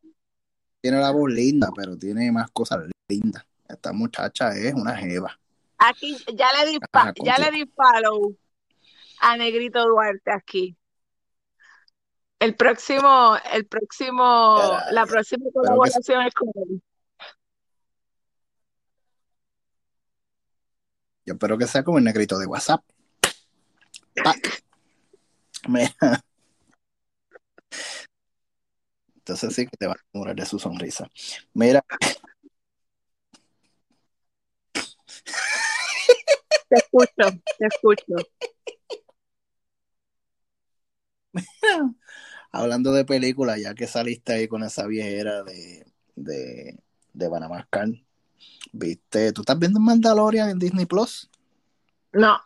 Tiene 0.80 0.98
la 0.98 1.10
voz 1.10 1.30
linda, 1.30 1.70
pero 1.74 1.96
tiene 1.96 2.30
más 2.32 2.50
cosas 2.50 2.86
lindas. 3.08 3.44
Esta 3.68 3.92
muchacha 3.92 4.50
es 4.56 4.74
una 4.74 4.96
jeva. 4.96 5.38
Aquí 5.80 6.16
ya 6.34 6.52
le 6.52 6.70
di, 6.70 6.78
Ajá, 6.92 7.12
ya 7.24 7.38
le 7.38 7.50
di 7.50 7.66
follow 7.66 8.36
a 9.20 9.36
Negrito 9.36 9.84
Duarte 9.86 10.30
aquí. 10.32 10.76
El 12.38 12.54
próximo, 12.54 13.36
el 13.52 13.66
próximo, 13.66 14.78
la 14.92 15.04
próxima 15.06 15.44
colaboración 15.52 16.22
es 16.22 16.34
con 16.34 16.48
él. 16.54 16.82
Yo 21.26 21.34
espero 21.34 21.58
que 21.58 21.66
sea 21.66 21.84
como 21.84 21.98
el 21.98 22.04
negrito 22.04 22.38
de 22.38 22.46
WhatsApp. 22.46 22.82
Pa. 24.24 24.34
Mira. 25.68 25.94
Entonces 29.16 29.54
sí 29.54 29.66
que 29.66 29.76
te 29.76 29.86
va 29.86 29.92
a 29.92 29.96
enamorar 30.12 30.34
de 30.34 30.46
su 30.46 30.58
sonrisa. 30.58 31.08
Mira, 31.52 31.84
Te 36.70 36.76
escucho, 36.76 37.38
te 37.58 37.66
escucho. 37.66 38.14
hablando 42.52 42.92
de 42.92 43.04
películas, 43.04 43.60
ya 43.60 43.74
que 43.74 43.86
saliste 43.86 44.32
ahí 44.32 44.48
con 44.48 44.62
esa 44.62 44.86
viejera 44.86 45.42
de, 45.42 45.86
de, 46.16 46.78
de 47.12 47.28
Banamascar, 47.28 47.88
¿viste? 48.72 49.32
¿Tú 49.32 49.42
estás 49.42 49.58
viendo 49.58 49.80
Mandalorian 49.80 50.50
en 50.50 50.58
Disney 50.58 50.86
Plus? 50.86 51.30
No, 52.12 52.40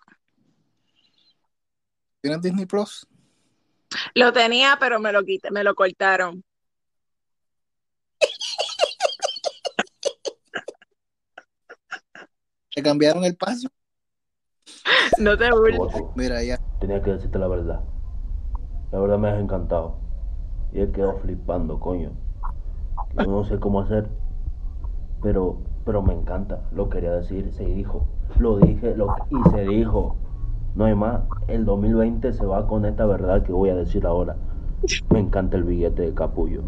¿Tienes 2.20 2.41
Disney 2.41 2.66
Plus? 2.66 3.07
lo 4.14 4.33
tenía, 4.33 4.77
pero 4.81 4.99
me 4.99 5.12
lo 5.12 5.22
quité, 5.25 5.51
me 5.51 5.62
lo 5.64 5.75
cortaron. 5.75 6.43
¿Te 12.75 12.83
cambiaron 12.83 13.25
el 13.25 13.37
paso? 13.37 13.68
No 15.18 15.37
te 15.37 15.51
burles. 15.51 15.80
Mira, 16.14 16.43
ya. 16.43 16.59
tenía 16.80 17.03
que 17.03 17.12
decirte 17.12 17.39
la 17.39 17.49
verdad. 17.49 17.80
La 18.93 18.99
verdad 18.99 19.18
me 19.18 19.28
has 19.28 19.41
encantado. 19.41 19.97
Y 20.72 20.80
he 20.80 20.91
quedado 20.91 21.16
flipando, 21.18 21.78
coño. 21.80 22.11
Yo 23.18 23.26
no 23.26 23.45
sé 23.45 23.59
cómo 23.59 23.80
hacer. 23.80 24.09
Pero, 25.22 25.59
pero 25.85 26.03
me 26.03 26.14
encanta. 26.14 26.61
Lo 26.72 26.89
quería 26.89 27.12
decir, 27.12 27.53
se 27.53 27.64
dijo. 27.64 28.07
Lo 28.39 28.59
dije 28.59 28.97
lo, 28.97 29.14
y 29.30 29.51
se 29.51 29.62
dijo. 29.62 30.16
No 30.74 30.85
hay 30.85 30.95
más. 30.95 31.22
El 31.47 31.64
2020 31.64 32.32
se 32.32 32.45
va 32.45 32.66
con 32.66 32.85
esta 32.85 33.07
verdad 33.07 33.43
que 33.43 33.53
voy 33.53 33.70
a 33.70 33.76
decir 33.76 34.07
ahora. 34.07 34.37
Me 35.11 35.20
encanta 35.20 35.57
el 35.57 35.64
billete 35.64 36.03
de 36.03 36.14
capullo. 36.14 36.62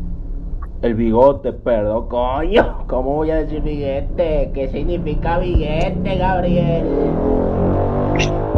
El 0.83 0.95
bigote, 0.95 1.53
perdón, 1.53 2.09
coño. 2.09 2.87
¿Cómo 2.87 3.14
voy 3.17 3.31
a 3.31 3.37
decir 3.37 3.62
billete? 3.62 4.53
¿Qué 4.55 4.69
significa 4.69 5.39
billete, 5.39 6.17
Gabriel? 6.17 6.85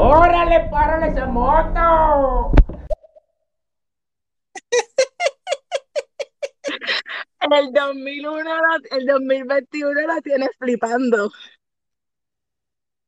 ¡Órale, 0.00 0.68
párale 0.70 1.08
esa 1.08 1.26
moto! 1.26 2.52
El 7.50 7.72
2001, 7.72 8.44
lo- 8.44 8.96
el 8.96 9.06
2021 9.06 10.00
la 10.06 10.20
tienes 10.20 10.50
flipando. 10.58 11.32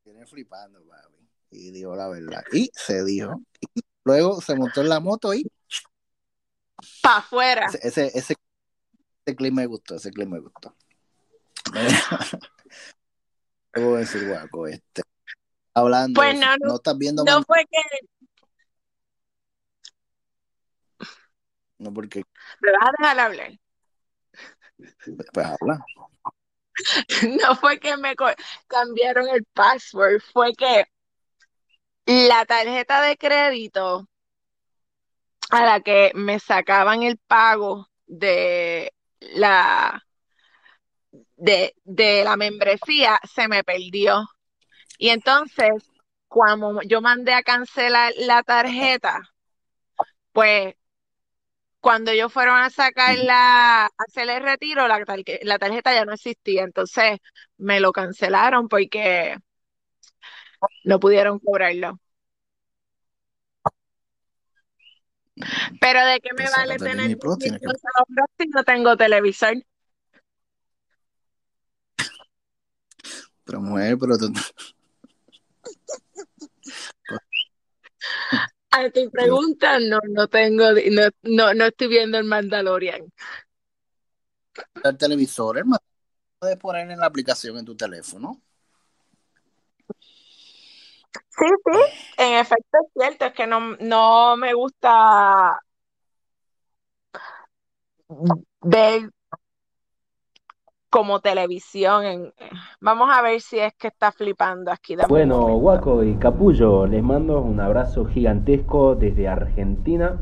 Viene 0.05 0.27
flipando, 0.27 0.81
papi. 0.87 1.29
Y 1.51 1.71
dijo 1.73 1.95
la 1.95 2.09
verdad. 2.09 2.43
Y 2.53 2.71
se 2.75 3.05
dijo. 3.05 3.41
Y 3.75 3.81
luego 4.05 4.41
se 4.41 4.55
montó 4.57 4.81
en 4.81 4.89
la 4.89 5.01
moto 5.01 5.35
y 5.35 5.51
Pa' 7.03 7.19
afuera. 7.19 7.67
ese, 7.67 7.87
ese, 7.87 8.07
ese, 8.19 8.35
ese 9.27 9.37
clip 9.37 9.53
me 9.53 9.67
gustó, 9.67 9.97
ese 9.97 10.11
clip 10.11 10.29
me 10.29 10.41
gustó. 10.41 10.75
Mira, 11.73 11.89
¿Qué 13.73 13.81
voy 13.81 13.97
a 13.97 13.99
decir, 14.01 14.27
guaco? 14.27 14.67
Este, 14.67 15.03
hablando, 15.75 16.21
Pues 16.21 16.39
no, 16.39 16.47
eso, 16.47 16.57
no, 16.63 16.69
no 16.69 16.75
estás 16.77 16.99
viendo 16.99 17.25
No 17.25 17.43
fue 17.43 17.65
que, 17.71 17.81
no 21.79 21.93
porque 21.93 22.23
me 22.61 22.73
vas 22.73 22.89
a 22.89 22.93
dejar 22.99 23.21
hablar. 23.21 23.53
pues 25.33 25.47
habla. 25.47 25.85
No 27.43 27.57
fue 27.57 27.79
que 27.79 27.97
me 27.99 28.15
cambiaron 28.67 29.29
el 29.29 29.45
password, 29.53 30.23
fue 30.33 30.53
que 30.55 30.87
la 32.07 32.45
tarjeta 32.47 33.03
de 33.03 33.17
crédito 33.17 34.09
a 35.51 35.65
la 35.65 35.81
que 35.81 36.13
me 36.15 36.39
sacaban 36.39 37.03
el 37.03 37.19
pago 37.19 37.89
de 38.07 38.93
la 39.21 40.03
de, 41.37 41.75
de 41.85 42.25
la 42.25 42.37
membresía 42.37 43.21
se 43.33 43.49
me 43.49 43.65
perdió. 43.65 44.27
Y 45.01 45.09
entonces, 45.09 45.71
cuando 46.29 46.83
yo 46.83 47.01
mandé 47.01 47.33
a 47.33 47.43
cancelar 47.43 48.13
la 48.19 48.43
tarjeta, 48.43 49.23
pues 50.33 50.75
cuando 51.81 52.11
ellos 52.11 52.31
fueron 52.31 52.61
a 52.61 52.69
sacar 52.69 53.17
la, 53.17 53.87
a 53.87 53.91
hacer 53.97 54.29
el 54.29 54.43
retiro, 54.43 54.87
la, 54.89 55.59
tarjeta 55.59 55.95
ya 55.95 56.05
no 56.05 56.13
existía. 56.13 56.65
Entonces 56.65 57.19
me 57.57 57.81
lo 57.81 57.93
cancelaron 57.93 58.69
porque 58.69 59.39
no 60.85 61.01
pudieron 61.01 61.39
cobrarlo. 61.39 61.99
Pero 65.81 66.05
de 66.05 66.21
qué 66.21 66.29
me 66.37 66.45
vale 66.51 66.77
tener 66.77 67.19
tienes 67.39 67.61
que 67.63 67.69
si 68.39 68.49
no 68.51 68.65
tengo 68.65 68.99
televisor. 68.99 69.55
pero 73.51 73.63
mujer, 73.63 73.97
pero 73.99 74.17
tú, 74.17 74.33
A 78.71 78.89
tu 78.91 79.11
pregunta, 79.11 79.79
no, 79.81 79.99
no 80.09 80.29
tengo, 80.29 80.65
no, 80.73 81.09
no, 81.23 81.55
no 81.55 81.65
estoy 81.65 81.89
viendo 81.89 82.19
el 82.19 82.25
Mandalorian. 82.25 83.13
El 84.85 84.97
televisor, 84.97 85.59
hermano, 85.59 85.83
puedes 86.39 86.57
poner 86.57 86.91
en 86.91 86.99
la 86.99 87.07
aplicación 87.07 87.59
en 87.59 87.65
tu 87.65 87.77
teléfono. 87.77 88.41
Sí, 91.13 91.47
sí, 91.65 91.81
en 92.19 92.35
efecto 92.35 92.79
es 92.85 92.93
cierto, 92.93 93.25
es 93.27 93.33
que 93.33 93.47
no, 93.47 93.77
no 93.77 94.37
me 94.37 94.55
gusta 94.55 95.59
ver 98.61 99.11
como 100.91 101.21
televisión. 101.21 102.05
En... 102.05 102.33
Vamos 102.81 103.09
a 103.11 103.23
ver 103.23 103.41
si 103.41 103.59
es 103.59 103.73
que 103.75 103.89
está 103.89 104.13
flipando 104.13 104.71
aquí. 104.71 104.97
Bueno. 105.09 105.57
Guaco 105.57 106.03
y 106.05 106.15
Capullo, 106.17 106.87
les 106.87 107.03
mando 107.03 107.41
un 107.41 107.61
abrazo 107.61 108.05
gigantesco 108.05 108.97
desde 108.97 109.29
Argentina. 109.29 110.19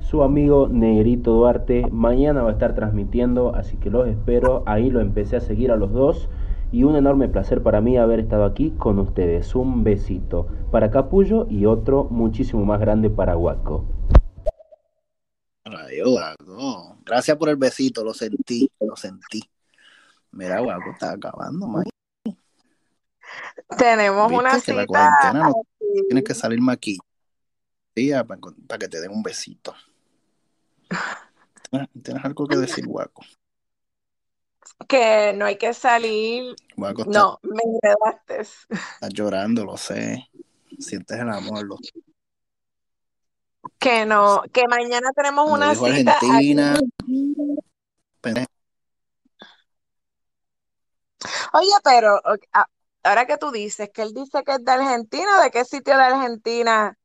Su 0.00 0.22
amigo 0.22 0.68
Negrito 0.68 1.32
Duarte 1.32 1.86
mañana 1.90 2.42
va 2.42 2.50
a 2.50 2.52
estar 2.52 2.74
transmitiendo, 2.74 3.54
así 3.54 3.76
que 3.76 3.88
los 3.88 4.08
espero. 4.08 4.64
Ahí 4.66 4.90
lo 4.90 5.00
empecé 5.00 5.36
a 5.36 5.40
seguir 5.40 5.70
a 5.70 5.76
los 5.76 5.92
dos 5.92 6.28
y 6.72 6.84
un 6.84 6.96
enorme 6.96 7.28
placer 7.28 7.62
para 7.62 7.80
mí 7.80 7.96
haber 7.96 8.20
estado 8.20 8.44
aquí 8.44 8.72
con 8.72 8.98
ustedes. 8.98 9.54
Un 9.54 9.84
besito 9.84 10.48
para 10.70 10.90
Capullo 10.90 11.46
y 11.48 11.66
otro 11.66 12.08
muchísimo 12.10 12.64
más 12.64 12.80
grande 12.80 13.10
para 13.10 13.34
Guaco. 13.34 13.84
Guaco. 16.04 16.96
Gracias 17.04 17.36
por 17.36 17.48
el 17.48 17.56
besito, 17.56 18.04
lo 18.04 18.14
sentí, 18.14 18.70
lo 18.80 18.96
sentí. 18.96 19.42
Mira, 20.32 20.60
Guaco, 20.60 20.90
está 20.90 21.12
acabando, 21.12 21.66
man. 21.66 21.84
Tenemos 23.76 24.28
Viste 24.28 24.40
una 24.40 24.50
que 24.50 24.72
la 24.72 24.82
cita 24.82 24.86
cuarentena 24.86 25.48
no 25.48 25.54
tienes 26.08 26.24
que 26.24 26.34
salir 26.34 26.60
maquillada 26.60 28.24
para, 28.26 28.40
para 28.66 28.78
que 28.78 28.88
te 28.88 29.00
den 29.00 29.10
un 29.10 29.22
besito. 29.22 29.74
¿Tienes, 31.70 31.88
tienes 32.02 32.24
algo 32.24 32.46
que 32.46 32.56
decir, 32.56 32.86
Guaco? 32.86 33.22
que 34.88 35.32
no 35.36 35.44
hay 35.46 35.56
que 35.56 35.72
salir. 35.74 36.54
Guaco 36.76 37.02
está, 37.02 37.18
No, 37.18 37.38
me 37.42 37.62
enredaste. 37.64 38.40
está 38.40 39.08
llorando, 39.08 39.64
lo 39.64 39.76
sé. 39.76 40.28
Sientes 40.78 41.18
el 41.18 41.28
amor, 41.28 41.64
lo. 41.64 41.76
Que 43.78 44.04
no, 44.06 44.42
que 44.52 44.66
mañana 44.66 45.10
tenemos 45.14 45.48
Cuando 45.48 45.66
una 45.66 45.96
cita 45.96 46.12
Argentina, 46.12 46.72
aquí. 46.74 47.34
pensé, 48.20 48.46
Oye, 51.52 51.70
pero 51.84 52.16
ok, 52.18 52.44
a- 52.52 52.66
ahora 53.04 53.26
que 53.26 53.38
tú 53.38 53.50
dices 53.50 53.90
que 53.92 54.02
él 54.02 54.14
dice 54.14 54.42
que 54.44 54.52
es 54.52 54.64
de 54.64 54.72
Argentina, 54.72 55.42
¿de 55.42 55.50
qué 55.50 55.64
sitio 55.64 55.96
de 55.96 56.02
Argentina 56.04 56.98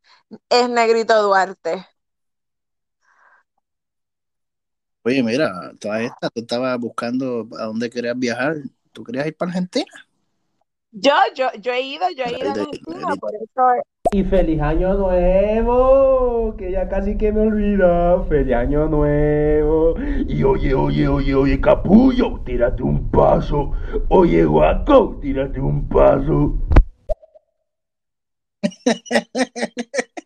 es 0.49 0.70
Negrito 0.70 1.22
Duarte? 1.24 1.86
oye, 5.03 5.24
mira, 5.24 5.74
toda 5.80 6.01
esta, 6.03 6.30
tú 6.30 6.41
estabas 6.41 6.78
buscando 6.80 7.47
a 7.59 7.65
dónde 7.65 7.89
querías 7.89 8.18
viajar. 8.18 8.57
¿Tú 8.91 9.03
querías 9.03 9.28
ir 9.28 9.36
para 9.38 9.51
Argentina? 9.51 10.07
Yo, 10.92 11.14
yo, 11.36 11.50
yo 11.60 11.74
he 11.74 11.82
ido, 11.82 12.10
yo 12.12 12.24
he 12.26 12.40
ido 12.40 12.50
a 12.50 12.54
Argentina, 12.54 13.16
por 13.20 13.32
eso 13.36 13.82
Y 14.12 14.24
feliz 14.24 14.62
año 14.62 14.94
nuevo, 14.94 16.56
que 16.58 16.72
ya 16.72 16.88
casi 16.88 17.18
que 17.18 17.32
me 17.32 17.42
olvida. 17.42 18.24
Feliz 18.24 18.56
año 18.56 18.88
nuevo. 18.88 19.96
Y 20.28 20.44
oye, 20.44 20.74
oye, 20.74 21.08
oye, 21.08 21.36
oye, 21.36 21.62
capullo, 21.62 22.42
tírate 22.46 22.84
un 22.84 23.12
paso. 23.12 23.72
Oye, 24.10 24.46
guaco, 24.46 25.18
tírate 25.22 25.60
un 25.60 25.88
paso. 25.88 26.54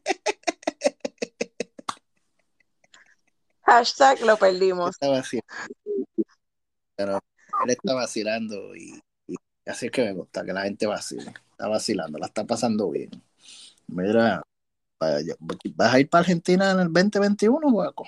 hashtag 3.72 4.22
lo 4.22 4.38
perdimos. 4.38 4.92
está 4.92 5.10
vacilando. 5.10 5.48
Pero 6.96 7.20
él 7.64 7.70
está 7.70 7.94
vacilando 7.94 8.76
y 8.76 9.02
así 9.66 9.88
es 9.88 9.92
que 9.92 10.04
me 10.04 10.14
gusta 10.14 10.44
que 10.46 10.54
la 10.54 10.64
gente 10.64 10.88
vacile. 10.88 11.34
Está 11.52 11.68
vacilando, 11.68 12.18
la 12.18 12.28
está 12.28 12.46
pasando 12.46 12.90
bien. 12.90 13.10
Mira, 13.88 14.42
¿vas 15.00 15.94
a 15.94 16.00
ir 16.00 16.10
para 16.10 16.22
Argentina 16.22 16.72
en 16.72 16.80
el 16.80 16.94
2021, 16.94 17.72
Guaco? 17.72 18.06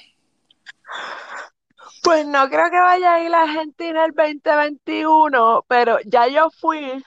Pues 2.04 2.26
no 2.28 2.50
creo 2.50 2.70
que 2.70 2.80
vaya 2.80 3.14
a 3.14 3.24
ir 3.24 3.34
a 3.34 3.44
Argentina 3.44 4.06
el 4.06 4.12
2021, 4.12 5.66
pero 5.68 6.00
ya 6.06 6.28
yo 6.28 6.50
fui. 6.52 7.04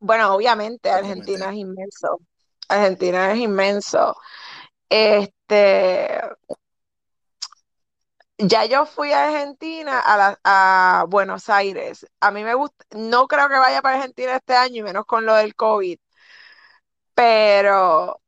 bueno, 0.00 0.34
obviamente 0.34 0.90
Argentina 0.90 1.50
es 1.50 1.56
inmenso. 1.56 2.20
Argentina 2.68 3.32
es 3.32 3.38
inmenso. 3.38 4.16
Este, 4.88 6.20
ya 8.38 8.64
yo 8.66 8.86
fui 8.86 9.12
a 9.12 9.26
Argentina, 9.26 10.00
a, 10.00 10.16
la- 10.16 10.40
a 10.44 11.04
Buenos 11.08 11.48
Aires. 11.48 12.06
A 12.20 12.30
mí 12.30 12.44
me 12.44 12.54
gusta, 12.54 12.84
no 12.96 13.26
creo 13.28 13.48
que 13.48 13.58
vaya 13.58 13.82
para 13.82 13.96
Argentina 13.96 14.36
este 14.36 14.54
año, 14.54 14.76
y 14.80 14.82
menos 14.82 15.06
con 15.06 15.26
lo 15.26 15.34
del 15.34 15.54
COVID, 15.54 15.98
pero 17.14 18.20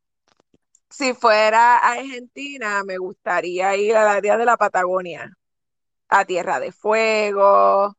si 0.90 1.14
fuera 1.14 1.78
a 1.78 1.92
Argentina, 1.94 2.84
me 2.84 2.98
gustaría 2.98 3.76
ir 3.76 3.96
al 3.96 4.08
área 4.08 4.36
de 4.38 4.44
la 4.44 4.56
Patagonia, 4.56 5.32
a 6.08 6.24
Tierra 6.26 6.60
de 6.60 6.72
Fuego. 6.72 7.96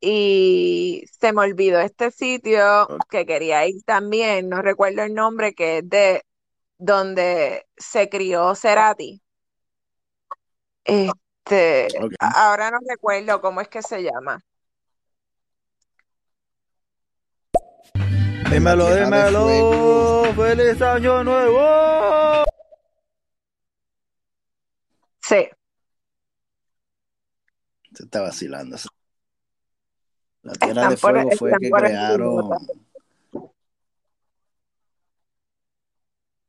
Y 0.00 1.04
se 1.20 1.32
me 1.32 1.42
olvidó 1.42 1.80
este 1.80 2.10
sitio 2.12 2.88
que 3.10 3.26
quería 3.26 3.66
ir 3.68 3.82
también, 3.84 4.48
no 4.50 4.62
recuerdo 4.62 5.02
el 5.04 5.14
nombre, 5.14 5.54
que 5.54 5.78
es 5.78 5.88
de 5.90 6.24
donde 6.78 7.66
se 7.78 8.08
crió 8.10 8.54
Cerati. 8.56 9.22
Este, 10.90 11.86
ahora 12.18 12.72
no 12.72 12.78
recuerdo 12.84 13.40
cómo 13.40 13.60
es 13.60 13.68
que 13.68 13.80
se 13.80 14.02
llama. 14.02 14.42
Dímelo, 18.50 18.96
dímelo. 18.96 20.34
¡Feliz 20.34 20.82
año 20.82 21.22
nuevo! 21.22 22.44
Sí, 25.22 25.48
Se 27.94 28.02
está 28.02 28.22
vacilando. 28.22 28.76
La 30.42 30.52
Tierra 30.54 30.88
están 30.88 30.90
de 30.90 30.96
por, 30.96 31.12
Fuego 31.12 31.30
fue 31.38 31.52
que 31.60 31.70
crearon. 31.70 32.50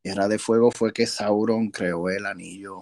Tierra 0.02 0.28
de 0.28 0.40
Fuego 0.40 0.72
fue 0.72 0.92
que 0.92 1.06
Sauron 1.06 1.70
creó 1.70 2.10
el 2.10 2.26
anillo. 2.26 2.82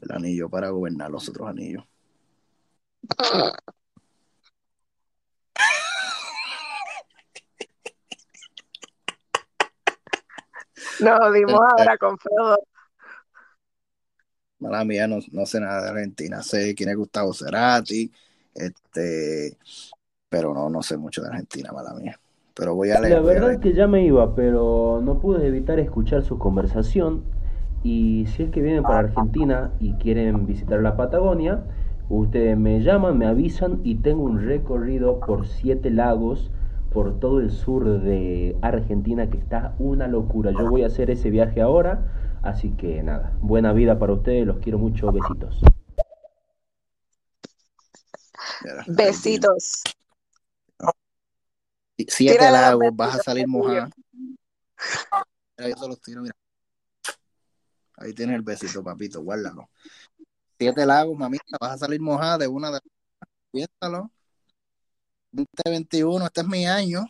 El 0.00 0.12
anillo 0.12 0.48
para 0.48 0.70
gobernar 0.70 1.10
los 1.10 1.28
otros 1.28 1.48
anillos. 1.48 1.84
Nos 11.00 11.34
dimos 11.34 11.60
ahora 11.76 11.98
con 11.98 12.18
Frodo. 12.18 12.58
Mala 14.58 14.84
mía, 14.84 15.06
no, 15.06 15.18
no 15.32 15.46
sé 15.46 15.60
nada 15.60 15.82
de 15.82 15.88
Argentina. 15.90 16.42
Sé 16.42 16.74
quién 16.74 16.88
es 16.88 16.96
Gustavo 16.96 17.34
Cerati, 17.34 18.10
este, 18.54 19.58
pero 20.28 20.54
no, 20.54 20.70
no 20.70 20.82
sé 20.82 20.96
mucho 20.96 21.22
de 21.22 21.28
Argentina, 21.28 21.72
mala 21.72 21.92
mía. 21.94 22.18
Pero 22.54 22.74
voy 22.74 22.90
a 22.90 23.00
leer. 23.00 23.14
La 23.14 23.20
verdad 23.20 23.52
es 23.52 23.58
que 23.58 23.74
ya 23.74 23.86
me 23.86 24.04
iba, 24.04 24.34
pero 24.34 25.00
no 25.02 25.20
pude 25.20 25.46
evitar 25.46 25.80
escuchar 25.80 26.22
su 26.22 26.38
conversación. 26.38 27.24
Y 27.84 28.26
si 28.28 28.44
es 28.44 28.50
que 28.50 28.62
vienen 28.62 28.82
para 28.82 29.00
Argentina 29.00 29.70
y 29.78 29.92
quieren 29.94 30.46
visitar 30.46 30.80
la 30.80 30.96
Patagonia, 30.96 31.62
ustedes 32.08 32.56
me 32.56 32.80
llaman, 32.82 33.18
me 33.18 33.26
avisan 33.26 33.82
y 33.84 33.96
tengo 33.96 34.22
un 34.22 34.40
recorrido 34.40 35.20
por 35.20 35.46
siete 35.46 35.90
lagos 35.90 36.50
por 36.90 37.20
todo 37.20 37.40
el 37.40 37.50
sur 37.50 38.00
de 38.00 38.56
Argentina 38.62 39.28
que 39.28 39.36
está 39.36 39.74
una 39.78 40.08
locura. 40.08 40.50
Yo 40.52 40.70
voy 40.70 40.82
a 40.82 40.86
hacer 40.86 41.10
ese 41.10 41.28
viaje 41.28 41.60
ahora, 41.60 42.38
así 42.42 42.70
que 42.70 43.02
nada, 43.02 43.36
buena 43.42 43.74
vida 43.74 43.98
para 43.98 44.14
ustedes, 44.14 44.46
los 44.46 44.60
quiero 44.60 44.78
mucho, 44.78 45.12
besitos. 45.12 45.60
Besitos. 48.86 49.82
Siete 52.08 52.50
lagos, 52.50 52.96
vas 52.96 53.16
a 53.16 53.18
salir 53.18 53.46
mojada. 53.46 53.90
Mira, 55.58 55.68
yo 55.68 55.76
se 55.76 55.88
los 55.88 56.00
tiro, 56.00 56.22
mira. 56.22 56.34
Ahí 57.96 58.12
tienes 58.12 58.36
el 58.36 58.42
besito, 58.42 58.82
papito, 58.82 59.22
guárdalo. 59.22 59.70
Siete 60.58 60.86
lagos, 60.86 61.16
mamita, 61.16 61.56
vas 61.60 61.72
a 61.72 61.78
salir 61.78 62.00
mojada 62.00 62.38
de 62.38 62.48
una 62.48 62.70
de 62.70 62.80
Piénsalo. 63.50 64.10
2021, 65.32 66.26
este 66.26 66.40
es 66.40 66.46
mi 66.46 66.66
año. 66.66 67.06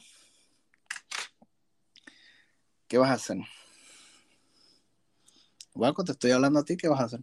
¿Qué 2.87 2.99
vas 2.99 3.11
a 3.11 3.15
hacer? 3.15 3.39
Guaco, 5.75 6.05
te 6.05 6.13
estoy 6.13 6.31
hablando 6.31 6.61
a 6.61 6.65
ti, 6.65 6.77
¿qué 6.77 6.89
vas 6.89 7.01
a 7.01 7.05
hacer? 7.05 7.21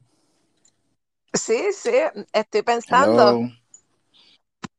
Sí, 1.33 1.71
sí, 1.71 1.91
estoy 2.33 2.61
pensando, 2.63 3.29
Hello. 3.29 3.49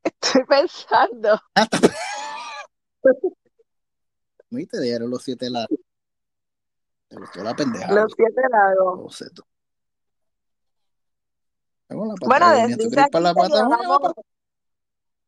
estoy 0.03 0.45
pensando. 0.45 1.41
¿Y 4.51 4.66
te 4.66 4.80
dieron 4.80 5.09
los 5.09 5.22
siete 5.22 5.49
lagos? 5.49 5.78
¿Te 7.13 7.19
gustó 7.19 7.43
la 7.43 7.55
pendeja? 7.55 7.93
Los 7.93 8.11
siete 8.17 8.41
lagos. 8.51 9.01
O 9.05 9.11
sea, 9.11 9.29
tú- 9.35 9.43
Con 11.89 12.09
la 12.09 12.15
Bueno, 12.25 12.51
de- 12.53 12.75
¿tú 12.75 12.83
dice 12.85 13.07
para 13.13 13.21
la 13.21 13.33
llevamos 13.35 14.15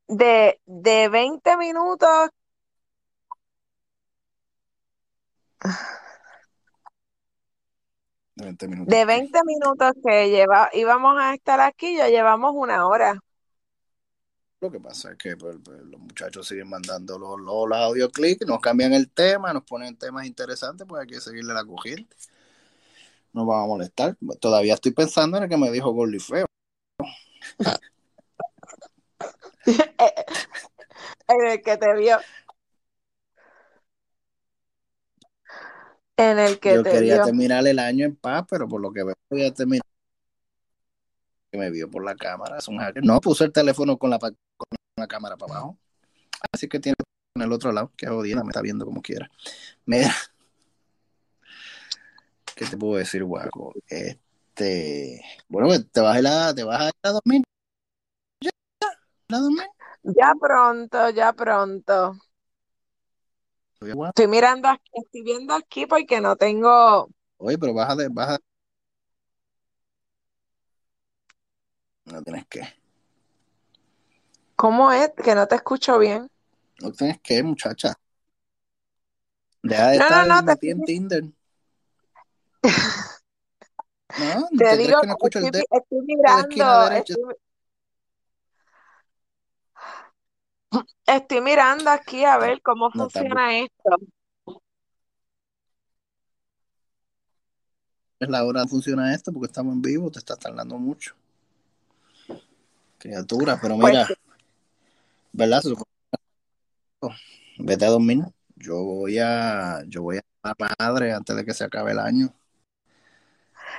de, 0.09 0.61
de 0.65 1.09
20 1.11 1.57
minutos. 1.59 2.31
De 8.35 8.45
20 8.47 8.67
minutos. 8.69 8.87
De 8.95 9.05
20 9.05 9.41
minutos 9.45 9.93
que 10.03 10.31
lleva, 10.31 10.71
íbamos 10.73 11.19
a 11.21 11.35
estar 11.35 11.61
aquí, 11.61 11.99
ya 11.99 12.09
llevamos 12.09 12.55
una 12.55 12.87
hora. 12.87 13.21
Lo 14.65 14.71
que 14.71 14.81
pasa 14.81 15.13
es 15.13 15.19
que 15.19 15.37
pues, 15.37 15.59
pues, 15.63 15.79
los 15.83 16.01
muchachos 16.01 16.49
siguen 16.49 16.71
mandando 16.71 17.19
los, 17.19 17.39
los, 17.39 17.69
los 17.69 17.77
audio 17.77 18.11
clics, 18.11 18.47
nos 18.47 18.61
cambian 18.61 18.95
el 18.95 19.11
tema, 19.11 19.53
nos 19.53 19.65
ponen 19.65 19.95
temas 19.95 20.25
interesantes, 20.25 20.87
pues 20.89 21.03
hay 21.03 21.07
que 21.07 21.21
seguirle 21.21 21.53
la 21.53 21.67
corriente. 21.67 22.17
No 23.35 23.45
vamos 23.45 23.65
a 23.65 23.69
molestar. 23.69 24.17
Todavía 24.41 24.73
estoy 24.73 24.93
pensando 24.93 25.37
en 25.37 25.43
el 25.43 25.49
que 25.51 25.59
me 25.59 25.71
dijo 25.71 25.93
Gordy 25.93 26.19
Feo. 26.19 26.47
en 29.67 31.47
el 31.47 31.63
que 31.63 31.77
te 31.77 31.95
vio. 31.95 32.17
En 36.17 36.39
el 36.39 36.59
que 36.59 36.73
Yo 36.73 36.83
te 36.83 36.91
quería 36.91 37.17
vio. 37.17 37.25
terminar 37.27 37.67
el 37.67 37.79
año 37.79 38.07
en 38.07 38.17
paz, 38.17 38.47
pero 38.49 38.67
por 38.67 38.81
lo 38.81 38.91
que 38.95 39.05
veo 39.05 39.15
voy 39.29 39.45
a 39.45 39.53
terminar 39.53 39.85
que 41.55 41.59
me 41.59 41.71
vio 41.71 41.91
por 41.91 42.05
la 42.05 42.17
cámara. 42.17 42.59
Es 42.59 42.67
un 42.67 42.79
hacker. 42.79 43.05
No 43.05 43.21
puse 43.21 43.45
el 43.45 43.53
teléfono 43.53 43.97
con 43.97 44.11
la, 44.11 44.19
pa- 44.19 44.33
la 44.97 45.07
cámara 45.07 45.37
para 45.37 45.53
abajo. 45.53 45.79
Así 46.53 46.69
que 46.69 46.81
tiene 46.81 46.97
en 47.37 47.43
el 47.43 47.53
otro 47.53 47.73
lado, 47.73 47.91
que 47.97 48.07
jodida, 48.07 48.43
me 48.43 48.51
está 48.51 48.61
viendo 48.61 48.85
como 48.85 49.03
quiera. 49.03 49.29
Mira. 49.87 50.15
¿Qué 52.55 52.65
te 52.67 52.77
puedo 52.77 52.97
decir, 52.97 53.25
guaco? 53.25 53.75
Este. 53.89 55.21
Bueno, 55.49 55.69
pues, 55.69 55.91
te 55.91 56.01
vas 56.01 56.17
a 56.17 56.21
ir 56.21 56.27
a, 56.27 56.55
te 56.55 56.63
vas 56.63 56.81
a, 56.81 56.87
ir 56.87 56.93
a 57.03 57.11
dormir. 57.11 57.43
¿Ya? 58.41 58.51
¿A 59.31 59.39
dormir? 59.41 59.67
Ya 60.05 60.33
pronto, 60.41 61.11
ya 61.11 61.33
pronto. 61.33 62.17
Estoy 63.81 64.29
mirando 64.29 64.69
aquí, 64.69 64.91
estoy 64.93 65.23
viendo 65.23 65.55
aquí 65.55 65.87
porque 65.87 66.21
no 66.21 66.37
tengo. 66.37 67.09
Oye, 67.39 67.59
pero 67.59 67.75
baja 67.75 67.97
de, 67.97 68.09
baja. 68.09 68.39
No 72.05 72.23
tienes 72.23 72.47
que. 72.47 72.84
¿Cómo 74.65 74.91
es? 74.91 75.11
Que 75.23 75.35
no 75.35 75.47
te 75.47 75.57
escucho 75.57 75.99
bien. 75.99 76.27
No 76.81 76.91
tienes 76.91 77.21
que, 77.21 77.43
muchacha. 77.43 77.93
Deja 79.63 79.89
de 79.91 79.99
No, 79.99 80.05
estar 80.05 80.27
no, 80.27 80.41
no, 80.47 80.57
te 80.57 80.71
en 80.71 80.85
Tinder. 80.85 81.25
No, 84.17 84.49
Te 84.57 84.65
¿te 84.65 84.77
digo, 84.79 85.03
que 85.03 85.07
no 85.07 85.13
escucho 85.13 85.39
estoy, 85.41 85.45
el 85.49 85.53
dedo 85.53 85.65
estoy 85.71 86.01
mirando, 86.07 86.91
estoy, 86.93 87.17
estoy 91.05 91.41
mirando 91.43 91.91
aquí 91.91 92.25
a 92.25 92.39
ver 92.39 92.63
cómo 92.63 92.91
funciona 92.91 93.59
esto. 93.59 93.97
Es 98.19 98.31
la 98.31 98.47
hora 98.47 98.63
de 98.63 98.69
funciona 98.69 99.13
esto 99.13 99.31
porque 99.31 99.49
estamos 99.49 99.75
en 99.75 99.83
vivo, 99.83 100.11
te 100.11 100.21
estás 100.21 100.39
tardando 100.39 100.79
mucho. 100.79 101.15
Criatura, 102.99 103.59
pero 103.61 103.77
Pues 103.77 103.93
mira, 103.93 104.09
¿verdad? 105.35 105.63
Vete 107.59 107.85
a 107.85 107.91
dormir. 107.91 108.25
Yo 108.57 108.83
voy 108.83 109.19
a, 109.19 109.83
yo 109.89 110.03
voy 110.03 110.19
a 110.19 110.23
la 110.43 110.75
madre 110.79 111.13
antes 111.13 111.37
de 111.37 111.45
que 111.45 111.53
se 111.53 111.65
acabe 111.65 111.93
el 111.93 111.99
año. 111.99 112.33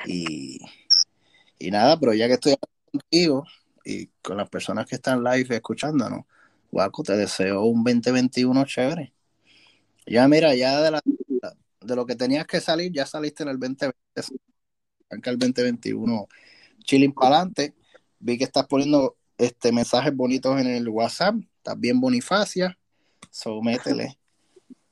Y, 0.06 0.60
y 1.58 1.72
nada, 1.72 1.98
pero 2.00 2.14
ya 2.14 2.28
que 2.28 2.34
estoy 2.34 2.56
contigo 2.92 3.46
y 3.84 4.08
con 4.22 4.38
las 4.38 4.50
personas 4.50 4.86
que 4.86 4.96
están 4.96 5.24
live 5.24 5.56
escuchándonos, 5.56 6.26
Guaco, 6.72 7.04
te 7.04 7.16
deseo 7.16 7.64
un 7.64 7.84
2021 7.84 8.66
chévere. 8.66 9.14
Ya 10.06 10.28
mira, 10.28 10.54
ya 10.56 10.82
de, 10.82 10.92
la, 10.92 11.02
de 11.82 11.96
lo 11.96 12.06
que 12.06 12.16
tenías 12.16 12.46
que 12.46 12.60
salir, 12.60 12.92
ya 12.92 13.06
saliste 13.06 13.44
en 13.44 13.50
el 13.50 13.60
2020. 13.60 13.96
Arranca 15.10 15.30
el 15.30 15.40
2021 15.40 16.28
chilling 16.84 17.14
para 17.14 17.38
adelante. 17.38 17.76
Vi 18.20 18.38
que 18.38 18.44
estás 18.44 18.68
poniendo 18.68 19.18
este 19.38 19.72
mensajes 19.72 20.16
bonitos 20.16 20.60
en 20.60 20.68
el 20.68 20.88
WhatsApp. 20.90 21.36
Bien 21.78 22.00
bonifacia. 22.00 22.78
So, 23.30 23.62
métele. 23.62 24.18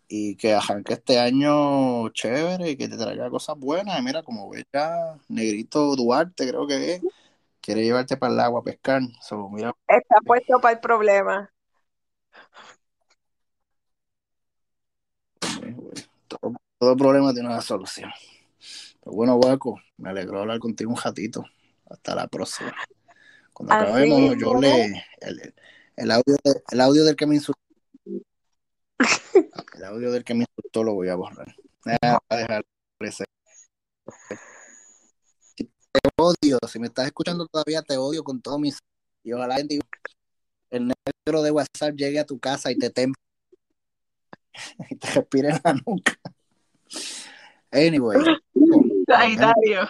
Y 0.07 0.35
que 0.35 0.53
arranque 0.53 0.93
este 0.93 1.19
año 1.19 2.09
chévere 2.09 2.71
y 2.71 2.77
que 2.77 2.87
te 2.87 2.97
traiga 2.97 3.29
cosas 3.29 3.57
buenas. 3.57 3.99
Y 3.99 4.03
mira, 4.03 4.23
como 4.23 4.49
ves 4.49 4.65
ya, 4.73 5.17
Negrito 5.27 5.95
Duarte, 5.95 6.47
creo 6.47 6.67
que 6.67 6.95
es, 6.95 7.01
quiere 7.61 7.83
llevarte 7.83 8.17
para 8.17 8.33
el 8.33 8.39
agua 8.39 8.59
a 8.59 8.63
pescar. 8.63 9.01
So, 9.21 9.49
mira, 9.49 9.73
está 9.87 10.15
puesto 10.25 10.59
para 10.59 10.73
el 10.73 10.79
problema. 10.79 11.49
todo, 16.27 16.53
todo 16.77 16.97
problema 16.97 17.33
tiene 17.33 17.49
una 17.49 17.61
solución. 17.61 18.11
Pero 19.03 19.15
bueno, 19.15 19.35
Guaco, 19.35 19.79
me 19.97 20.09
alegró 20.09 20.41
hablar 20.41 20.59
contigo 20.59 20.91
un 20.91 20.97
ratito. 20.97 21.45
Hasta 21.89 22.15
la 22.15 22.27
próxima. 22.27 22.73
Cuando 23.54 23.74
Así 23.74 23.84
acabemos, 23.84 24.36
yo 24.38 24.60
le. 24.60 25.06
El, 25.22 25.54
el 25.95 26.12
audio, 26.12 26.36
el 26.72 26.82
audio 26.82 27.06
del 27.06 27.16
que 27.16 27.28
me 27.28 27.36
insultó. 27.36 27.62
El 29.76 29.84
audio 29.86 30.12
del 30.12 30.24
que 30.24 30.34
me 30.34 30.45
insultó 30.49 30.84
lo 30.84 30.93
voy 30.93 31.10
a 31.10 31.16
borrar. 31.16 31.56
Ah, 32.01 32.20
voy 32.30 32.38
a 32.38 32.41
dejar 32.41 32.66
ese. 32.99 33.26
Te 35.56 35.68
odio. 36.18 36.60
Si 36.68 36.80
me 36.80 36.88
estás 36.88 37.08
escuchando 37.08 37.47
todavía, 37.47 37.82
te 37.82 37.97
odio 37.97 38.24
con 38.24 38.41
todo 38.41 38.58
mis. 38.60 38.80
Y 39.24 39.34
ojalá 39.34 39.58
el 39.58 40.88
negro 40.88 41.41
de 41.41 41.51
WhatsApp 41.51 41.95
llegue 41.95 42.20
a 42.20 42.26
tu 42.26 42.39
casa 42.39 42.72
y 42.72 42.78
te 42.78 42.89
temple 42.89 43.22
y 44.89 44.95
te 44.95 45.08
respire 45.12 45.49
en 45.49 45.60
la 45.64 45.74
nuca. 45.86 46.14
Anyway, 47.72 48.20
Sagitario. 49.08 49.89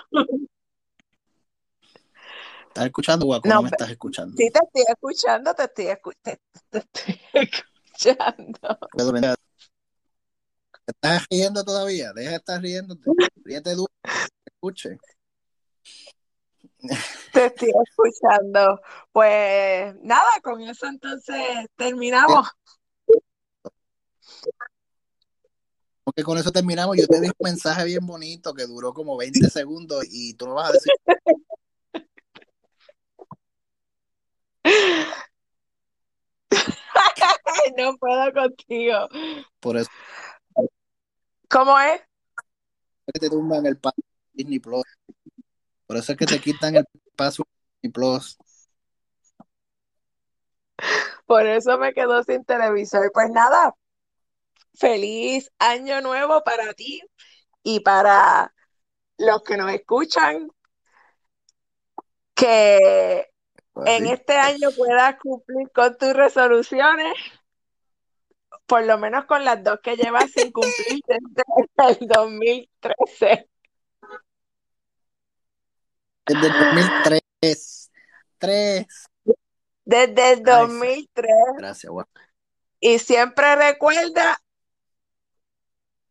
¿Estás 2.73 2.85
escuchando, 2.87 3.25
Guaco? 3.27 3.47
No, 3.47 3.55
No 3.55 3.61
me 3.61 3.69
estás 3.69 3.91
escuchando. 3.91 4.35
Sí, 4.35 4.49
te 4.49 4.59
estoy 4.65 4.83
escuchando, 4.87 5.53
te 5.53 5.63
estoy, 5.63 5.85
escu- 5.85 6.17
te, 6.23 6.41
te 6.71 6.77
estoy 6.79 7.21
escuchando. 7.33 8.79
¿Te 10.85 10.91
estás 10.91 11.25
riendo 11.29 11.63
todavía? 11.63 12.11
Deja 12.13 12.31
de 12.31 12.35
estar 12.37 12.59
riéndote. 12.61 13.03
Ríete 13.43 13.75
duro. 13.75 13.91
te 14.01 14.51
Escuche. 14.51 14.97
Te 17.31 17.45
estoy 17.45 17.71
escuchando. 17.87 18.81
Pues 19.11 19.95
nada, 20.01 20.29
con 20.41 20.61
eso 20.61 20.87
entonces 20.87 21.37
terminamos. 21.75 22.49
Porque 26.03 26.23
con 26.23 26.37
eso 26.37 26.51
terminamos. 26.51 26.97
Yo 26.97 27.07
te 27.07 27.21
di 27.21 27.27
un 27.27 27.33
mensaje 27.39 27.85
bien 27.85 28.05
bonito 28.05 28.53
que 28.53 28.65
duró 28.65 28.93
como 28.93 29.15
20 29.15 29.49
segundos 29.49 30.03
y 30.09 30.33
tú 30.33 30.47
no 30.47 30.55
vas 30.55 30.69
a 30.69 30.73
decir. 30.73 30.91
Ay, 37.53 37.73
no 37.77 37.97
puedo 37.97 38.33
contigo. 38.33 39.07
Por 39.59 39.77
eso 39.77 39.89
¿Cómo 41.49 41.79
es? 41.79 42.01
que 43.05 43.19
te 43.19 43.29
tumban 43.29 43.65
el 43.65 43.77
paso 43.77 43.97
de 43.97 44.43
Disney 44.43 44.59
Plus. 44.59 44.85
Por 45.85 45.97
eso 45.97 46.13
es 46.13 46.17
que 46.17 46.25
te 46.25 46.39
quitan 46.39 46.75
el 46.75 46.85
paso 47.15 47.43
Disney 47.81 47.91
Plus. 47.91 48.37
Por 51.25 51.45
eso 51.45 51.77
me 51.77 51.93
quedo 51.93 52.23
sin 52.23 52.43
televisor. 52.43 53.11
Pues 53.13 53.29
nada, 53.29 53.75
feliz 54.73 55.51
año 55.59 56.01
nuevo 56.01 56.43
para 56.43 56.73
ti 56.73 57.01
y 57.61 57.81
para 57.81 58.53
los 59.17 59.43
que 59.43 59.57
nos 59.57 59.71
escuchan. 59.71 60.49
Que 62.33 63.29
en 63.85 64.07
este 64.07 64.37
año 64.37 64.69
puedas 64.75 65.19
cumplir 65.19 65.71
con 65.71 65.95
tus 65.97 66.13
resoluciones, 66.13 67.13
por 68.65 68.83
lo 68.85 68.97
menos 68.97 69.25
con 69.25 69.43
las 69.43 69.63
dos 69.63 69.79
que 69.81 69.95
llevas 69.95 70.31
sin 70.31 70.51
cumplir 70.51 71.01
desde 71.07 71.99
el 71.99 72.07
2013. 72.07 73.49
Desde 76.25 76.47
el 76.47 76.53
2003. 76.53 77.91
Tres. 78.37 78.87
Desde 79.85 80.33
el 80.33 80.39
Ay, 80.39 80.43
2003. 80.43 81.31
Gracias, 81.57 81.91
Guaco. 81.91 82.11
Y 82.79 82.99
siempre 82.99 83.55
recuerda. 83.55 84.39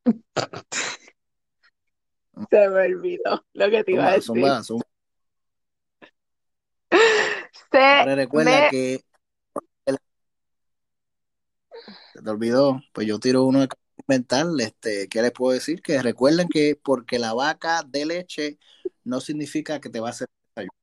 Se 2.51 2.69
me 2.69 2.87
olvidó 2.87 3.45
lo 3.53 3.71
que 3.71 3.85
te 3.85 3.93
iba 3.93 4.07
a 4.07 4.13
decir. 4.13 4.25
zumba, 4.25 4.63
zumba. 4.63 4.85
Se 7.71 8.15
recuerda 8.15 8.51
me 8.51 8.69
que 8.71 9.01
se 12.13 12.23
te 12.23 12.31
olvidó, 12.31 12.81
pues 12.93 13.07
yo 13.07 13.19
tiro 13.19 13.45
uno 13.45 13.61
de 13.61 13.69
inventar, 14.07 14.47
este, 14.59 15.09
¿qué 15.09 15.23
les 15.23 15.33
puedo 15.33 15.53
decir? 15.53 15.83
Que 15.83 16.03
recuerden 16.03 16.49
que 16.49 16.79
porque 16.83 17.19
la 17.19 17.35
vaca 17.35 17.83
de 17.83 18.07
leche 18.07 18.59
no 19.05 19.21
significa 19.21 19.81
que 19.81 19.91
te 19.91 20.01
va 20.01 20.09
a 20.09 20.11
hacer 20.11 20.29
desayuno. 20.55 20.75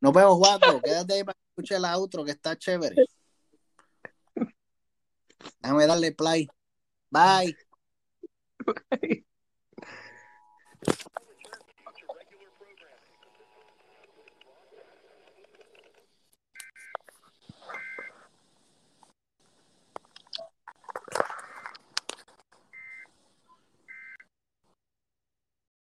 Nos 0.00 0.12
vemos, 0.12 0.38
Guaco. 0.38 0.80
Quédate 0.82 1.14
ahí 1.14 1.24
para 1.24 1.34
que 1.34 1.44
escuche 1.50 1.76
el 1.76 1.84
outro 1.84 2.24
que 2.24 2.32
está 2.32 2.56
chévere. 2.56 2.96
Déjame 5.62 5.86
darle 5.86 6.12
play. 6.12 6.48
Bye. 7.10 7.56
Bye. 8.90 9.24